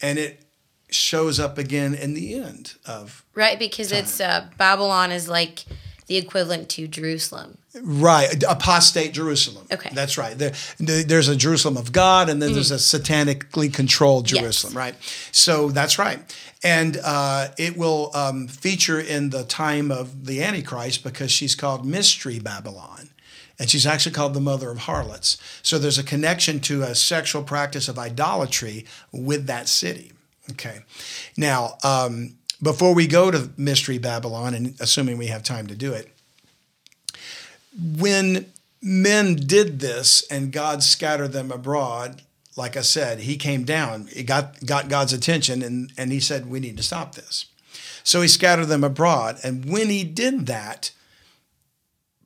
and 0.00 0.18
it 0.18 0.44
shows 0.90 1.38
up 1.38 1.58
again 1.58 1.94
in 1.94 2.14
the 2.14 2.34
end 2.34 2.74
of 2.86 3.24
right 3.34 3.58
because 3.58 3.90
time. 3.90 3.98
it's 3.98 4.20
uh, 4.20 4.48
Babylon 4.56 5.12
is 5.12 5.28
like 5.28 5.64
the 6.08 6.16
equivalent 6.16 6.68
to 6.70 6.88
Jerusalem. 6.88 7.58
Right, 7.80 8.42
apostate 8.48 9.12
Jerusalem. 9.12 9.66
Okay, 9.70 9.90
that's 9.92 10.18
right. 10.18 10.36
There, 10.36 10.52
there's 10.78 11.28
a 11.28 11.36
Jerusalem 11.36 11.76
of 11.76 11.92
God, 11.92 12.28
and 12.28 12.42
then 12.42 12.48
mm-hmm. 12.48 12.54
there's 12.56 12.70
a 12.72 12.76
satanically 12.76 13.72
controlled 13.72 14.26
Jerusalem. 14.26 14.72
Yes. 14.72 14.76
Right. 14.76 14.94
So 15.30 15.68
that's 15.68 15.98
right, 15.98 16.18
and 16.64 16.98
uh, 17.04 17.48
it 17.56 17.76
will 17.76 18.10
um, 18.14 18.48
feature 18.48 19.00
in 19.00 19.30
the 19.30 19.44
time 19.44 19.92
of 19.92 20.26
the 20.26 20.42
Antichrist 20.42 21.04
because 21.04 21.30
she's 21.30 21.54
called 21.54 21.86
Mystery 21.86 22.40
Babylon. 22.40 23.10
And 23.60 23.68
she's 23.68 23.86
actually 23.86 24.12
called 24.12 24.34
the 24.34 24.40
mother 24.40 24.70
of 24.70 24.78
harlots. 24.78 25.36
So 25.64 25.80
there's 25.80 25.98
a 25.98 26.04
connection 26.04 26.60
to 26.60 26.82
a 26.82 26.94
sexual 26.94 27.42
practice 27.42 27.88
of 27.88 27.98
idolatry 27.98 28.86
with 29.10 29.48
that 29.48 29.66
city. 29.66 30.12
Okay. 30.52 30.82
Now, 31.36 31.76
um, 31.82 32.37
before 32.62 32.94
we 32.94 33.06
go 33.06 33.30
to 33.30 33.50
Mystery 33.56 33.98
Babylon, 33.98 34.54
and 34.54 34.74
assuming 34.80 35.18
we 35.18 35.28
have 35.28 35.42
time 35.42 35.66
to 35.68 35.74
do 35.74 35.92
it, 35.92 36.12
when 37.78 38.46
men 38.82 39.36
did 39.36 39.80
this 39.80 40.26
and 40.30 40.52
God 40.52 40.82
scattered 40.82 41.32
them 41.32 41.52
abroad, 41.52 42.22
like 42.56 42.76
I 42.76 42.82
said, 42.82 43.20
he 43.20 43.36
came 43.36 43.64
down, 43.64 44.08
he 44.08 44.24
got, 44.24 44.64
got 44.66 44.88
God's 44.88 45.12
attention, 45.12 45.62
and, 45.62 45.92
and 45.96 46.10
he 46.10 46.18
said, 46.18 46.50
We 46.50 46.58
need 46.58 46.76
to 46.76 46.82
stop 46.82 47.14
this. 47.14 47.46
So 48.02 48.20
he 48.20 48.28
scattered 48.28 48.66
them 48.66 48.82
abroad. 48.82 49.38
And 49.44 49.70
when 49.70 49.90
he 49.90 50.02
did 50.02 50.46
that, 50.46 50.90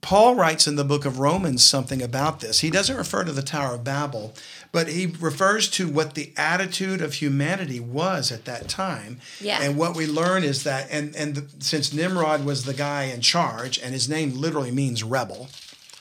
Paul 0.03 0.34
writes 0.34 0.66
in 0.66 0.74
the 0.74 0.84
book 0.84 1.05
of 1.05 1.20
Romans 1.20 1.64
something 1.64 2.03
about 2.03 2.40
this. 2.40 2.61
He 2.61 2.70
doesn't 2.70 2.96
refer 2.96 3.22
to 3.22 3.32
the 3.32 3.40
Tower 3.40 3.76
of 3.76 3.84
Babel, 3.84 4.34
but 4.72 4.88
he 4.88 5.07
refers 5.07 5.70
to 5.70 5.88
what 5.88 6.14
the 6.14 6.32
attitude 6.36 7.00
of 7.00 7.14
humanity 7.14 7.78
was 7.78 8.32
at 8.32 8.44
that 8.44 8.68
time. 8.68 9.20
Yeah. 9.40 9.62
And 9.62 9.76
what 9.76 9.94
we 9.94 10.07
learn 10.07 10.42
is 10.42 10.64
that, 10.64 10.88
and, 10.90 11.14
and 11.14 11.36
the, 11.36 11.64
since 11.64 11.92
Nimrod 11.92 12.44
was 12.44 12.64
the 12.64 12.74
guy 12.74 13.05
in 13.05 13.20
charge, 13.20 13.78
and 13.78 13.92
his 13.92 14.09
name 14.09 14.32
literally 14.34 14.72
means 14.72 15.05
rebel, 15.05 15.48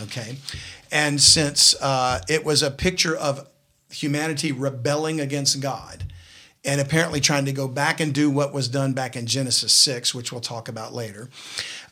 okay, 0.01 0.37
and 0.91 1.21
since 1.21 1.75
uh, 1.79 2.21
it 2.27 2.43
was 2.43 2.63
a 2.63 2.71
picture 2.71 3.15
of 3.15 3.47
humanity 3.91 4.51
rebelling 4.51 5.21
against 5.21 5.61
God, 5.61 6.11
and 6.65 6.81
apparently 6.81 7.19
trying 7.19 7.45
to 7.45 7.53
go 7.53 7.67
back 7.67 7.99
and 7.99 8.13
do 8.13 8.31
what 8.31 8.51
was 8.51 8.67
done 8.67 8.93
back 8.93 9.15
in 9.15 9.27
Genesis 9.27 9.73
6, 9.73 10.15
which 10.15 10.31
we'll 10.31 10.41
talk 10.41 10.67
about 10.67 10.91
later. 10.91 11.29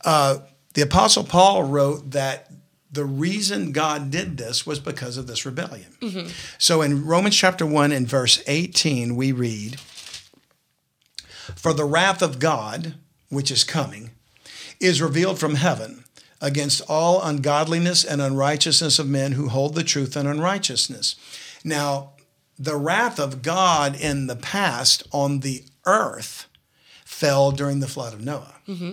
Uh, 0.04 0.40
the 0.74 0.82
Apostle 0.82 1.24
Paul 1.24 1.64
wrote 1.64 2.12
that 2.12 2.52
the 2.92 3.06
reason 3.06 3.72
God 3.72 4.10
did 4.10 4.38
this 4.38 4.66
was 4.66 4.80
because 4.80 5.18
of 5.18 5.28
this 5.28 5.46
rebellion. 5.46 5.94
Mm-hmm. 6.02 6.30
So 6.58 6.82
in 6.82 7.06
Romans 7.06 7.36
chapter 7.36 7.66
1 7.66 7.92
and 7.92 8.08
verse 8.08 8.42
18, 8.48 9.16
we 9.16 9.32
read, 9.32 9.80
For 11.56 11.74
the 11.74 11.86
wrath 11.86 12.22
of 12.22 12.40
God, 12.40 12.96
which 13.30 13.52
is 13.52 13.64
coming, 13.64 14.12
is 14.80 15.02
revealed 15.02 15.40
from 15.40 15.56
heaven 15.56 16.04
against 16.42 16.82
all 16.90 17.22
ungodliness 17.22 18.04
and 18.04 18.22
unrighteousness 18.22 18.98
of 18.98 19.08
men 19.08 19.34
who 19.34 19.50
hold 19.50 19.76
the 19.76 19.84
truth 19.84 20.16
in 20.16 20.26
unrighteousness. 20.26 21.16
Now, 21.64 22.12
the 22.58 22.78
wrath 22.78 23.20
of 23.20 23.42
God 23.42 24.00
in 24.00 24.28
the 24.28 24.36
past 24.36 25.04
on 25.12 25.42
the 25.42 25.64
earth 25.86 26.48
fell 27.06 27.52
during 27.52 27.80
the 27.80 27.88
flood 27.88 28.14
of 28.14 28.24
Noah. 28.24 28.56
Mm-hmm. 28.68 28.92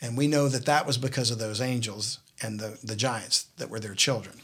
And 0.00 0.16
we 0.16 0.26
know 0.26 0.48
that 0.48 0.66
that 0.66 0.86
was 0.86 0.98
because 0.98 1.30
of 1.30 1.38
those 1.38 1.60
angels 1.60 2.18
and 2.40 2.60
the, 2.60 2.78
the 2.82 2.96
giants 2.96 3.46
that 3.56 3.70
were 3.70 3.80
their 3.80 3.94
children. 3.94 4.36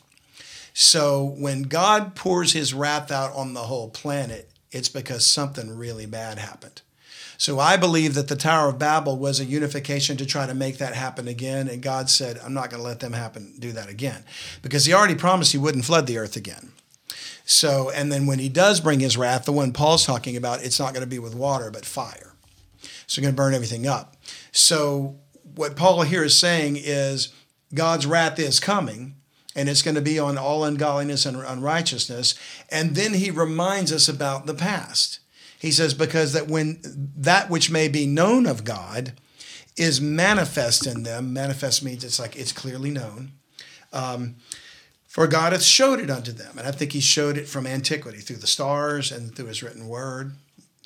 So 0.73 1.25
when 1.39 1.63
God 1.63 2.17
pours 2.17 2.53
his 2.53 2.75
wrath 2.75 3.13
out 3.13 3.33
on 3.35 3.55
the 3.55 3.61
whole 3.61 3.89
planet, 3.89 4.51
it's 4.73 4.89
because 4.89 5.25
something 5.25 5.77
really 5.77 6.07
bad 6.07 6.39
happened. 6.39 6.83
So 7.39 7.61
I 7.61 7.77
believe 7.77 8.15
that 8.15 8.29
the 8.29 8.37
Tower 8.37 8.69
of 8.69 8.79
Babel 8.79 9.17
was 9.17 9.39
a 9.39 9.45
unification 9.45 10.17
to 10.17 10.27
try 10.27 10.47
to 10.47 10.55
make 10.55 10.79
that 10.79 10.95
happen 10.95 11.29
again. 11.29 11.69
And 11.69 11.83
God 11.83 12.11
said, 12.11 12.39
I'm 12.45 12.55
not 12.55 12.71
going 12.71 12.83
to 12.83 12.89
let 12.89 13.01
them 13.01 13.13
happen, 13.13 13.55
do 13.59 13.73
that 13.73 13.89
again. 13.89 14.25
Because 14.63 14.85
he 14.85 14.93
already 14.93 15.15
promised 15.15 15.53
he 15.53 15.59
wouldn't 15.59 15.85
flood 15.85 16.07
the 16.07 16.19
earth 16.19 16.37
again. 16.37 16.73
So, 17.45 17.91
and 17.91 18.11
then 18.11 18.27
when 18.27 18.39
he 18.39 18.49
does 18.49 18.81
bring 18.81 19.01
his 19.01 19.17
wrath, 19.17 19.45
the 19.45 19.53
one 19.53 19.73
Paul's 19.73 20.07
talking 20.07 20.37
about, 20.37 20.65
it's 20.65 20.81
not 20.81 20.95
going 20.95 21.05
to 21.05 21.11
be 21.11 21.19
with 21.19 21.35
water, 21.35 21.71
but 21.71 21.85
fire. 21.85 22.33
So, 23.07 23.21
going 23.21 23.35
to 23.35 23.37
burn 23.37 23.53
everything 23.53 23.87
up. 23.87 24.17
So, 24.51 25.17
what 25.55 25.77
Paul 25.77 26.03
here 26.03 26.25
is 26.25 26.37
saying 26.37 26.77
is 26.79 27.33
God's 27.75 28.07
wrath 28.07 28.39
is 28.39 28.61
coming, 28.61 29.15
and 29.57 29.69
it's 29.69 29.83
going 29.83 29.95
to 29.95 30.01
be 30.01 30.19
on 30.19 30.37
all 30.37 30.65
ungodliness 30.65 31.27
and 31.27 31.37
unrighteousness. 31.37 32.35
And 32.71 32.95
then 32.97 33.15
he 33.15 33.31
reminds 33.31 33.93
us 33.93 34.09
about 34.09 34.47
the 34.47 34.55
past. 34.55 35.21
He 35.59 35.71
says, 35.71 35.95
because 35.95 36.33
that 36.33 36.49
when 36.49 36.81
that 37.17 37.49
which 37.49 37.71
may 37.71 37.89
be 37.89 38.07
known 38.07 38.47
of 38.47 38.65
God 38.65 39.15
is 39.77 40.01
manifest 40.01 40.87
in 40.87 41.03
them, 41.03 41.33
manifest 41.33 41.83
means 41.83 42.05
it's 42.05 42.21
like 42.21 42.37
it's 42.37 42.53
clearly 42.53 42.91
known. 42.91 43.33
Um, 43.93 44.37
for 45.09 45.27
God 45.29 45.53
hath 45.53 45.63
showed 45.63 46.01
it 46.01 46.11
unto 46.11 46.33
them. 46.33 46.59
And 46.59 46.67
I 46.67 46.73
think 46.73 46.93
he 46.93 47.01
showed 47.01 47.39
it 47.39 47.49
from 47.49 47.67
antiquity 47.67 48.19
through 48.19 48.37
the 48.37 48.49
stars 48.49 49.13
and 49.13 49.35
through 49.35 49.47
his 49.47 49.63
written 49.63 49.89
word, 49.89 50.33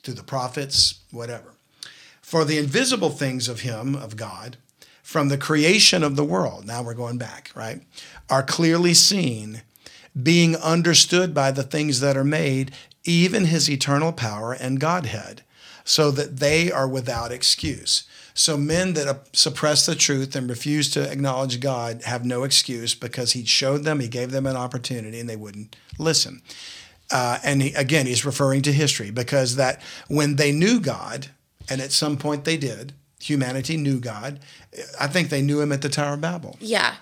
through 0.03 0.14
the 0.14 0.23
prophets, 0.23 1.01
whatever. 1.11 1.55
For 2.29 2.45
the 2.45 2.59
invisible 2.59 3.09
things 3.09 3.49
of 3.49 3.61
him, 3.61 3.95
of 3.95 4.14
God, 4.14 4.59
from 5.03 5.29
the 5.29 5.39
creation 5.39 6.05
of 6.05 6.14
the 6.14 6.26
world, 6.26 6.66
now 6.66 6.83
we're 6.83 6.93
going 6.93 7.16
back, 7.16 7.51
right, 7.55 7.81
are 8.29 8.43
clearly 8.43 8.93
seen, 8.93 9.62
being 10.22 10.55
understood 10.55 11.33
by 11.33 11.53
the 11.53 11.62
things 11.62 12.01
that 12.01 12.18
are 12.18 12.24
made, 12.24 12.72
even 13.03 13.47
his 13.47 13.70
eternal 13.70 14.12
power 14.12 14.53
and 14.53 14.79
Godhead, 14.79 15.43
so 15.87 16.11
that 16.11 16.37
they 16.37 16.70
are 16.70 16.87
without 16.87 17.33
excuse. 17.33 18.07
So 18.35 18.59
men 18.59 18.93
that 18.93 19.29
suppress 19.33 19.87
the 19.87 19.95
truth 19.95 20.37
and 20.37 20.51
refuse 20.51 20.91
to 20.91 21.11
acknowledge 21.11 21.61
God 21.61 22.03
have 22.03 22.26
no 22.26 22.45
excuse 22.45 22.95
because 22.95 23.33
he 23.33 23.47
showed 23.47 23.85
them, 23.85 24.01
he 24.01 24.09
gave 24.09 24.33
them 24.33 24.45
an 24.45 24.55
opportunity, 24.55 25.18
and 25.18 25.31
they 25.31 25.37
wouldn't 25.37 25.76
listen. 25.99 26.43
Uh, 27.11 27.39
and 27.43 27.62
he, 27.62 27.72
again, 27.72 28.05
he's 28.05 28.26
referring 28.26 28.61
to 28.61 28.72
history 28.74 29.11
because 29.11 29.57
that 29.57 29.81
when 30.09 30.37
they 30.37 30.53
knew 30.53 30.79
God, 30.79 31.29
and 31.69 31.81
at 31.81 31.93
some 31.93 32.16
point 32.16 32.45
they 32.45 32.57
did, 32.57 32.93
humanity 33.21 33.77
knew 33.77 34.01
God. 34.01 34.41
I 35.01 35.07
think 35.07 35.29
they 35.29 35.43
knew 35.43 35.61
him 35.61 35.73
at 35.73 35.83
the 35.83 35.89
Tower 35.89 36.14
of 36.14 36.21
Babel. 36.21 36.57
Yeah. 36.61 36.97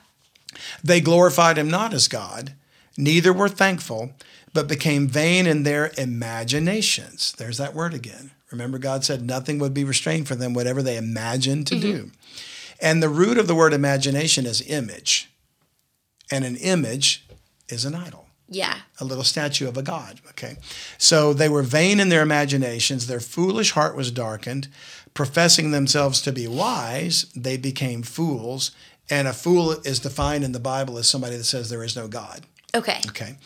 They 0.82 1.00
glorified 1.00 1.58
him 1.58 1.68
not 1.68 1.92
as 1.92 2.08
God, 2.08 2.54
neither 2.96 3.32
were 3.32 3.48
thankful, 3.48 4.12
but 4.52 4.68
became 4.68 5.06
vain 5.06 5.46
in 5.46 5.64
their 5.64 5.92
imaginations. 5.98 7.32
There's 7.32 7.58
that 7.58 7.74
word 7.74 7.92
again. 7.92 8.30
Remember, 8.50 8.78
God 8.78 9.04
said 9.04 9.22
nothing 9.22 9.58
would 9.58 9.74
be 9.74 9.84
restrained 9.84 10.28
for 10.28 10.34
them, 10.34 10.54
whatever 10.54 10.82
they 10.82 10.96
imagined 10.96 11.66
to 11.66 11.74
mm-hmm. 11.74 11.82
do. 11.82 12.10
And 12.80 13.02
the 13.02 13.08
root 13.08 13.38
of 13.38 13.48
the 13.48 13.54
word 13.54 13.72
imagination 13.72 14.46
is 14.46 14.66
image. 14.68 15.30
And 16.30 16.44
an 16.44 16.56
image 16.56 17.26
is 17.68 17.84
an 17.84 17.94
idol. 17.94 18.25
Yeah. 18.48 18.78
A 19.00 19.04
little 19.04 19.24
statue 19.24 19.68
of 19.68 19.76
a 19.76 19.82
god. 19.82 20.20
Okay. 20.30 20.56
So 20.98 21.32
they 21.32 21.48
were 21.48 21.62
vain 21.62 21.98
in 21.98 22.08
their 22.08 22.22
imaginations. 22.22 23.06
Their 23.06 23.20
foolish 23.20 23.72
heart 23.72 23.96
was 23.96 24.10
darkened 24.10 24.68
professing 25.16 25.70
themselves 25.70 26.20
to 26.20 26.30
be 26.30 26.46
wise, 26.46 27.24
they 27.34 27.56
became 27.56 28.02
fools. 28.02 28.70
And 29.08 29.26
a 29.26 29.32
fool 29.32 29.72
is 29.72 29.98
defined 29.98 30.44
in 30.44 30.52
the 30.52 30.60
Bible 30.60 30.98
as 30.98 31.08
somebody 31.08 31.36
that 31.36 31.44
says 31.44 31.70
there 31.70 31.82
is 31.82 31.96
no 31.96 32.06
God. 32.06 32.42
Okay. 32.74 33.00
Okay. 33.08 33.36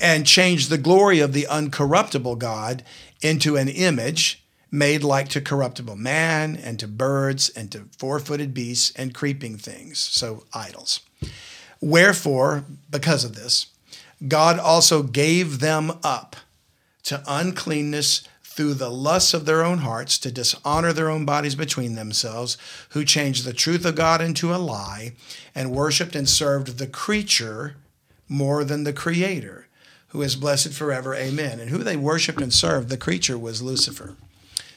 And 0.00 0.26
changed 0.26 0.70
the 0.70 0.78
glory 0.78 1.20
of 1.20 1.32
the 1.32 1.46
uncorruptible 1.50 2.38
God 2.38 2.82
into 3.20 3.56
an 3.56 3.68
image 3.68 4.42
made 4.70 5.02
like 5.02 5.28
to 5.28 5.40
corruptible 5.40 5.96
man 5.96 6.56
and 6.56 6.78
to 6.78 6.88
birds 6.88 7.48
and 7.50 7.70
to 7.72 7.86
four 7.98 8.20
footed 8.20 8.54
beasts 8.54 8.92
and 8.96 9.14
creeping 9.14 9.56
things, 9.56 9.98
so 9.98 10.44
idols. 10.54 11.00
Wherefore, 11.80 12.64
because 12.90 13.24
of 13.24 13.34
this, 13.34 13.66
God 14.26 14.58
also 14.58 15.02
gave 15.02 15.60
them 15.60 15.92
up 16.02 16.36
to 17.04 17.22
uncleanness 17.26 18.26
through 18.42 18.74
the 18.74 18.90
lusts 18.90 19.34
of 19.34 19.46
their 19.46 19.64
own 19.64 19.78
hearts 19.78 20.18
to 20.18 20.32
dishonor 20.32 20.92
their 20.92 21.08
own 21.08 21.24
bodies 21.24 21.54
between 21.54 21.94
themselves, 21.94 22.58
who 22.88 23.04
changed 23.04 23.44
the 23.44 23.52
truth 23.52 23.84
of 23.84 23.94
God 23.94 24.20
into 24.20 24.52
a 24.52 24.58
lie 24.58 25.12
and 25.54 25.70
worshiped 25.70 26.16
and 26.16 26.28
served 26.28 26.78
the 26.78 26.88
creature 26.88 27.76
more 28.28 28.64
than 28.64 28.82
the 28.82 28.92
creator, 28.92 29.68
who 30.08 30.22
is 30.22 30.34
blessed 30.34 30.72
forever. 30.72 31.14
Amen. 31.14 31.60
And 31.60 31.70
who 31.70 31.78
they 31.78 31.96
worshiped 31.96 32.40
and 32.40 32.52
served, 32.52 32.88
the 32.88 32.96
creature 32.96 33.38
was 33.38 33.62
Lucifer. 33.62 34.16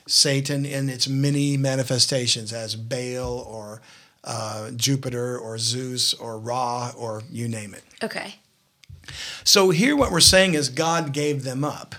Satan 0.05 0.63
in 0.63 0.87
its 0.87 1.07
many 1.07 1.57
manifestations 1.57 2.53
as 2.53 2.75
Baal 2.75 3.39
or 3.39 3.81
uh, 4.23 4.71
Jupiter 4.71 5.39
or 5.39 5.57
Zeus 5.57 6.13
or 6.13 6.37
Ra 6.37 6.91
or 6.95 7.23
you 7.31 7.47
name 7.47 7.73
it. 7.73 7.83
Okay. 8.03 8.35
So 9.43 9.69
here, 9.71 9.95
what 9.95 10.11
we're 10.11 10.19
saying 10.19 10.53
is 10.53 10.69
God 10.69 11.13
gave 11.13 11.43
them 11.43 11.63
up. 11.63 11.95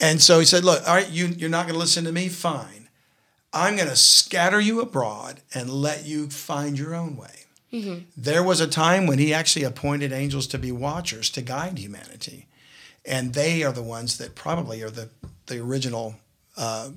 And 0.00 0.20
so 0.20 0.38
he 0.38 0.44
said, 0.44 0.64
Look, 0.64 0.86
all 0.88 0.94
right, 0.94 1.10
you, 1.10 1.26
you're 1.26 1.50
not 1.50 1.66
going 1.66 1.74
to 1.74 1.78
listen 1.78 2.04
to 2.04 2.12
me? 2.12 2.28
Fine. 2.28 2.88
I'm 3.52 3.76
going 3.76 3.88
to 3.88 3.96
scatter 3.96 4.60
you 4.60 4.80
abroad 4.80 5.40
and 5.54 5.68
let 5.68 6.06
you 6.06 6.28
find 6.30 6.78
your 6.78 6.94
own 6.94 7.16
way. 7.16 7.44
There 8.16 8.42
was 8.42 8.60
a 8.60 8.66
time 8.66 9.06
when 9.06 9.18
he 9.18 9.32
actually 9.32 9.64
appointed 9.64 10.12
angels 10.12 10.46
to 10.48 10.58
be 10.58 10.72
watchers 10.72 11.30
to 11.30 11.42
guide 11.42 11.78
humanity. 11.78 12.46
And 13.04 13.32
they 13.34 13.62
are 13.62 13.72
the 13.72 13.82
ones 13.82 14.18
that 14.18 14.34
probably 14.34 14.82
are 14.82 14.90
the, 14.90 15.08
the 15.46 15.58
original 15.58 16.16
uh, 16.56 16.90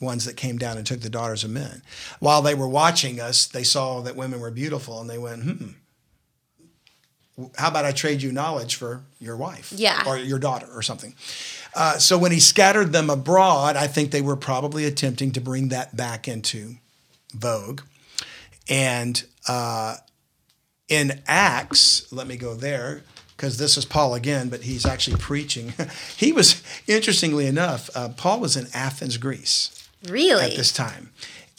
ones 0.00 0.24
that 0.24 0.36
came 0.36 0.58
down 0.58 0.78
and 0.78 0.86
took 0.86 1.00
the 1.00 1.10
daughters 1.10 1.44
of 1.44 1.50
men. 1.50 1.82
While 2.20 2.42
they 2.42 2.54
were 2.54 2.68
watching 2.68 3.20
us, 3.20 3.46
they 3.46 3.64
saw 3.64 4.00
that 4.02 4.16
women 4.16 4.40
were 4.40 4.50
beautiful 4.50 5.00
and 5.00 5.10
they 5.10 5.18
went, 5.18 5.42
hmm, 5.42 5.68
how 7.56 7.68
about 7.68 7.84
I 7.84 7.92
trade 7.92 8.22
you 8.22 8.32
knowledge 8.32 8.76
for 8.76 9.02
your 9.20 9.36
wife? 9.36 9.72
Yeah. 9.74 10.02
Or 10.06 10.16
your 10.16 10.38
daughter 10.38 10.66
or 10.74 10.82
something. 10.82 11.14
Uh, 11.74 11.98
so 11.98 12.16
when 12.16 12.32
he 12.32 12.40
scattered 12.40 12.92
them 12.92 13.10
abroad, 13.10 13.76
I 13.76 13.86
think 13.86 14.10
they 14.10 14.22
were 14.22 14.36
probably 14.36 14.84
attempting 14.86 15.32
to 15.32 15.40
bring 15.40 15.68
that 15.68 15.94
back 15.96 16.26
into 16.28 16.76
vogue. 17.34 17.82
And 18.68 19.22
uh, 19.46 19.96
in 20.88 21.20
Acts, 21.26 22.10
let 22.10 22.26
me 22.26 22.36
go 22.36 22.54
there 22.54 23.02
because 23.36 23.58
this 23.58 23.76
is 23.76 23.84
Paul 23.84 24.14
again, 24.14 24.48
but 24.48 24.62
he's 24.62 24.86
actually 24.86 25.18
preaching. 25.18 25.74
he 26.16 26.32
was, 26.32 26.62
interestingly 26.86 27.46
enough, 27.46 27.90
uh, 27.94 28.08
Paul 28.08 28.40
was 28.40 28.56
in 28.56 28.66
Athens, 28.72 29.18
Greece 29.18 29.86
Really? 30.08 30.42
at 30.44 30.56
this 30.56 30.72
time. 30.72 31.10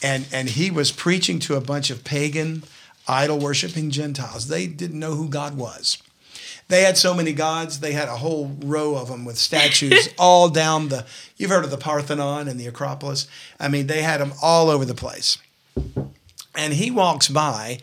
And, 0.02 0.26
and 0.32 0.48
he 0.48 0.70
was 0.72 0.90
preaching 0.90 1.38
to 1.40 1.54
a 1.54 1.60
bunch 1.60 1.90
of 1.90 2.02
pagan, 2.02 2.64
idol 3.08 3.38
worshiping 3.38 3.90
Gentiles. 3.90 4.48
They 4.48 4.66
didn't 4.66 4.98
know 5.00 5.14
who 5.14 5.28
God 5.28 5.56
was. 5.56 5.98
They 6.68 6.82
had 6.82 6.98
so 6.98 7.14
many 7.14 7.32
gods, 7.32 7.80
they 7.80 7.92
had 7.92 8.08
a 8.08 8.16
whole 8.18 8.54
row 8.62 8.94
of 8.96 9.08
them 9.08 9.24
with 9.24 9.38
statues 9.38 10.10
all 10.18 10.50
down 10.50 10.88
the. 10.88 11.06
You've 11.38 11.50
heard 11.50 11.64
of 11.64 11.70
the 11.70 11.78
Parthenon 11.78 12.46
and 12.46 12.60
the 12.60 12.66
Acropolis. 12.66 13.26
I 13.58 13.68
mean, 13.68 13.86
they 13.86 14.02
had 14.02 14.20
them 14.20 14.32
all 14.42 14.68
over 14.68 14.84
the 14.84 14.94
place. 14.94 15.38
And 16.54 16.74
he 16.74 16.90
walks 16.90 17.28
by, 17.28 17.78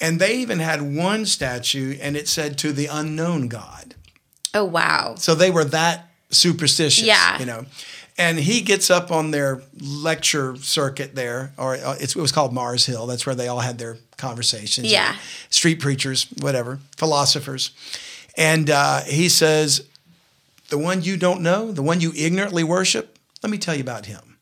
and 0.00 0.18
they 0.18 0.34
even 0.36 0.58
had 0.58 0.82
one 0.96 1.26
statue, 1.26 1.96
and 2.00 2.16
it 2.16 2.26
said 2.26 2.56
to 2.58 2.72
the 2.72 2.86
unknown 2.86 3.48
God. 3.48 3.94
oh 4.54 4.64
wow. 4.64 5.14
So 5.16 5.34
they 5.34 5.50
were 5.50 5.64
that 5.66 6.08
superstitious, 6.30 7.04
Yeah. 7.04 7.38
you 7.38 7.46
know. 7.46 7.66
And 8.16 8.38
he 8.38 8.60
gets 8.60 8.90
up 8.90 9.10
on 9.10 9.30
their 9.32 9.60
lecture 9.80 10.56
circuit 10.56 11.14
there, 11.14 11.52
or 11.58 11.74
uh, 11.74 11.96
it's, 12.00 12.14
it 12.16 12.20
was 12.20 12.32
called 12.32 12.52
Mars 12.54 12.86
Hill. 12.86 13.06
That's 13.06 13.26
where 13.26 13.34
they 13.34 13.48
all 13.48 13.60
had 13.60 13.78
their 13.78 13.98
conversations. 14.16 14.90
Yeah. 14.90 15.16
Street 15.50 15.80
preachers, 15.80 16.26
whatever, 16.40 16.78
philosophers. 16.96 17.70
And 18.36 18.70
uh, 18.70 19.02
he 19.02 19.28
says, 19.28 19.86
The 20.68 20.78
one 20.78 21.02
you 21.02 21.16
don't 21.16 21.40
know, 21.40 21.72
the 21.72 21.82
one 21.82 22.00
you 22.00 22.12
ignorantly 22.16 22.64
worship, 22.64 23.18
let 23.42 23.50
me 23.50 23.58
tell 23.58 23.74
you 23.74 23.82
about 23.82 24.06
him. 24.06 24.38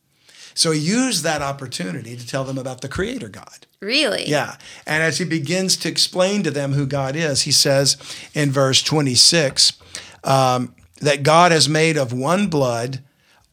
So 0.55 0.71
he 0.71 0.81
used 0.81 1.25
that 1.25 1.43
opportunity 1.43 2.17
to 2.17 2.27
tell 2.27 2.45
them 2.45 2.59
about 2.59 2.83
the 2.83 2.89
Creator 2.89 3.29
God. 3.29 3.67
Really? 3.81 4.27
Yeah. 4.27 4.57
And 4.87 5.03
as 5.03 5.19
he 5.19 5.25
begins 5.25 5.77
to 5.79 5.89
explain 5.89 6.43
to 6.43 6.51
them 6.51 6.75
who 6.75 6.87
God 6.87 7.17
is, 7.17 7.43
he 7.43 7.53
says 7.53 7.97
in 8.35 8.51
verse 8.51 8.83
26 8.83 9.73
um, 10.25 10.75
that 11.01 11.23
God 11.23 11.53
has 11.53 11.69
made 11.69 11.97
of 11.97 12.13
one 12.13 12.49
blood 12.49 13.03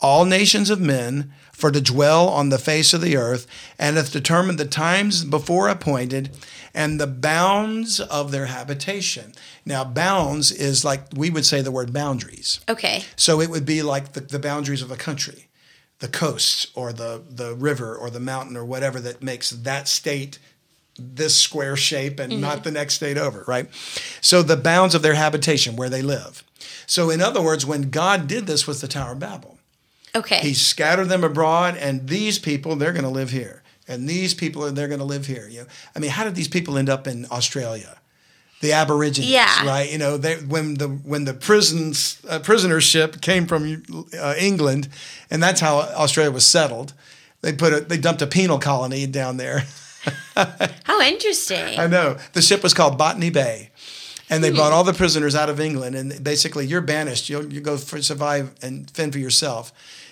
all 0.02 0.26
nations 0.26 0.70
of 0.70 0.80
men 0.80 1.34
for 1.60 1.72
to 1.72 1.82
dwell 1.82 2.30
on 2.30 2.50
the 2.50 2.58
face 2.58 2.94
of 2.94 3.02
the 3.02 3.18
earth, 3.18 3.46
and 3.78 3.98
hath 3.98 4.14
determined 4.14 4.58
the 4.58 4.66
times 4.66 5.26
before 5.26 5.68
appointed 5.68 6.30
and 6.74 7.00
the 7.00 7.08
bounds 7.08 8.00
of 8.00 8.32
their 8.32 8.46
habitation. 8.46 9.34
Now, 9.66 9.84
bounds 9.84 10.52
is 10.52 10.86
like 10.86 11.02
we 11.14 11.30
would 11.30 11.46
say 11.46 11.62
the 11.62 11.72
word 11.72 11.92
boundaries. 11.92 12.62
Okay. 12.70 13.04
So 13.16 13.42
it 13.42 13.50
would 13.50 13.66
be 13.66 13.82
like 13.82 14.14
the, 14.14 14.22
the 14.22 14.40
boundaries 14.40 14.82
of 14.82 14.92
a 14.92 14.96
country, 14.96 15.48
the 16.00 16.08
coasts 16.08 16.68
or 16.76 16.94
the, 16.94 17.22
the 17.30 17.54
river 17.56 17.96
or 17.96 18.10
the 18.10 18.20
mountain 18.20 18.56
or 18.56 18.64
whatever 18.64 19.00
that 19.02 19.22
makes 19.22 19.50
that 19.50 19.88
state 19.88 20.40
this 20.98 21.36
square 21.36 21.76
shape 21.76 22.20
and 22.20 22.42
not 22.42 22.56
mm-hmm. 22.56 22.64
the 22.64 22.72
next 22.72 22.96
state 22.96 23.18
over, 23.18 23.44
right? 23.48 23.68
So 24.22 24.42
the 24.42 24.58
bounds 24.58 24.96
of 24.96 25.02
their 25.02 25.16
habitation, 25.16 25.76
where 25.76 25.90
they 25.90 26.02
live. 26.02 26.44
So, 26.86 27.10
in 27.10 27.22
other 27.22 27.42
words, 27.42 27.66
when 27.66 27.90
God 27.90 28.28
did 28.28 28.48
this 28.48 28.68
with 28.68 28.82
the 28.82 28.88
Tower 28.88 29.14
of 29.14 29.20
Babel, 29.20 29.59
Okay. 30.16 30.40
he 30.40 30.54
scattered 30.54 31.06
them 31.10 31.24
abroad, 31.24 31.78
and 31.78 32.08
these 32.08 32.40
people, 32.40 32.76
they're 32.76 32.94
going 32.94 33.04
to 33.04 33.10
live 33.10 33.30
here. 33.32 33.62
And 33.88 34.08
these 34.08 34.34
people, 34.34 34.72
they're 34.72 34.88
going 34.88 35.00
to 35.00 35.06
live 35.06 35.26
here. 35.26 35.48
You 35.50 35.62
know, 35.62 35.68
I 35.96 36.00
mean, 36.00 36.12
how 36.12 36.24
did 36.24 36.36
these 36.36 36.48
people 36.48 36.78
end 36.78 36.90
up 36.90 37.08
in 37.08 37.26
Australia? 37.32 37.98
The 38.62 38.74
Aborigines, 38.74 39.30
Yeah. 39.30 39.66
right? 39.66 39.90
You 39.92 39.98
know, 39.98 40.18
they, 40.18 40.36
when 40.36 40.76
the 40.76 40.88
when 40.90 41.24
the 41.26 41.34
prisons 41.34 42.20
uh, 42.28 42.40
prisoner 42.40 42.82
ship 42.82 43.22
came 43.22 43.48
from 43.48 43.84
uh, 44.20 44.36
England, 44.38 44.90
and 45.32 45.42
that's 45.42 45.62
how 45.62 45.78
Australia 45.80 46.32
was 46.32 46.46
settled. 46.46 46.94
They 47.42 47.54
put 47.54 47.72
a, 47.74 47.80
they 47.80 47.98
dumped 47.98 48.22
a 48.22 48.28
penal 48.28 48.60
colony 48.60 49.08
down 49.08 49.38
there. 49.38 49.64
How 50.36 51.02
interesting. 51.02 51.80
I 51.80 51.88
know 51.88 52.18
the 52.34 52.42
ship 52.42 52.64
was 52.64 52.74
called 52.74 52.98
Botany 52.98 53.30
Bay, 53.30 53.69
and 54.30 54.44
they 54.44 54.52
brought 54.52 54.72
all 54.72 54.84
the 54.84 54.94
prisoners 54.94 55.36
out 55.36 55.50
of 55.50 55.60
England, 55.60 55.96
and 55.96 56.24
basically 56.24 56.66
you're 56.66 56.82
banished. 56.82 57.30
You'll 57.30 57.52
you 57.52 57.62
go 57.62 57.78
for, 57.78 58.02
survive 58.02 58.52
and 58.62 58.90
fend 58.92 59.14
for 59.14 59.20
yourself. 59.20 59.72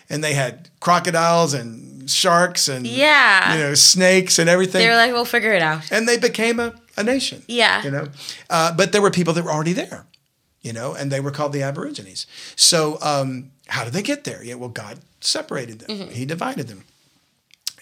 And 0.09 0.23
they 0.23 0.33
had 0.33 0.69
crocodiles 0.79 1.53
and 1.53 2.09
sharks 2.09 2.69
and 2.69 2.87
Yeah. 2.87 3.53
you 3.55 3.59
know 3.63 3.73
snakes 3.75 4.39
and 4.39 4.49
everything, 4.49 4.81
they 4.81 4.89
were 4.89 4.95
like, 4.95 5.11
we'll 5.11 5.25
figure 5.25 5.51
it 5.53 5.61
out. 5.61 5.91
and 5.91 6.07
they 6.07 6.17
became 6.17 6.59
a, 6.61 6.73
a 6.95 7.03
nation. 7.03 7.43
Yeah. 7.47 7.83
you 7.83 7.91
know, 7.91 8.07
uh, 8.49 8.71
but 8.73 8.91
there 8.93 9.01
were 9.01 9.11
people 9.11 9.33
that 9.33 9.43
were 9.43 9.51
already 9.51 9.73
there, 9.73 10.05
you 10.61 10.71
know, 10.71 10.93
and 10.93 11.11
they 11.11 11.19
were 11.19 11.31
called 11.31 11.51
the 11.51 11.61
Aborigines. 11.61 12.25
So 12.55 12.97
um, 13.01 13.51
how 13.67 13.83
did 13.83 13.91
they 13.93 14.01
get 14.01 14.23
there? 14.23 14.41
Yeah, 14.43 14.55
well, 14.55 14.69
God 14.69 14.99
separated 15.19 15.79
them. 15.79 16.09
He 16.09 16.25
divided 16.25 16.69
them. 16.69 16.85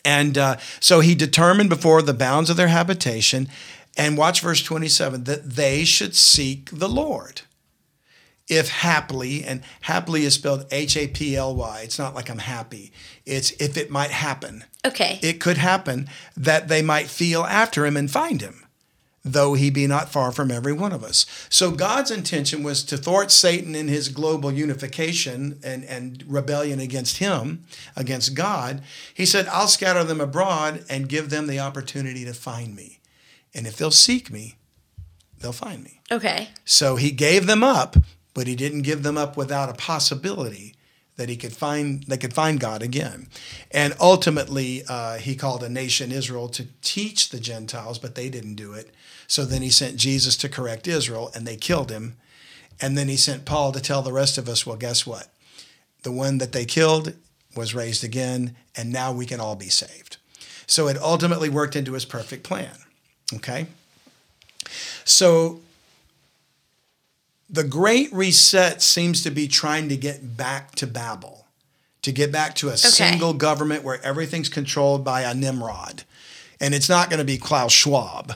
And 0.03 0.38
uh, 0.38 0.57
so 0.79 0.99
he 0.99 1.15
determined 1.15 1.69
before 1.69 2.01
the 2.01 2.13
bounds 2.13 2.49
of 2.49 2.57
their 2.57 2.67
habitation, 2.67 3.47
and 3.97 4.17
watch 4.17 4.41
verse 4.41 4.61
27, 4.61 5.23
that 5.23 5.51
they 5.51 5.85
should 5.85 6.15
seek 6.15 6.69
the 6.71 6.89
Lord. 6.89 7.41
If 8.47 8.69
haply, 8.69 9.43
and 9.43 9.63
happily 9.81 10.23
is 10.23 10.35
spelled 10.35 10.67
H 10.69 10.95
A 10.95 11.07
P 11.07 11.35
L 11.35 11.55
Y, 11.55 11.81
it's 11.83 11.97
not 11.97 12.13
like 12.13 12.29
I'm 12.29 12.37
happy, 12.37 12.91
it's 13.25 13.51
if 13.51 13.75
it 13.75 13.89
might 13.89 14.11
happen. 14.11 14.63
Okay. 14.85 15.19
It 15.23 15.39
could 15.41 15.57
happen 15.57 16.07
that 16.37 16.67
they 16.67 16.83
might 16.83 17.07
feel 17.07 17.43
after 17.43 17.87
him 17.87 17.97
and 17.97 18.11
find 18.11 18.41
him, 18.41 18.67
though 19.23 19.55
he 19.55 19.71
be 19.71 19.87
not 19.87 20.11
far 20.11 20.31
from 20.31 20.51
every 20.51 20.73
one 20.73 20.91
of 20.91 21.03
us. 21.03 21.25
So 21.49 21.71
God's 21.71 22.11
intention 22.11 22.61
was 22.61 22.83
to 22.83 22.97
thwart 22.97 23.31
Satan 23.31 23.73
in 23.73 23.87
his 23.87 24.09
global 24.09 24.51
unification 24.51 25.59
and, 25.63 25.83
and 25.83 26.23
rebellion 26.27 26.79
against 26.79 27.17
him, 27.17 27.63
against 27.95 28.35
God. 28.35 28.83
He 29.11 29.25
said, 29.25 29.47
I'll 29.47 29.67
scatter 29.67 30.03
them 30.03 30.21
abroad 30.21 30.85
and 30.87 31.09
give 31.09 31.31
them 31.31 31.47
the 31.47 31.59
opportunity 31.59 32.23
to 32.25 32.33
find 32.35 32.75
me. 32.75 32.99
And 33.56 33.66
if 33.66 33.78
they'll 33.78 33.89
seek 33.89 34.30
me, 34.30 34.58
they'll 35.39 35.51
find 35.53 35.84
me. 35.84 36.01
okay. 36.12 36.49
So 36.66 36.97
he 36.97 37.10
gave 37.12 37.47
them 37.47 37.64
up, 37.64 37.95
but 38.34 38.45
he 38.45 38.56
didn't 38.56 38.84
give 38.84 39.01
them 39.01 39.18
up 39.18 39.36
without 39.38 39.70
a 39.70 39.74
possibility 39.74 40.76
that 41.16 41.30
he 41.30 41.38
could 41.38 41.53
find 41.53 42.03
they 42.03 42.18
could 42.18 42.34
find 42.34 42.60
God 42.60 42.82
again. 42.84 43.28
And 43.72 43.93
ultimately, 43.99 44.84
uh, 44.88 45.18
he 45.18 45.36
called 45.36 45.64
a 45.64 45.70
nation 45.70 46.12
Israel 46.12 46.49
to 46.49 46.68
teach 46.82 47.30
the 47.30 47.39
Gentiles, 47.39 47.97
but 47.97 48.16
they 48.16 48.30
didn't 48.30 48.56
do 48.56 48.74
it. 48.74 48.93
So 49.28 49.45
then 49.45 49.62
he 49.62 49.70
sent 49.70 49.95
Jesus 49.95 50.36
to 50.38 50.49
correct 50.49 50.88
Israel, 50.88 51.32
and 51.34 51.47
they 51.47 51.56
killed 51.56 51.89
him. 51.89 52.18
And 52.82 52.97
then 52.97 53.08
he 53.08 53.16
sent 53.16 53.45
Paul 53.45 53.72
to 53.72 53.80
tell 53.80 54.01
the 54.01 54.12
rest 54.12 54.38
of 54.38 54.49
us, 54.49 54.66
well, 54.66 54.76
guess 54.76 55.08
what? 55.08 55.30
The 56.03 56.12
one 56.12 56.38
that 56.39 56.51
they 56.51 56.66
killed 56.66 57.14
was 57.56 57.74
raised 57.74 58.03
again, 58.03 58.56
and 58.76 58.91
now 58.91 59.14
we 59.14 59.26
can 59.26 59.39
all 59.39 59.56
be 59.56 59.70
saved. 59.70 60.18
So 60.68 60.88
it 60.89 60.97
ultimately 60.97 61.47
worked 61.47 61.76
into 61.76 61.93
his 61.93 62.06
perfect 62.06 62.43
plan. 62.43 62.76
Okay? 63.34 63.67
So 65.03 65.61
the 67.49 67.63
Great 67.63 68.11
Reset 68.13 68.82
seems 68.82 69.23
to 69.23 69.32
be 69.32 69.47
trying 69.47 69.89
to 69.89 69.97
get 69.97 70.38
back 70.38 70.76
to 70.76 70.88
Babel, 70.88 71.45
to 72.01 72.11
get 72.11 72.32
back 72.32 72.55
to 72.55 72.69
a 72.69 72.78
single 72.78 73.34
government 73.34 73.84
where 73.84 74.03
everything's 74.03 74.49
controlled 74.49 75.03
by 75.03 75.21
a 75.21 75.34
Nimrod. 75.34 76.03
And 76.59 76.73
it's 76.73 76.89
not 76.89 77.09
going 77.09 77.19
to 77.19 77.26
be 77.26 77.38
Klaus 77.38 77.71
Schwab, 77.71 78.34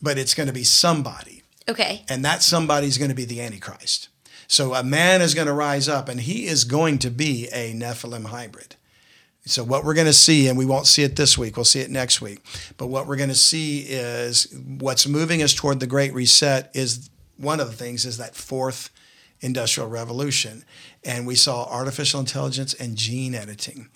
but 0.00 0.18
it's 0.18 0.34
going 0.34 0.48
to 0.48 0.52
be 0.52 0.64
somebody. 0.64 1.42
Okay. 1.68 2.04
And 2.08 2.24
that 2.24 2.42
somebody's 2.42 2.98
going 2.98 3.10
to 3.10 3.14
be 3.14 3.24
the 3.24 3.40
Antichrist. 3.40 4.08
So 4.48 4.74
a 4.74 4.82
man 4.82 5.22
is 5.22 5.34
going 5.34 5.46
to 5.46 5.52
rise 5.52 5.88
up, 5.88 6.08
and 6.08 6.20
he 6.20 6.46
is 6.46 6.64
going 6.64 6.98
to 6.98 7.10
be 7.10 7.48
a 7.52 7.72
Nephilim 7.72 8.26
hybrid. 8.26 8.76
So 9.44 9.64
what 9.64 9.84
we're 9.84 9.94
going 9.94 10.06
to 10.06 10.12
see, 10.12 10.46
and 10.46 10.56
we 10.56 10.64
won't 10.64 10.86
see 10.86 11.02
it 11.02 11.16
this 11.16 11.36
week, 11.36 11.56
we'll 11.56 11.64
see 11.64 11.80
it 11.80 11.90
next 11.90 12.20
week. 12.20 12.40
But 12.76 12.86
what 12.86 13.06
we're 13.06 13.16
going 13.16 13.28
to 13.28 13.34
see 13.34 13.80
is 13.80 14.46
what's 14.78 15.06
moving 15.06 15.42
us 15.42 15.52
toward 15.52 15.80
the 15.80 15.86
Great 15.86 16.14
Reset 16.14 16.70
is 16.74 17.10
one 17.36 17.58
of 17.58 17.66
the 17.66 17.76
things 17.76 18.04
is 18.04 18.18
that 18.18 18.36
fourth 18.36 18.90
industrial 19.40 19.88
revolution. 19.88 20.64
And 21.04 21.26
we 21.26 21.34
saw 21.34 21.64
artificial 21.64 22.20
intelligence 22.20 22.72
and 22.74 22.96
gene 22.96 23.34
editing. 23.34 23.88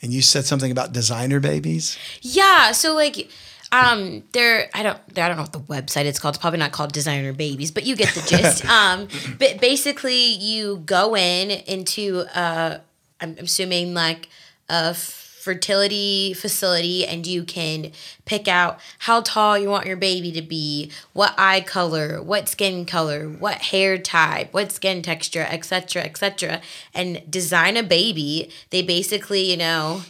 And 0.00 0.12
you 0.12 0.22
said 0.22 0.44
something 0.44 0.70
about 0.70 0.92
designer 0.92 1.40
babies. 1.40 1.98
Yeah, 2.20 2.72
so 2.72 2.94
like 2.94 3.28
um 3.72 4.22
there 4.32 4.68
I 4.74 4.82
don't 4.82 4.98
I 5.16 5.28
don't 5.28 5.36
know 5.36 5.42
what 5.42 5.52
the 5.52 5.60
website 5.60 6.04
it's 6.04 6.20
called. 6.20 6.36
It's 6.36 6.40
probably 6.40 6.60
not 6.60 6.72
called 6.72 6.92
Designer 6.92 7.32
Babies, 7.32 7.70
but 7.72 7.84
you 7.84 7.96
get 7.96 8.14
the 8.14 8.20
gist. 8.22 8.64
um 8.68 9.08
but 9.38 9.60
basically 9.60 10.32
you 10.34 10.82
go 10.86 11.16
in 11.16 11.50
into 11.50 12.20
uh 12.34 12.78
I'm 13.20 13.36
assuming 13.38 13.94
like 13.94 14.28
a 14.72 14.94
fertility 14.94 16.32
facility 16.32 17.04
and 17.04 17.26
you 17.26 17.42
can 17.42 17.90
pick 18.24 18.46
out 18.46 18.78
how 19.00 19.20
tall 19.20 19.58
you 19.58 19.68
want 19.68 19.86
your 19.86 19.96
baby 19.96 20.30
to 20.30 20.40
be, 20.40 20.90
what 21.12 21.34
eye 21.36 21.60
color, 21.60 22.22
what 22.22 22.48
skin 22.48 22.86
color, 22.86 23.28
what 23.28 23.56
hair 23.56 23.98
type, 23.98 24.52
what 24.54 24.70
skin 24.70 25.02
texture, 25.02 25.44
etc., 25.50 26.02
etc., 26.04 26.60
and 26.94 27.20
design 27.28 27.76
a 27.76 27.82
baby. 27.82 28.50
They 28.70 28.82
basically, 28.82 29.50
you 29.50 29.56
know, 29.56 30.02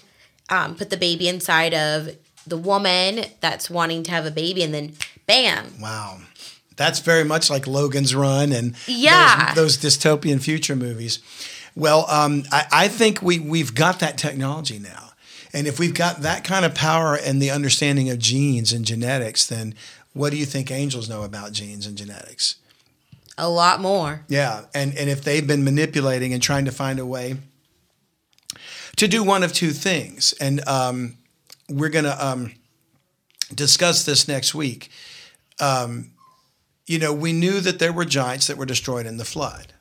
um, 0.51 0.75
put 0.77 0.91
the 0.91 0.99
baby 0.99 1.29
inside 1.29 1.73
of 1.73 2.15
the 2.47 2.59
woman 2.59 3.25
that's 3.41 3.71
wanting 3.71 4.03
to 4.03 4.11
have 4.11 4.27
a 4.27 4.31
baby, 4.31 4.63
and 4.63 4.75
then 4.75 4.93
bam. 5.27 5.75
Wow. 5.81 6.19
That's 6.77 7.01
very 7.01 7.25
much 7.25 7.49
like 7.49 7.67
Logan's 7.67 8.15
Run 8.15 8.53
and 8.53 8.75
Yeah. 8.87 9.55
those, 9.55 9.79
those 9.79 9.97
dystopian 9.97 10.43
future 10.43 10.77
movies. 10.77 11.21
Well, 11.75 12.09
um, 12.11 12.45
I, 12.53 12.67
I 12.73 12.89
think 12.89 13.23
we, 13.23 13.39
we've 13.39 13.75
got 13.75 14.01
that 14.01 14.19
technology 14.19 14.79
now. 14.79 15.11
And 15.53 15.67
if 15.67 15.79
we've 15.79 15.95
got 15.95 16.23
that 16.23 16.45
kind 16.45 16.65
of 16.65 16.75
power 16.75 17.15
and 17.15 17.41
the 17.41 17.51
understanding 17.51 18.09
of 18.11 18.19
genes 18.19 18.73
and 18.73 18.85
genetics, 18.85 19.47
then 19.47 19.75
what 20.15 20.31
do 20.31 20.37
you 20.37 20.47
think 20.47 20.71
angels 20.71 21.09
know 21.09 21.23
about 21.23 21.53
genes 21.53 21.87
and 21.87 21.97
genetics? 21.97 22.57
A 23.39 23.49
lot 23.49 23.81
more. 23.81 24.25
Yeah, 24.29 24.65
and 24.75 24.97
and 24.97 25.09
if 25.09 25.25
they've 25.25 25.47
been 25.47 25.65
manipulating 25.65 26.35
and 26.35 26.43
trying 26.43 26.67
to 26.67 26.73
find 26.73 26.99
a 26.99 27.07
way 27.07 27.37
to 28.97 29.09
do 29.09 29.25
one 29.25 29.43
of 29.43 29.53
two 29.53 29.71
things, 29.71 30.35
and 30.35 30.67
um, 30.69 31.17
we're 31.69 31.89
going 31.89 32.05
to 32.05 32.27
um, 32.27 32.53
discuss 33.55 34.05
this 34.05 34.29
next 34.29 34.55
week. 34.55 34.91
Um, 35.61 36.11
you 36.87 36.99
know, 36.99 37.13
we 37.13 37.33
knew 37.33 37.61
that 37.61 37.79
there 37.79 37.93
were 37.93 38.05
giants 38.05 38.49
that 38.49 38.59
were 38.59 38.67
destroyed 38.67 39.07
in 39.07 39.17
the 39.17 39.25
flood. 39.25 39.73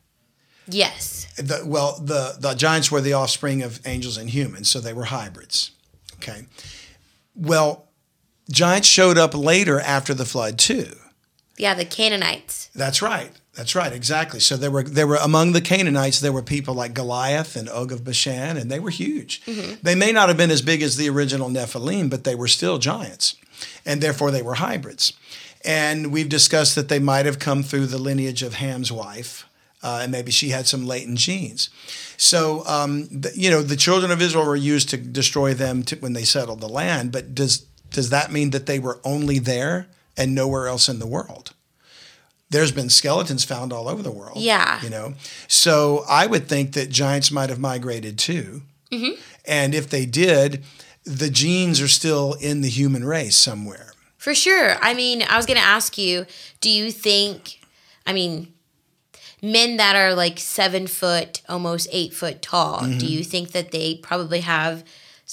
Yes. 0.67 1.20
The, 1.37 1.63
well, 1.65 1.99
the 1.99 2.35
the 2.39 2.53
giants 2.53 2.91
were 2.91 3.01
the 3.01 3.13
offspring 3.13 3.61
of 3.61 3.79
angels 3.85 4.17
and 4.17 4.29
humans, 4.29 4.69
so 4.69 4.79
they 4.79 4.93
were 4.93 5.05
hybrids. 5.05 5.71
Okay. 6.15 6.45
Well, 7.35 7.87
giants 8.49 8.87
showed 8.87 9.17
up 9.17 9.33
later 9.33 9.79
after 9.79 10.13
the 10.13 10.25
flood 10.25 10.59
too. 10.59 10.95
Yeah, 11.57 11.73
the 11.73 11.85
Canaanites. 11.85 12.69
That's 12.75 13.01
right. 13.01 13.31
That's 13.53 13.75
right. 13.75 13.91
Exactly. 13.91 14.39
So 14.39 14.55
there 14.55 14.71
were 14.71 14.83
there 14.83 15.07
were 15.07 15.17
among 15.17 15.51
the 15.51 15.61
Canaanites 15.61 16.19
there 16.19 16.31
were 16.31 16.41
people 16.41 16.73
like 16.73 16.93
Goliath 16.93 17.55
and 17.55 17.69
Og 17.69 17.91
of 17.91 18.03
Bashan, 18.03 18.57
and 18.57 18.71
they 18.71 18.79
were 18.79 18.89
huge. 18.89 19.43
Mm-hmm. 19.45 19.75
They 19.81 19.95
may 19.95 20.11
not 20.11 20.29
have 20.29 20.37
been 20.37 20.51
as 20.51 20.61
big 20.61 20.81
as 20.81 20.95
the 20.97 21.09
original 21.09 21.49
Nephilim, 21.49 22.09
but 22.09 22.23
they 22.23 22.35
were 22.35 22.47
still 22.47 22.77
giants, 22.77 23.35
and 23.85 24.01
therefore 24.01 24.31
they 24.31 24.41
were 24.41 24.55
hybrids. 24.55 25.13
And 25.63 26.11
we've 26.11 26.29
discussed 26.29 26.75
that 26.75 26.89
they 26.89 26.99
might 26.99 27.25
have 27.25 27.39
come 27.39 27.61
through 27.61 27.87
the 27.87 27.99
lineage 27.99 28.41
of 28.41 28.55
Ham's 28.55 28.91
wife, 28.91 29.45
uh, 29.83 29.99
and 30.03 30.11
maybe 30.11 30.31
she 30.31 30.49
had 30.49 30.67
some 30.67 30.85
latent 30.85 31.17
genes. 31.17 31.69
So 32.17 32.65
um, 32.67 33.07
the, 33.07 33.31
you 33.35 33.49
know 33.49 33.61
the 33.61 33.75
children 33.75 34.11
of 34.11 34.21
Israel 34.21 34.45
were 34.45 34.55
used 34.55 34.89
to 34.89 34.97
destroy 34.97 35.53
them 35.53 35.83
to, 35.83 35.95
when 35.97 36.13
they 36.13 36.23
settled 36.23 36.61
the 36.61 36.69
land. 36.69 37.11
But 37.11 37.35
does 37.35 37.65
does 37.89 38.09
that 38.09 38.31
mean 38.31 38.51
that 38.51 38.65
they 38.65 38.79
were 38.79 38.99
only 39.03 39.39
there 39.39 39.87
and 40.15 40.35
nowhere 40.35 40.67
else 40.67 40.87
in 40.87 40.99
the 40.99 41.07
world? 41.07 41.53
there's 42.51 42.71
been 42.73 42.89
skeletons 42.89 43.45
found 43.45 43.71
all 43.71 43.87
over 43.87 44.03
the 44.03 44.11
world. 44.11 44.37
Yeah. 44.37 44.81
You 44.83 44.89
know, 44.89 45.13
so 45.47 46.03
I 46.07 46.27
would 46.27 46.47
think 46.47 46.73
that 46.73 46.89
giants 46.89 47.31
might 47.31 47.49
have 47.49 47.59
migrated 47.59 48.19
too. 48.19 48.63
And 49.45 49.73
if 49.73 49.89
they 49.89 50.05
did, 50.05 50.63
the 51.05 51.29
genes 51.29 51.81
are 51.81 51.87
still 51.87 52.33
in 52.33 52.61
the 52.61 52.69
human 52.69 53.05
race 53.05 53.37
somewhere. 53.37 53.93
For 54.17 54.35
sure. 54.35 54.75
I 54.81 54.93
mean, 54.93 55.23
I 55.23 55.37
was 55.37 55.45
going 55.45 55.59
to 55.59 55.65
ask 55.65 55.97
you, 55.97 56.25
do 56.59 56.69
you 56.69 56.91
think, 56.91 57.59
I 58.05 58.13
mean, 58.13 58.50
men 59.41 59.77
that 59.77 59.95
are 59.95 60.13
like 60.13 60.37
seven 60.39 60.87
foot, 60.87 61.41
almost 61.49 61.87
eight 61.91 62.13
foot 62.13 62.41
tall, 62.41 62.79
Mm-hmm. 62.81 62.97
do 62.99 63.05
you 63.07 63.23
think 63.23 63.51
that 63.51 63.71
they 63.71 63.95
probably 63.95 64.41
have 64.41 64.83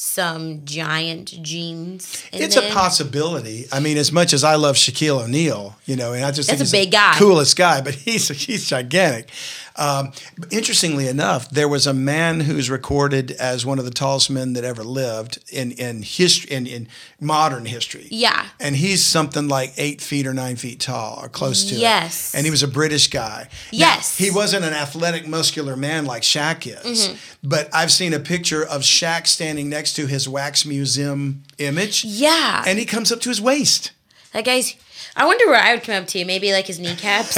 some 0.01 0.65
giant 0.65 1.43
genes? 1.43 2.25
It's 2.33 2.55
them? 2.55 2.71
a 2.71 2.75
possibility. 2.75 3.67
I 3.73 3.81
mean, 3.81 3.97
as 3.99 4.13
much 4.13 4.33
as 4.33 4.45
I 4.45 4.55
love 4.55 4.77
Shaquille 4.77 5.25
O'Neal, 5.25 5.77
you 5.87 5.97
know, 5.97 6.13
and 6.13 6.25
I 6.25 6.31
just 6.31 6.49
think 6.49 6.61
That's 6.61 6.71
he's 6.71 6.81
a 6.81 6.85
big 6.85 6.93
guy. 6.93 7.15
coolest 7.19 7.57
guy, 7.57 7.81
but 7.81 7.95
he's 8.07 8.29
he's 8.29 8.69
gigantic. 8.69 9.31
Um, 9.75 10.11
interestingly 10.51 11.07
enough, 11.07 11.51
there 11.51 11.69
was 11.69 11.87
a 11.87 11.95
man 11.95 12.41
who's 12.41 12.69
recorded 12.69 13.31
as 13.33 13.65
one 13.65 13.79
of 13.79 13.85
the 13.85 13.93
tallest 13.93 14.29
men 14.29 14.55
that 14.55 14.65
ever 14.65 14.83
lived 14.83 15.39
in 15.53 15.71
in 15.73 16.03
history 16.03 16.51
in, 16.51 16.67
in 16.67 16.89
modern 17.21 17.65
history. 17.65 18.07
Yeah. 18.11 18.47
and 18.61 18.75
he's 18.77 19.05
something 19.05 19.47
like 19.49 19.73
eight 19.77 20.01
feet 20.01 20.27
or 20.27 20.35
nine 20.35 20.57
feet 20.57 20.81
tall 20.81 21.21
or 21.23 21.29
close 21.29 21.65
to 21.67 21.75
Yes. 21.77 22.35
it. 22.35 22.39
And 22.39 22.45
he 22.47 22.51
was 22.51 22.63
a 22.65 22.69
British 22.69 23.09
guy. 23.09 23.49
Now, 23.73 23.79
Yes. 23.79 24.17
he 24.19 24.31
wasn't 24.33 24.65
an 24.65 24.73
athletic, 24.73 25.27
muscular 25.29 25.77
man 25.77 26.07
like 26.07 26.23
Shaq 26.23 26.67
is, 26.67 27.09
Mm-hmm. 27.09 27.17
but 27.49 27.69
I've 27.73 27.93
seen 27.93 28.13
a 28.15 28.21
picture 28.21 28.65
of 28.65 28.83
Shaq 28.83 29.27
standing 29.29 29.69
next 29.69 29.88
to 29.95 30.07
his 30.07 30.29
wax 30.29 30.65
museum 30.65 31.43
image. 31.59 32.05
Yeah. 32.05 32.65
And 32.67 32.79
he 32.79 32.85
comes 32.85 33.13
up 33.13 33.21
to 33.21 33.29
his 33.29 33.41
waist. 33.41 33.93
that 34.33 34.45
guy's, 34.45 34.75
I 35.17 35.25
wonder 35.27 35.47
where 35.47 35.61
I 35.61 35.75
would 35.75 35.83
come 35.83 36.03
up 36.03 36.09
to. 36.09 36.25
Maybe 36.25 36.53
like 36.53 36.67
his 36.67 36.79
kneecaps. 36.79 37.37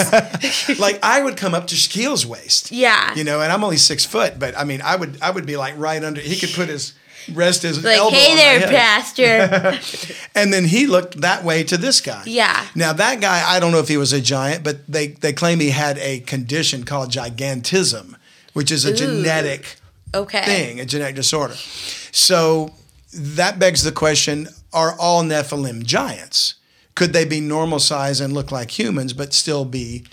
like 0.78 0.98
I 1.02 1.22
would 1.22 1.36
come 1.36 1.54
up 1.54 1.66
to 1.68 1.74
Shaquille's 1.74 2.26
waist. 2.26 2.70
Yeah. 2.70 3.14
You 3.14 3.24
know, 3.24 3.40
and 3.40 3.50
I'm 3.50 3.64
only 3.64 3.78
six 3.78 4.04
foot, 4.04 4.38
but 4.38 4.56
I 4.56 4.64
mean, 4.64 4.82
I 4.82 4.96
would 4.96 5.20
I 5.22 5.30
would 5.30 5.46
be 5.46 5.56
like 5.56 5.74
right 5.78 6.02
under. 6.02 6.20
He 6.20 6.36
could 6.36 6.54
put 6.54 6.68
his 6.68 6.92
rest 7.32 7.62
his 7.62 7.82
like, 7.82 7.96
elbow 7.96 8.16
hey 8.16 8.36
there. 8.36 8.68
Pastor. 8.68 9.78
And 10.34 10.52
then 10.52 10.64
he 10.64 10.86
looked 10.86 11.20
that 11.20 11.44
way 11.44 11.64
to 11.64 11.76
this 11.76 12.00
guy. 12.00 12.22
Yeah. 12.24 12.66
Now 12.74 12.92
that 12.92 13.20
guy, 13.20 13.42
I 13.46 13.60
don't 13.60 13.72
know 13.72 13.80
if 13.80 13.88
he 13.88 13.96
was 13.96 14.12
a 14.12 14.20
giant, 14.20 14.62
but 14.62 14.86
they 14.86 15.08
they 15.08 15.32
claim 15.32 15.60
he 15.60 15.70
had 15.70 15.98
a 15.98 16.20
condition 16.20 16.84
called 16.84 17.10
gigantism, 17.10 18.14
which 18.52 18.70
is 18.70 18.84
a 18.84 18.94
genetic 18.94 19.79
okay. 20.14 20.44
thing, 20.44 20.80
a 20.80 20.84
genetic 20.84 21.16
disorder. 21.16 21.54
So 21.54 22.74
that 23.12 23.58
begs 23.58 23.82
the 23.82 23.92
question: 23.92 24.48
Are 24.72 24.96
all 24.98 25.22
Nephilim 25.22 25.84
giants? 25.84 26.54
Could 26.94 27.12
they 27.12 27.24
be 27.24 27.40
normal 27.40 27.78
size 27.78 28.20
and 28.20 28.32
look 28.32 28.52
like 28.52 28.78
humans, 28.78 29.12
but 29.12 29.32
still 29.32 29.64
be 29.64 30.04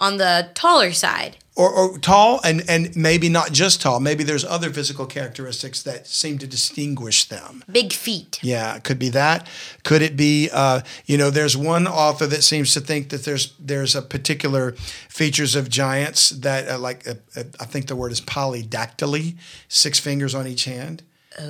On 0.00 0.16
the 0.16 0.50
taller 0.54 0.92
side. 0.92 1.36
Or, 1.56 1.70
or 1.70 1.98
tall 1.98 2.40
and 2.42 2.62
and 2.68 2.94
maybe 2.96 3.28
not 3.28 3.52
just 3.52 3.80
tall? 3.80 4.00
Maybe 4.00 4.24
there's 4.24 4.44
other 4.44 4.70
physical 4.70 5.06
characteristics 5.06 5.82
that 5.82 6.06
seem 6.06 6.38
to 6.38 6.46
distinguish 6.46 7.24
them. 7.28 7.64
Big 7.70 7.92
feet. 7.92 8.40
Yeah, 8.42 8.78
could 8.80 8.98
be 8.98 9.08
that. 9.10 9.46
Could 9.84 10.02
it 10.02 10.16
be? 10.16 10.50
Uh, 10.52 10.80
you 11.06 11.16
know, 11.16 11.30
there's 11.30 11.56
one 11.56 11.86
author 11.86 12.26
that 12.26 12.42
seems 12.42 12.72
to 12.74 12.80
think 12.80 13.10
that 13.10 13.24
there's 13.24 13.54
there's 13.58 13.94
a 13.94 14.02
particular 14.02 14.72
features 15.08 15.54
of 15.54 15.68
giants 15.68 16.30
that 16.30 16.68
uh, 16.68 16.78
like 16.78 17.06
uh, 17.06 17.14
uh, 17.36 17.44
I 17.60 17.64
think 17.66 17.86
the 17.86 17.96
word 17.96 18.12
is 18.12 18.20
polydactyly, 18.20 19.36
six 19.68 19.98
fingers 19.98 20.34
on 20.34 20.46
each 20.46 20.64
hand. 20.64 21.02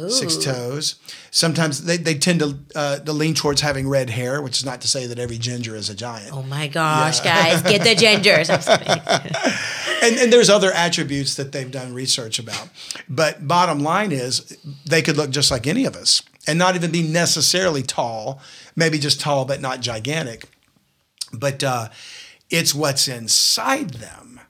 Six 0.09 0.37
toes. 0.39 0.95
Sometimes 1.31 1.85
they, 1.85 1.97
they 1.99 2.15
tend 2.15 2.41
to 2.41 2.59
uh, 2.75 2.99
to 3.01 3.13
lean 3.13 3.35
towards 3.35 3.61
having 3.61 3.89
red 3.89 4.09
hair, 4.11 4.41
which 4.41 4.59
is 4.59 4.65
not 4.65 4.81
to 4.81 4.89
say 4.89 5.07
that 5.07 5.19
every 5.19 5.37
ginger 5.39 5.77
is 5.77 5.91
a 5.91 5.95
giant. 5.95 6.33
Oh 6.33 6.43
my 6.43 6.69
gosh, 6.69 7.21
guys, 7.21 7.63
get 7.63 7.83
the 7.83 7.95
gingers. 7.95 8.49
And, 10.05 10.17
and 10.19 10.31
there's 10.31 10.51
other 10.51 10.71
attributes 10.71 11.35
that 11.37 11.53
they've 11.53 11.71
done 11.71 11.95
research 11.95 12.39
about. 12.39 12.69
But 13.09 13.49
bottom 13.49 13.81
line 13.81 14.13
is, 14.13 14.59
they 14.85 15.01
could 15.01 15.17
look 15.17 15.31
just 15.31 15.51
like 15.51 15.67
any 15.67 15.87
of 15.87 15.97
us 15.97 16.21
and 16.47 16.59
not 16.59 16.75
even 16.75 16.91
be 16.91 17.03
necessarily 17.03 17.83
tall, 17.83 18.39
maybe 18.77 18.99
just 18.99 19.19
tall 19.19 19.47
but 19.47 19.63
not 19.63 19.81
gigantic. 19.81 20.45
But 21.33 21.65
uh, 21.65 21.89
it's 22.51 22.75
what's 22.75 23.09
inside 23.09 23.95
them, 23.95 24.41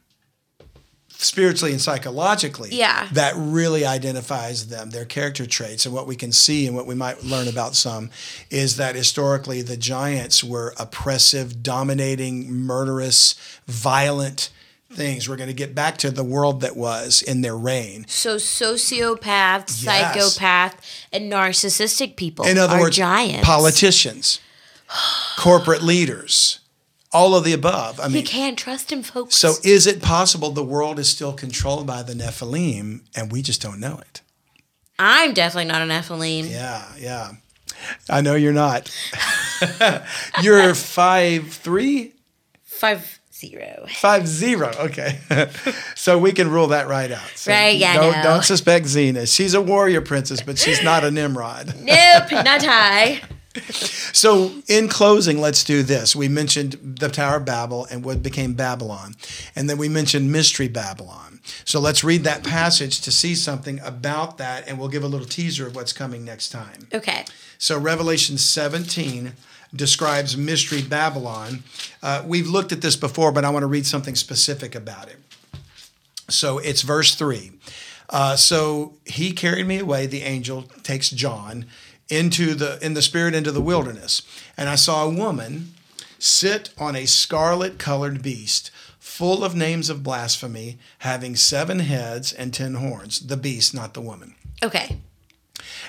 spiritually 1.25 1.73
and 1.73 1.81
psychologically, 1.81 2.69
Yeah. 2.73 3.09
that 3.13 3.35
really 3.37 3.85
identifies 3.85 4.67
them, 4.67 4.91
their 4.91 5.05
character 5.05 5.47
traits. 5.47 5.87
And 5.87 5.95
what 5.95 6.07
we 6.07 6.17
can 6.17 6.33
see 6.33 6.67
and 6.67 6.77
what 6.77 6.87
we 6.87 6.95
might 6.95 7.25
learn 7.25 7.49
about 7.49 7.75
some 7.75 8.11
is 8.51 8.77
that 8.77 8.95
historically 8.95 9.63
the 9.63 9.77
giants 9.77 10.45
were 10.45 10.75
oppressive, 10.79 11.63
dominating, 11.63 12.53
murderous, 12.53 13.35
violent 13.67 14.51
things. 14.93 15.29
We're 15.29 15.37
going 15.37 15.49
to 15.49 15.55
get 15.55 15.75
back 15.75 15.97
to 15.99 16.11
the 16.11 16.23
world 16.23 16.61
that 16.61 16.77
was 16.77 17.21
in 17.23 17.41
their 17.41 17.57
reign. 17.57 18.05
So 18.09 18.37
sociopath, 18.37 19.65
Yes. 19.69 19.81
psychopath, 19.81 20.77
and 21.13 21.33
narcissistic 21.33 22.15
people 22.17 22.45
In 22.45 22.59
other 22.59 22.77
are 22.77 22.81
words, 22.83 22.97
giants. 22.97 23.45
politicians, 23.45 24.39
corporate 25.37 25.83
leaders, 25.83 26.61
all 27.15 27.35
of 27.35 27.45
the 27.45 27.53
above. 27.55 27.99
I 28.01 28.09
You 28.09 28.15
mean, 28.17 28.27
can't 28.27 28.59
trust 28.59 28.93
him, 28.93 29.03
folks. 29.03 29.37
so 29.37 29.55
is 29.65 29.87
it 29.87 30.03
possible 30.03 30.51
the 30.51 30.63
world 30.65 30.99
is 30.99 31.09
still 31.09 31.33
controlled 31.33 31.87
by 31.87 32.03
the 32.03 32.13
Nephilim 32.13 33.01
and 33.17 33.33
we 33.33 33.41
just 33.41 33.63
don't 33.63 33.81
know 33.81 33.99
it? 33.99 34.21
I'm 34.99 35.33
definitely 35.33 35.71
not 35.73 35.81
an 35.83 35.89
Nephilim. 35.89 36.51
Yeah, 36.51 36.85
yeah. 36.99 37.31
I 38.11 38.21
know 38.21 38.35
you're 38.35 38.53
not. 38.53 38.95
you're 40.43 40.75
five 40.75 41.53
three, 41.53 42.13
Five 42.63 43.21
zero. 43.33 43.87
five 43.89 44.27
zero. 44.27 44.71
Okay, 44.79 45.19
so 45.95 46.19
we 46.19 46.33
can 46.33 46.51
rule 46.51 46.69
that 46.69 46.89
right 46.89 47.11
out. 47.11 47.29
So 47.35 47.53
Right, 47.53 47.77
yeah, 47.77 47.95
Don't, 47.97 48.17
no. 48.17 48.23
don't 48.23 48.45
suspect 48.45 48.87
Xena. 48.87 49.33
She's 49.33 49.55
a 49.55 49.61
warrior 49.61 50.01
princess, 50.01 50.41
but 50.43 50.59
she's 50.59 50.83
not 50.83 51.05
a 51.05 51.11
Nimrod. 51.11 51.75
Nope, 51.81 52.31
not 52.45 52.65
I. 52.67 53.21
So, 54.15 54.53
in 54.69 54.89
closing, 54.89 55.41
let's 55.41 55.65
do 55.65 55.83
this. 55.83 56.15
We 56.15 56.29
mentioned 56.29 56.79
the 56.83 57.09
Tower 57.09 57.39
of 57.39 57.45
Babel 57.45 57.85
and 57.91 58.05
what 58.05 58.23
became 58.23 58.55
Babylon, 58.55 59.17
and 59.57 59.69
then 59.69 59.77
we 59.77 59.89
mentioned 59.89 60.31
Mystery 60.31 60.69
Babylon. 60.69 61.41
So, 61.65 61.81
let's 61.81 62.05
read 62.05 62.23
that 62.23 62.45
passage 62.45 63.01
to 63.01 63.11
see 63.11 63.35
something 63.35 63.81
about 63.81 64.39
that, 64.39 64.69
and 64.69 64.79
we'll 64.79 64.89
give 64.89 65.03
a 65.03 65.09
little 65.09 65.27
teaser 65.27 65.67
of 65.67 65.75
what's 65.75 65.93
coming 65.93 66.25
next 66.25 66.51
time. 66.51 66.87
Okay. 66.95 67.25
So, 67.59 67.79
Revelation 67.79 68.39
17 68.39 69.33
describes 69.75 70.37
Mystery 70.37 70.83
Babylon. 70.83 71.65
Uh, 72.03 72.23
we've 72.25 72.49
looked 72.49 72.71
at 72.71 72.83
this 72.83 72.95
before, 72.95 73.33
but 73.33 73.45
I 73.45 73.51
want 73.51 73.65
to 73.65 73.69
read 73.69 73.85
something 73.85 74.15
specific 74.15 74.77
about 74.77 75.09
it. 75.09 75.17
So, 76.29 76.59
it's 76.59 76.83
verse 76.83 77.17
3. 77.17 77.51
Uh, 78.11 78.37
so 78.37 78.95
he 79.05 79.33
carried 79.33 79.67
me 79.67 79.79
away, 79.79 80.07
the 80.07 80.23
angel 80.23 80.63
takes 80.83 81.11
John 81.11 81.67
into 82.09 82.55
the 82.55 82.79
in 82.85 82.95
the 82.95 83.03
spirit 83.03 83.35
into 83.35 83.53
the 83.53 83.61
wilderness. 83.61 84.23
And 84.57 84.69
I 84.69 84.75
saw 84.75 85.05
a 85.05 85.11
woman 85.11 85.75
sit 86.19 86.71
on 86.79 86.97
a 86.97 87.07
scarlet 87.07 87.79
colored 87.79 88.23
beast, 88.23 88.71
full 88.99 89.45
of 89.45 89.55
names 89.55 89.91
of 89.91 90.03
blasphemy, 90.03 90.79
having 91.01 91.37
seven 91.37 91.81
heads 91.81 92.33
and 92.33 92.53
ten 92.53 92.75
horns. 92.75 93.21
The 93.21 93.37
beast, 93.37 93.75
not 93.75 93.95
the 93.95 94.01
woman. 94.01 94.35
Okay. 94.63 94.99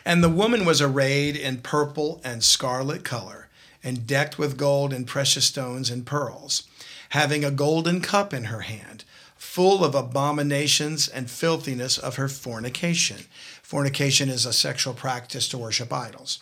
And 0.04 0.24
the 0.24 0.30
woman 0.30 0.66
was 0.66 0.82
arrayed 0.82 1.36
in 1.36 1.60
purple 1.60 2.22
and 2.24 2.44
scarlet 2.44 3.04
color, 3.04 3.48
and 3.84 4.06
decked 4.06 4.38
with 4.38 4.58
gold 4.58 4.94
and 4.94 5.08
precious 5.08 5.46
stones 5.46 5.90
and 5.90 6.06
pearls, 6.06 6.64
having 7.10 7.44
a 7.44 7.52
golden 7.52 8.02
cup 8.02 8.34
in 8.34 8.46
her 8.46 8.62
hand, 8.62 9.04
full 9.46 9.86
of 9.86 9.96
abominations 9.96 11.08
and 11.08 11.30
filthiness 11.30 11.98
of 11.98 12.16
her 12.16 12.28
fornication. 12.28 13.18
Fornication 13.62 14.28
is 14.28 14.46
a 14.46 14.52
sexual 14.52 14.94
practice 14.94 15.48
to 15.48 15.58
worship 15.58 15.94
idols. 15.94 16.40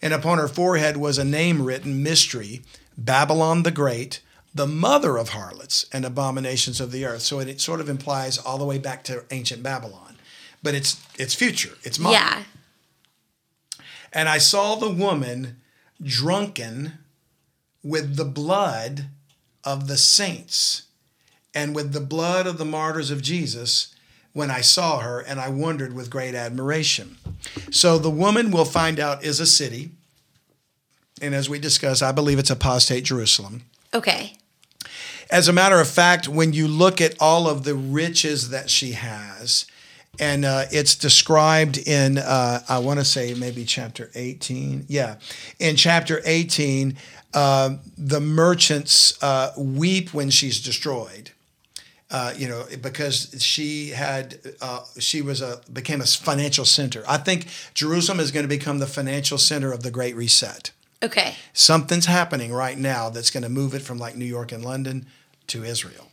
And 0.00 0.14
upon 0.14 0.38
her 0.38 0.48
forehead 0.48 0.96
was 0.96 1.18
a 1.18 1.24
name 1.24 1.62
written 1.62 2.02
Mystery, 2.02 2.62
Babylon 2.96 3.62
the 3.62 3.70
Great, 3.70 4.22
the 4.54 4.66
mother 4.66 5.18
of 5.18 5.30
harlots 5.30 5.84
and 5.92 6.06
abominations 6.06 6.80
of 6.80 6.92
the 6.92 7.04
earth. 7.04 7.22
So 7.22 7.40
it, 7.40 7.48
it 7.48 7.60
sort 7.60 7.80
of 7.80 7.90
implies 7.90 8.38
all 8.38 8.56
the 8.56 8.64
way 8.64 8.78
back 8.78 9.02
to 9.04 9.24
ancient 9.30 9.62
Babylon. 9.62 10.16
But 10.62 10.74
it's 10.74 10.96
it's 11.18 11.34
future. 11.34 11.76
It's 11.82 11.98
modern. 11.98 12.20
Yeah. 12.20 12.42
And 14.12 14.28
I 14.28 14.38
saw 14.38 14.76
the 14.76 14.90
woman 14.90 15.60
drunken 16.02 16.94
with 17.82 18.16
the 18.16 18.24
blood 18.24 19.08
of 19.62 19.88
the 19.88 19.98
saints 19.98 20.85
and 21.56 21.74
with 21.74 21.94
the 21.94 22.00
blood 22.00 22.46
of 22.46 22.58
the 22.58 22.66
martyrs 22.66 23.10
of 23.10 23.22
Jesus 23.22 23.94
when 24.34 24.50
I 24.50 24.60
saw 24.60 24.98
her, 24.98 25.20
and 25.20 25.40
I 25.40 25.48
wondered 25.48 25.94
with 25.94 26.10
great 26.10 26.34
admiration. 26.34 27.16
So 27.70 27.96
the 27.96 28.10
woman 28.10 28.50
we'll 28.50 28.66
find 28.66 29.00
out 29.00 29.24
is 29.24 29.40
a 29.40 29.46
city. 29.46 29.92
And 31.22 31.34
as 31.34 31.48
we 31.48 31.58
discussed, 31.58 32.02
I 32.02 32.12
believe 32.12 32.38
it's 32.38 32.50
apostate 32.50 33.04
Jerusalem. 33.04 33.62
Okay. 33.94 34.34
As 35.30 35.48
a 35.48 35.54
matter 35.54 35.80
of 35.80 35.88
fact, 35.88 36.28
when 36.28 36.52
you 36.52 36.68
look 36.68 37.00
at 37.00 37.14
all 37.18 37.48
of 37.48 37.64
the 37.64 37.74
riches 37.74 38.50
that 38.50 38.68
she 38.68 38.92
has, 38.92 39.64
and 40.20 40.44
uh, 40.44 40.66
it's 40.70 40.94
described 40.94 41.78
in, 41.78 42.18
uh, 42.18 42.60
I 42.68 42.78
want 42.80 42.98
to 42.98 43.04
say 43.06 43.32
maybe 43.32 43.64
chapter 43.64 44.10
18. 44.14 44.84
Yeah. 44.88 45.16
In 45.58 45.76
chapter 45.76 46.20
18, 46.26 46.98
uh, 47.32 47.76
the 47.96 48.20
merchants 48.20 49.22
uh, 49.22 49.52
weep 49.56 50.12
when 50.12 50.28
she's 50.28 50.62
destroyed. 50.62 51.30
Uh, 52.08 52.32
you 52.36 52.46
know, 52.46 52.64
because 52.80 53.34
she 53.42 53.88
had, 53.88 54.38
uh, 54.60 54.84
she 55.00 55.20
was 55.20 55.40
a 55.40 55.60
became 55.72 56.00
a 56.00 56.06
financial 56.06 56.64
center. 56.64 57.02
I 57.08 57.16
think 57.16 57.48
Jerusalem 57.74 58.20
is 58.20 58.30
going 58.30 58.44
to 58.44 58.48
become 58.48 58.78
the 58.78 58.86
financial 58.86 59.38
center 59.38 59.72
of 59.72 59.82
the 59.82 59.90
Great 59.90 60.14
Reset 60.14 60.70
Okay. 61.02 61.34
something's 61.52 62.06
happening 62.06 62.52
right 62.52 62.78
now 62.78 63.10
that's 63.10 63.30
going 63.30 63.42
to 63.42 63.48
move 63.48 63.74
it 63.74 63.82
from 63.82 63.98
like 63.98 64.14
New 64.14 64.24
York 64.24 64.52
and 64.52 64.64
London 64.64 65.06
to 65.48 65.64
Israel. 65.64 66.08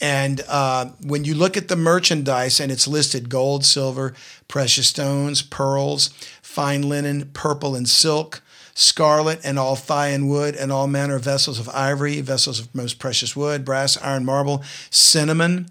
And 0.00 0.42
uh, 0.48 0.86
when 1.02 1.24
you 1.24 1.34
look 1.34 1.56
at 1.56 1.68
the 1.68 1.76
merchandise 1.76 2.60
and 2.60 2.70
it's 2.70 2.86
listed 2.86 3.28
gold, 3.28 3.64
silver, 3.64 4.12
precious 4.48 4.88
stones, 4.88 5.40
pearls, 5.40 6.08
fine 6.42 6.82
linen, 6.82 7.30
purple 7.32 7.74
and 7.74 7.88
silk, 7.88 8.42
scarlet 8.78 9.40
and 9.42 9.58
all 9.58 9.74
thyine 9.74 10.28
wood, 10.28 10.54
and 10.54 10.70
all 10.70 10.86
manner 10.86 11.16
of 11.16 11.24
vessels 11.24 11.58
of 11.58 11.66
ivory, 11.70 12.20
vessels 12.20 12.60
of 12.60 12.72
most 12.74 12.98
precious 12.98 13.34
wood, 13.34 13.64
brass, 13.64 13.96
iron, 14.02 14.22
marble, 14.24 14.62
cinnamon, 14.90 15.66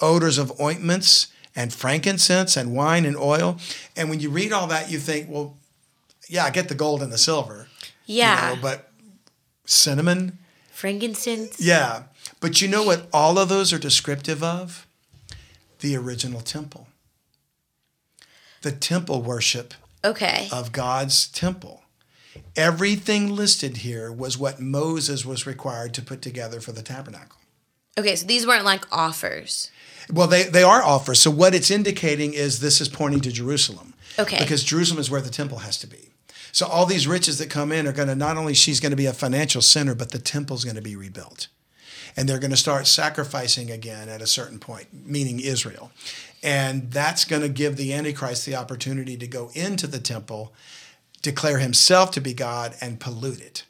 odors 0.00 0.38
of 0.38 0.60
ointments, 0.60 1.28
and 1.54 1.72
frankincense, 1.72 2.56
and 2.56 2.74
wine 2.74 3.04
and 3.04 3.16
oil. 3.16 3.58
And 3.96 4.10
when 4.10 4.18
you 4.18 4.28
read 4.28 4.52
all 4.52 4.66
that, 4.66 4.90
you 4.90 4.98
think, 4.98 5.28
well, 5.30 5.56
yeah, 6.28 6.44
I 6.44 6.50
get 6.50 6.68
the 6.68 6.74
gold 6.74 7.00
and 7.02 7.12
the 7.12 7.18
silver. 7.18 7.68
you 8.06 8.16
Yeah. 8.16 8.54
know, 8.54 8.58
but 8.60 8.90
cinnamon, 9.64 10.38
Frankincense. 10.72 11.60
yeah. 11.60 12.04
But 12.40 12.60
you 12.60 12.66
know 12.68 12.82
what 12.82 13.06
all 13.12 13.38
of 13.38 13.48
those 13.48 13.72
are 13.72 13.78
descriptive 13.78 14.42
of? 14.42 14.86
The 15.80 15.96
original 15.96 16.40
temple. 16.40 16.88
The 18.62 18.72
temple 18.72 19.22
worship 19.22 19.74
Okay. 20.04 20.48
of 20.50 20.72
God's 20.72 21.28
temple. 21.28 21.82
Everything 22.56 23.34
listed 23.34 23.78
here 23.78 24.12
was 24.12 24.38
what 24.38 24.60
Moses 24.60 25.24
was 25.24 25.46
required 25.46 25.94
to 25.94 26.02
put 26.02 26.22
together 26.22 26.60
for 26.60 26.72
the 26.72 26.82
tabernacle. 26.82 27.38
Okay, 27.98 28.16
so 28.16 28.26
these 28.26 28.46
weren't 28.46 28.64
like 28.64 28.84
offers. 28.92 29.70
Well, 30.10 30.26
they, 30.26 30.44
they 30.44 30.62
are 30.62 30.82
offers. 30.82 31.20
So 31.20 31.30
what 31.30 31.54
it's 31.54 31.70
indicating 31.70 32.32
is 32.32 32.60
this 32.60 32.80
is 32.80 32.88
pointing 32.88 33.20
to 33.20 33.32
Jerusalem. 33.32 33.94
Okay. 34.18 34.38
Because 34.38 34.64
Jerusalem 34.64 35.00
is 35.00 35.10
where 35.10 35.20
the 35.20 35.30
temple 35.30 35.58
has 35.58 35.78
to 35.78 35.86
be. 35.86 36.10
So 36.52 36.66
all 36.66 36.86
these 36.86 37.06
riches 37.06 37.38
that 37.38 37.50
come 37.50 37.72
in 37.72 37.86
are 37.86 37.92
going 37.92 38.08
to 38.08 38.14
not 38.14 38.36
only 38.36 38.54
she's 38.54 38.80
going 38.80 38.90
to 38.90 38.96
be 38.96 39.06
a 39.06 39.12
financial 39.12 39.62
center, 39.62 39.94
but 39.94 40.10
the 40.10 40.18
temple's 40.18 40.64
going 40.64 40.76
to 40.76 40.82
be 40.82 40.96
rebuilt. 40.96 41.48
And 42.16 42.28
they're 42.28 42.38
going 42.38 42.50
to 42.50 42.56
start 42.56 42.86
sacrificing 42.86 43.70
again 43.70 44.08
at 44.08 44.22
a 44.22 44.26
certain 44.26 44.58
point, 44.58 44.88
meaning 44.92 45.40
Israel. 45.40 45.92
And 46.42 46.90
that's 46.90 47.24
going 47.24 47.42
to 47.42 47.48
give 47.48 47.76
the 47.76 47.92
Antichrist 47.92 48.46
the 48.46 48.56
opportunity 48.56 49.16
to 49.16 49.26
go 49.26 49.50
into 49.54 49.86
the 49.86 50.00
temple, 50.00 50.52
declare 51.22 51.58
himself 51.58 52.10
to 52.12 52.20
be 52.20 52.34
God, 52.34 52.74
and 52.80 53.00
pollute 53.00 53.40
it. 53.40 53.64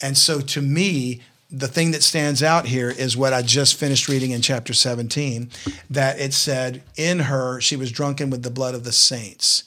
And 0.00 0.18
so 0.18 0.40
to 0.40 0.60
me, 0.60 1.22
the 1.50 1.68
thing 1.68 1.90
that 1.90 2.02
stands 2.02 2.42
out 2.42 2.66
here 2.66 2.90
is 2.90 3.16
what 3.16 3.34
I 3.34 3.42
just 3.42 3.78
finished 3.78 4.08
reading 4.08 4.30
in 4.30 4.40
chapter 4.40 4.72
17 4.72 5.50
that 5.90 6.18
it 6.18 6.32
said, 6.32 6.82
In 6.96 7.20
her, 7.20 7.60
she 7.60 7.76
was 7.76 7.92
drunken 7.92 8.30
with 8.30 8.42
the 8.42 8.50
blood 8.50 8.74
of 8.74 8.84
the 8.84 8.92
saints. 8.92 9.64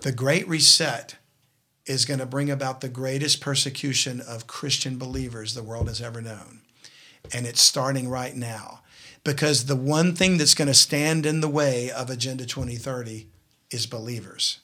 The 0.00 0.12
Great 0.12 0.48
Reset 0.48 1.16
is 1.84 2.04
going 2.04 2.20
to 2.20 2.26
bring 2.26 2.50
about 2.50 2.80
the 2.80 2.88
greatest 2.88 3.40
persecution 3.40 4.20
of 4.20 4.46
Christian 4.46 4.96
believers 4.96 5.54
the 5.54 5.62
world 5.62 5.88
has 5.88 6.00
ever 6.00 6.20
known. 6.22 6.60
And 7.32 7.46
it's 7.46 7.60
starting 7.60 8.08
right 8.08 8.34
now. 8.34 8.80
Because 9.24 9.66
the 9.66 9.76
one 9.76 10.14
thing 10.14 10.38
that's 10.38 10.54
going 10.54 10.68
to 10.68 10.74
stand 10.74 11.26
in 11.26 11.40
the 11.40 11.48
way 11.48 11.90
of 11.90 12.08
Agenda 12.08 12.46
2030 12.46 13.26
is 13.70 13.86
believers. 13.86 14.60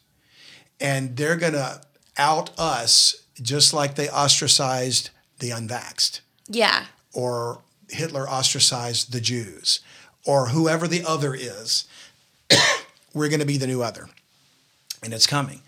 And 0.84 1.16
they're 1.16 1.36
going 1.36 1.54
to 1.54 1.80
out 2.18 2.50
us 2.58 3.24
just 3.40 3.72
like 3.72 3.94
they 3.94 4.08
ostracized 4.08 5.10
the 5.38 5.50
unvaxxed 5.50 6.20
Yeah. 6.48 6.84
or 7.12 7.62
Hitler 7.88 8.28
ostracized 8.28 9.12
the 9.12 9.20
Jews 9.20 9.80
or 10.26 10.48
whoever 10.48 10.86
the 10.86 11.02
other 11.06 11.34
is. 11.34 11.86
We're 13.14 13.28
going 13.28 13.40
to 13.40 13.46
be 13.46 13.58
the 13.58 13.66
new 13.66 13.82
other. 13.82 14.08
And 15.02 15.12
it's 15.14 15.26
coming. 15.26 15.60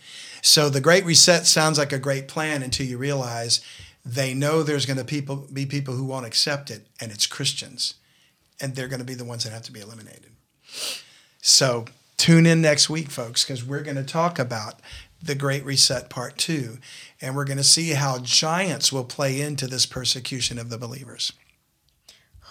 So 0.43 0.69
the 0.69 0.81
Great 0.81 1.05
Reset 1.05 1.47
sounds 1.47 1.79
like 1.79 1.93
a 1.93 1.99
great 1.99 2.29
plan 2.29 2.62
until 2.62 2.87
you 2.87 2.99
realize 2.99 3.61
they 4.05 4.35
know 4.35 4.62
there's 4.62 4.87
going 4.87 4.99
to 4.99 5.05
people, 5.05 5.47
be 5.53 5.67
people 5.67 5.95
who 5.95 6.05
won't 6.05 6.27
accept 6.27 6.71
it, 6.71 6.87
and 7.01 7.11
it's 7.11 7.27
Christians. 7.27 7.95
And 8.61 8.75
they're 8.75 8.89
going 8.89 9.01
to 9.01 9.05
be 9.07 9.14
the 9.14 9.25
ones 9.25 9.45
that 9.45 9.53
have 9.53 9.62
to 9.64 9.73
be 9.73 9.81
eliminated. 9.81 10.31
So 11.43 11.85
tune 12.17 12.47
in 12.47 12.61
next 12.62 12.89
week, 12.89 13.11
folks, 13.11 13.45
because 13.45 13.64
we're 13.64 13.83
going 13.83 13.97
to 13.97 14.05
talk 14.05 14.39
about 14.39 14.81
the 15.23 15.35
Great 15.35 15.64
Reset 15.64 16.09
Part 16.09 16.37
2. 16.39 16.79
And 17.21 17.35
we're 17.35 17.45
going 17.45 17.57
to 17.57 17.64
see 17.64 17.91
how 17.91 18.19
giants 18.19 18.93
will 18.93 19.05
play 19.05 19.41
into 19.41 19.67
this 19.67 19.87
persecution 19.87 20.59
of 20.59 20.71
the 20.71 20.79
believers. 20.79 21.33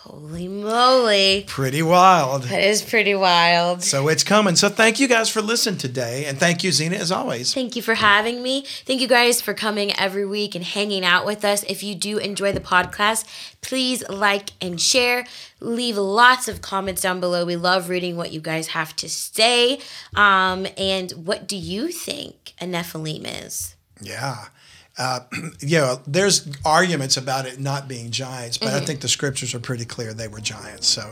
Holy 0.07 0.47
moly. 0.47 1.45
Pretty 1.47 1.81
wild. 1.81 2.43
That 2.43 2.61
is 2.61 2.83
pretty 2.83 3.15
wild. 3.15 3.81
So 3.81 4.07
it's 4.07 4.23
coming. 4.23 4.55
So 4.55 4.69
thank 4.69 4.99
you 4.99 5.07
guys 5.07 5.29
for 5.29 5.41
listening 5.41 5.79
today. 5.79 6.25
And 6.25 6.37
thank 6.37 6.63
you, 6.63 6.71
Zena, 6.71 6.97
as 6.97 7.11
always. 7.11 7.55
Thank 7.55 7.75
you 7.75 7.81
for 7.81 7.95
having 7.95 8.43
me. 8.43 8.61
Thank 8.85 9.01
you 9.01 9.07
guys 9.07 9.41
for 9.41 9.55
coming 9.55 9.97
every 9.97 10.23
week 10.23 10.53
and 10.53 10.63
hanging 10.63 11.03
out 11.03 11.25
with 11.25 11.43
us. 11.43 11.63
If 11.63 11.81
you 11.81 11.95
do 11.95 12.19
enjoy 12.19 12.51
the 12.51 12.59
podcast, 12.59 13.25
please 13.61 14.07
like 14.07 14.51
and 14.61 14.79
share. 14.79 15.25
Leave 15.59 15.97
lots 15.97 16.47
of 16.47 16.61
comments 16.61 17.01
down 17.01 17.19
below. 17.19 17.43
We 17.43 17.55
love 17.55 17.89
reading 17.89 18.15
what 18.15 18.31
you 18.31 18.41
guys 18.41 18.67
have 18.67 18.95
to 18.97 19.09
say. 19.09 19.79
Um, 20.13 20.67
and 20.77 21.09
what 21.13 21.47
do 21.47 21.57
you 21.57 21.87
think 21.87 22.53
a 22.61 22.65
Nephilim 22.65 23.25
is? 23.25 23.75
Yeah. 23.99 24.49
Uh, 24.97 25.19
yeah, 25.59 25.97
there's 26.07 26.47
arguments 26.63 27.17
about 27.17 27.45
it 27.45 27.59
not 27.59 27.87
being 27.87 28.11
giants, 28.11 28.57
but 28.57 28.67
Mm-hmm. 28.69 28.77
I 28.77 28.85
think 28.85 29.01
the 29.01 29.07
scriptures 29.07 29.53
are 29.53 29.59
pretty 29.59 29.85
clear 29.85 30.13
they 30.13 30.27
were 30.27 30.39
giants. 30.39 30.87
So 30.87 31.09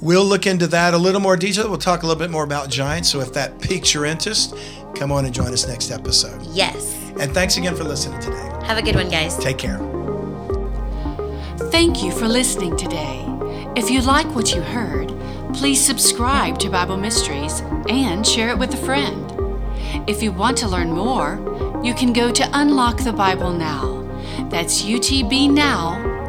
we'll 0.00 0.24
look 0.24 0.46
into 0.46 0.66
that 0.68 0.94
a 0.94 0.98
little 0.98 1.20
more 1.20 1.36
detail. 1.36 1.68
We'll 1.68 1.78
talk 1.78 2.02
a 2.02 2.06
little 2.06 2.18
bit 2.20 2.30
more 2.30 2.44
about 2.44 2.70
giants. 2.70 3.08
So 3.10 3.20
if 3.20 3.32
that 3.34 3.60
piques 3.60 3.92
your 3.94 4.04
interest, 4.04 4.54
come 4.94 5.10
on 5.12 5.24
and 5.24 5.34
join 5.34 5.52
us 5.52 5.66
next 5.66 5.90
episode. 5.90 6.40
Yes. 6.52 6.94
And 7.20 7.32
thanks 7.34 7.56
again 7.56 7.74
for 7.74 7.84
listening 7.84 8.20
today. 8.20 8.48
Have 8.64 8.78
a 8.78 8.82
good 8.82 8.94
one, 8.94 9.08
guys. 9.08 9.36
Take 9.38 9.58
care. 9.58 9.78
Thank 11.70 12.02
you 12.02 12.10
for 12.12 12.28
listening 12.28 12.76
today. 12.76 13.24
If 13.76 13.90
you 13.90 14.00
like 14.00 14.26
what 14.34 14.54
you 14.54 14.60
heard, 14.62 15.08
please 15.54 15.84
subscribe 15.84 16.58
to 16.60 16.70
Bible 16.70 16.96
Mysteries 16.96 17.60
and 17.88 18.26
share 18.26 18.50
it 18.50 18.58
with 18.58 18.72
a 18.74 18.76
friend. 18.78 19.24
If 20.08 20.22
you 20.22 20.32
want 20.32 20.56
to 20.58 20.68
learn 20.68 20.90
more, 20.90 21.36
you 21.82 21.94
can 21.94 22.12
go 22.12 22.30
to 22.32 22.48
Unlock 22.52 22.98
the 22.98 23.12
Bible 23.12 23.52
Now. 23.52 24.04
That's 24.50 24.82
utbnow.com. 24.82 26.28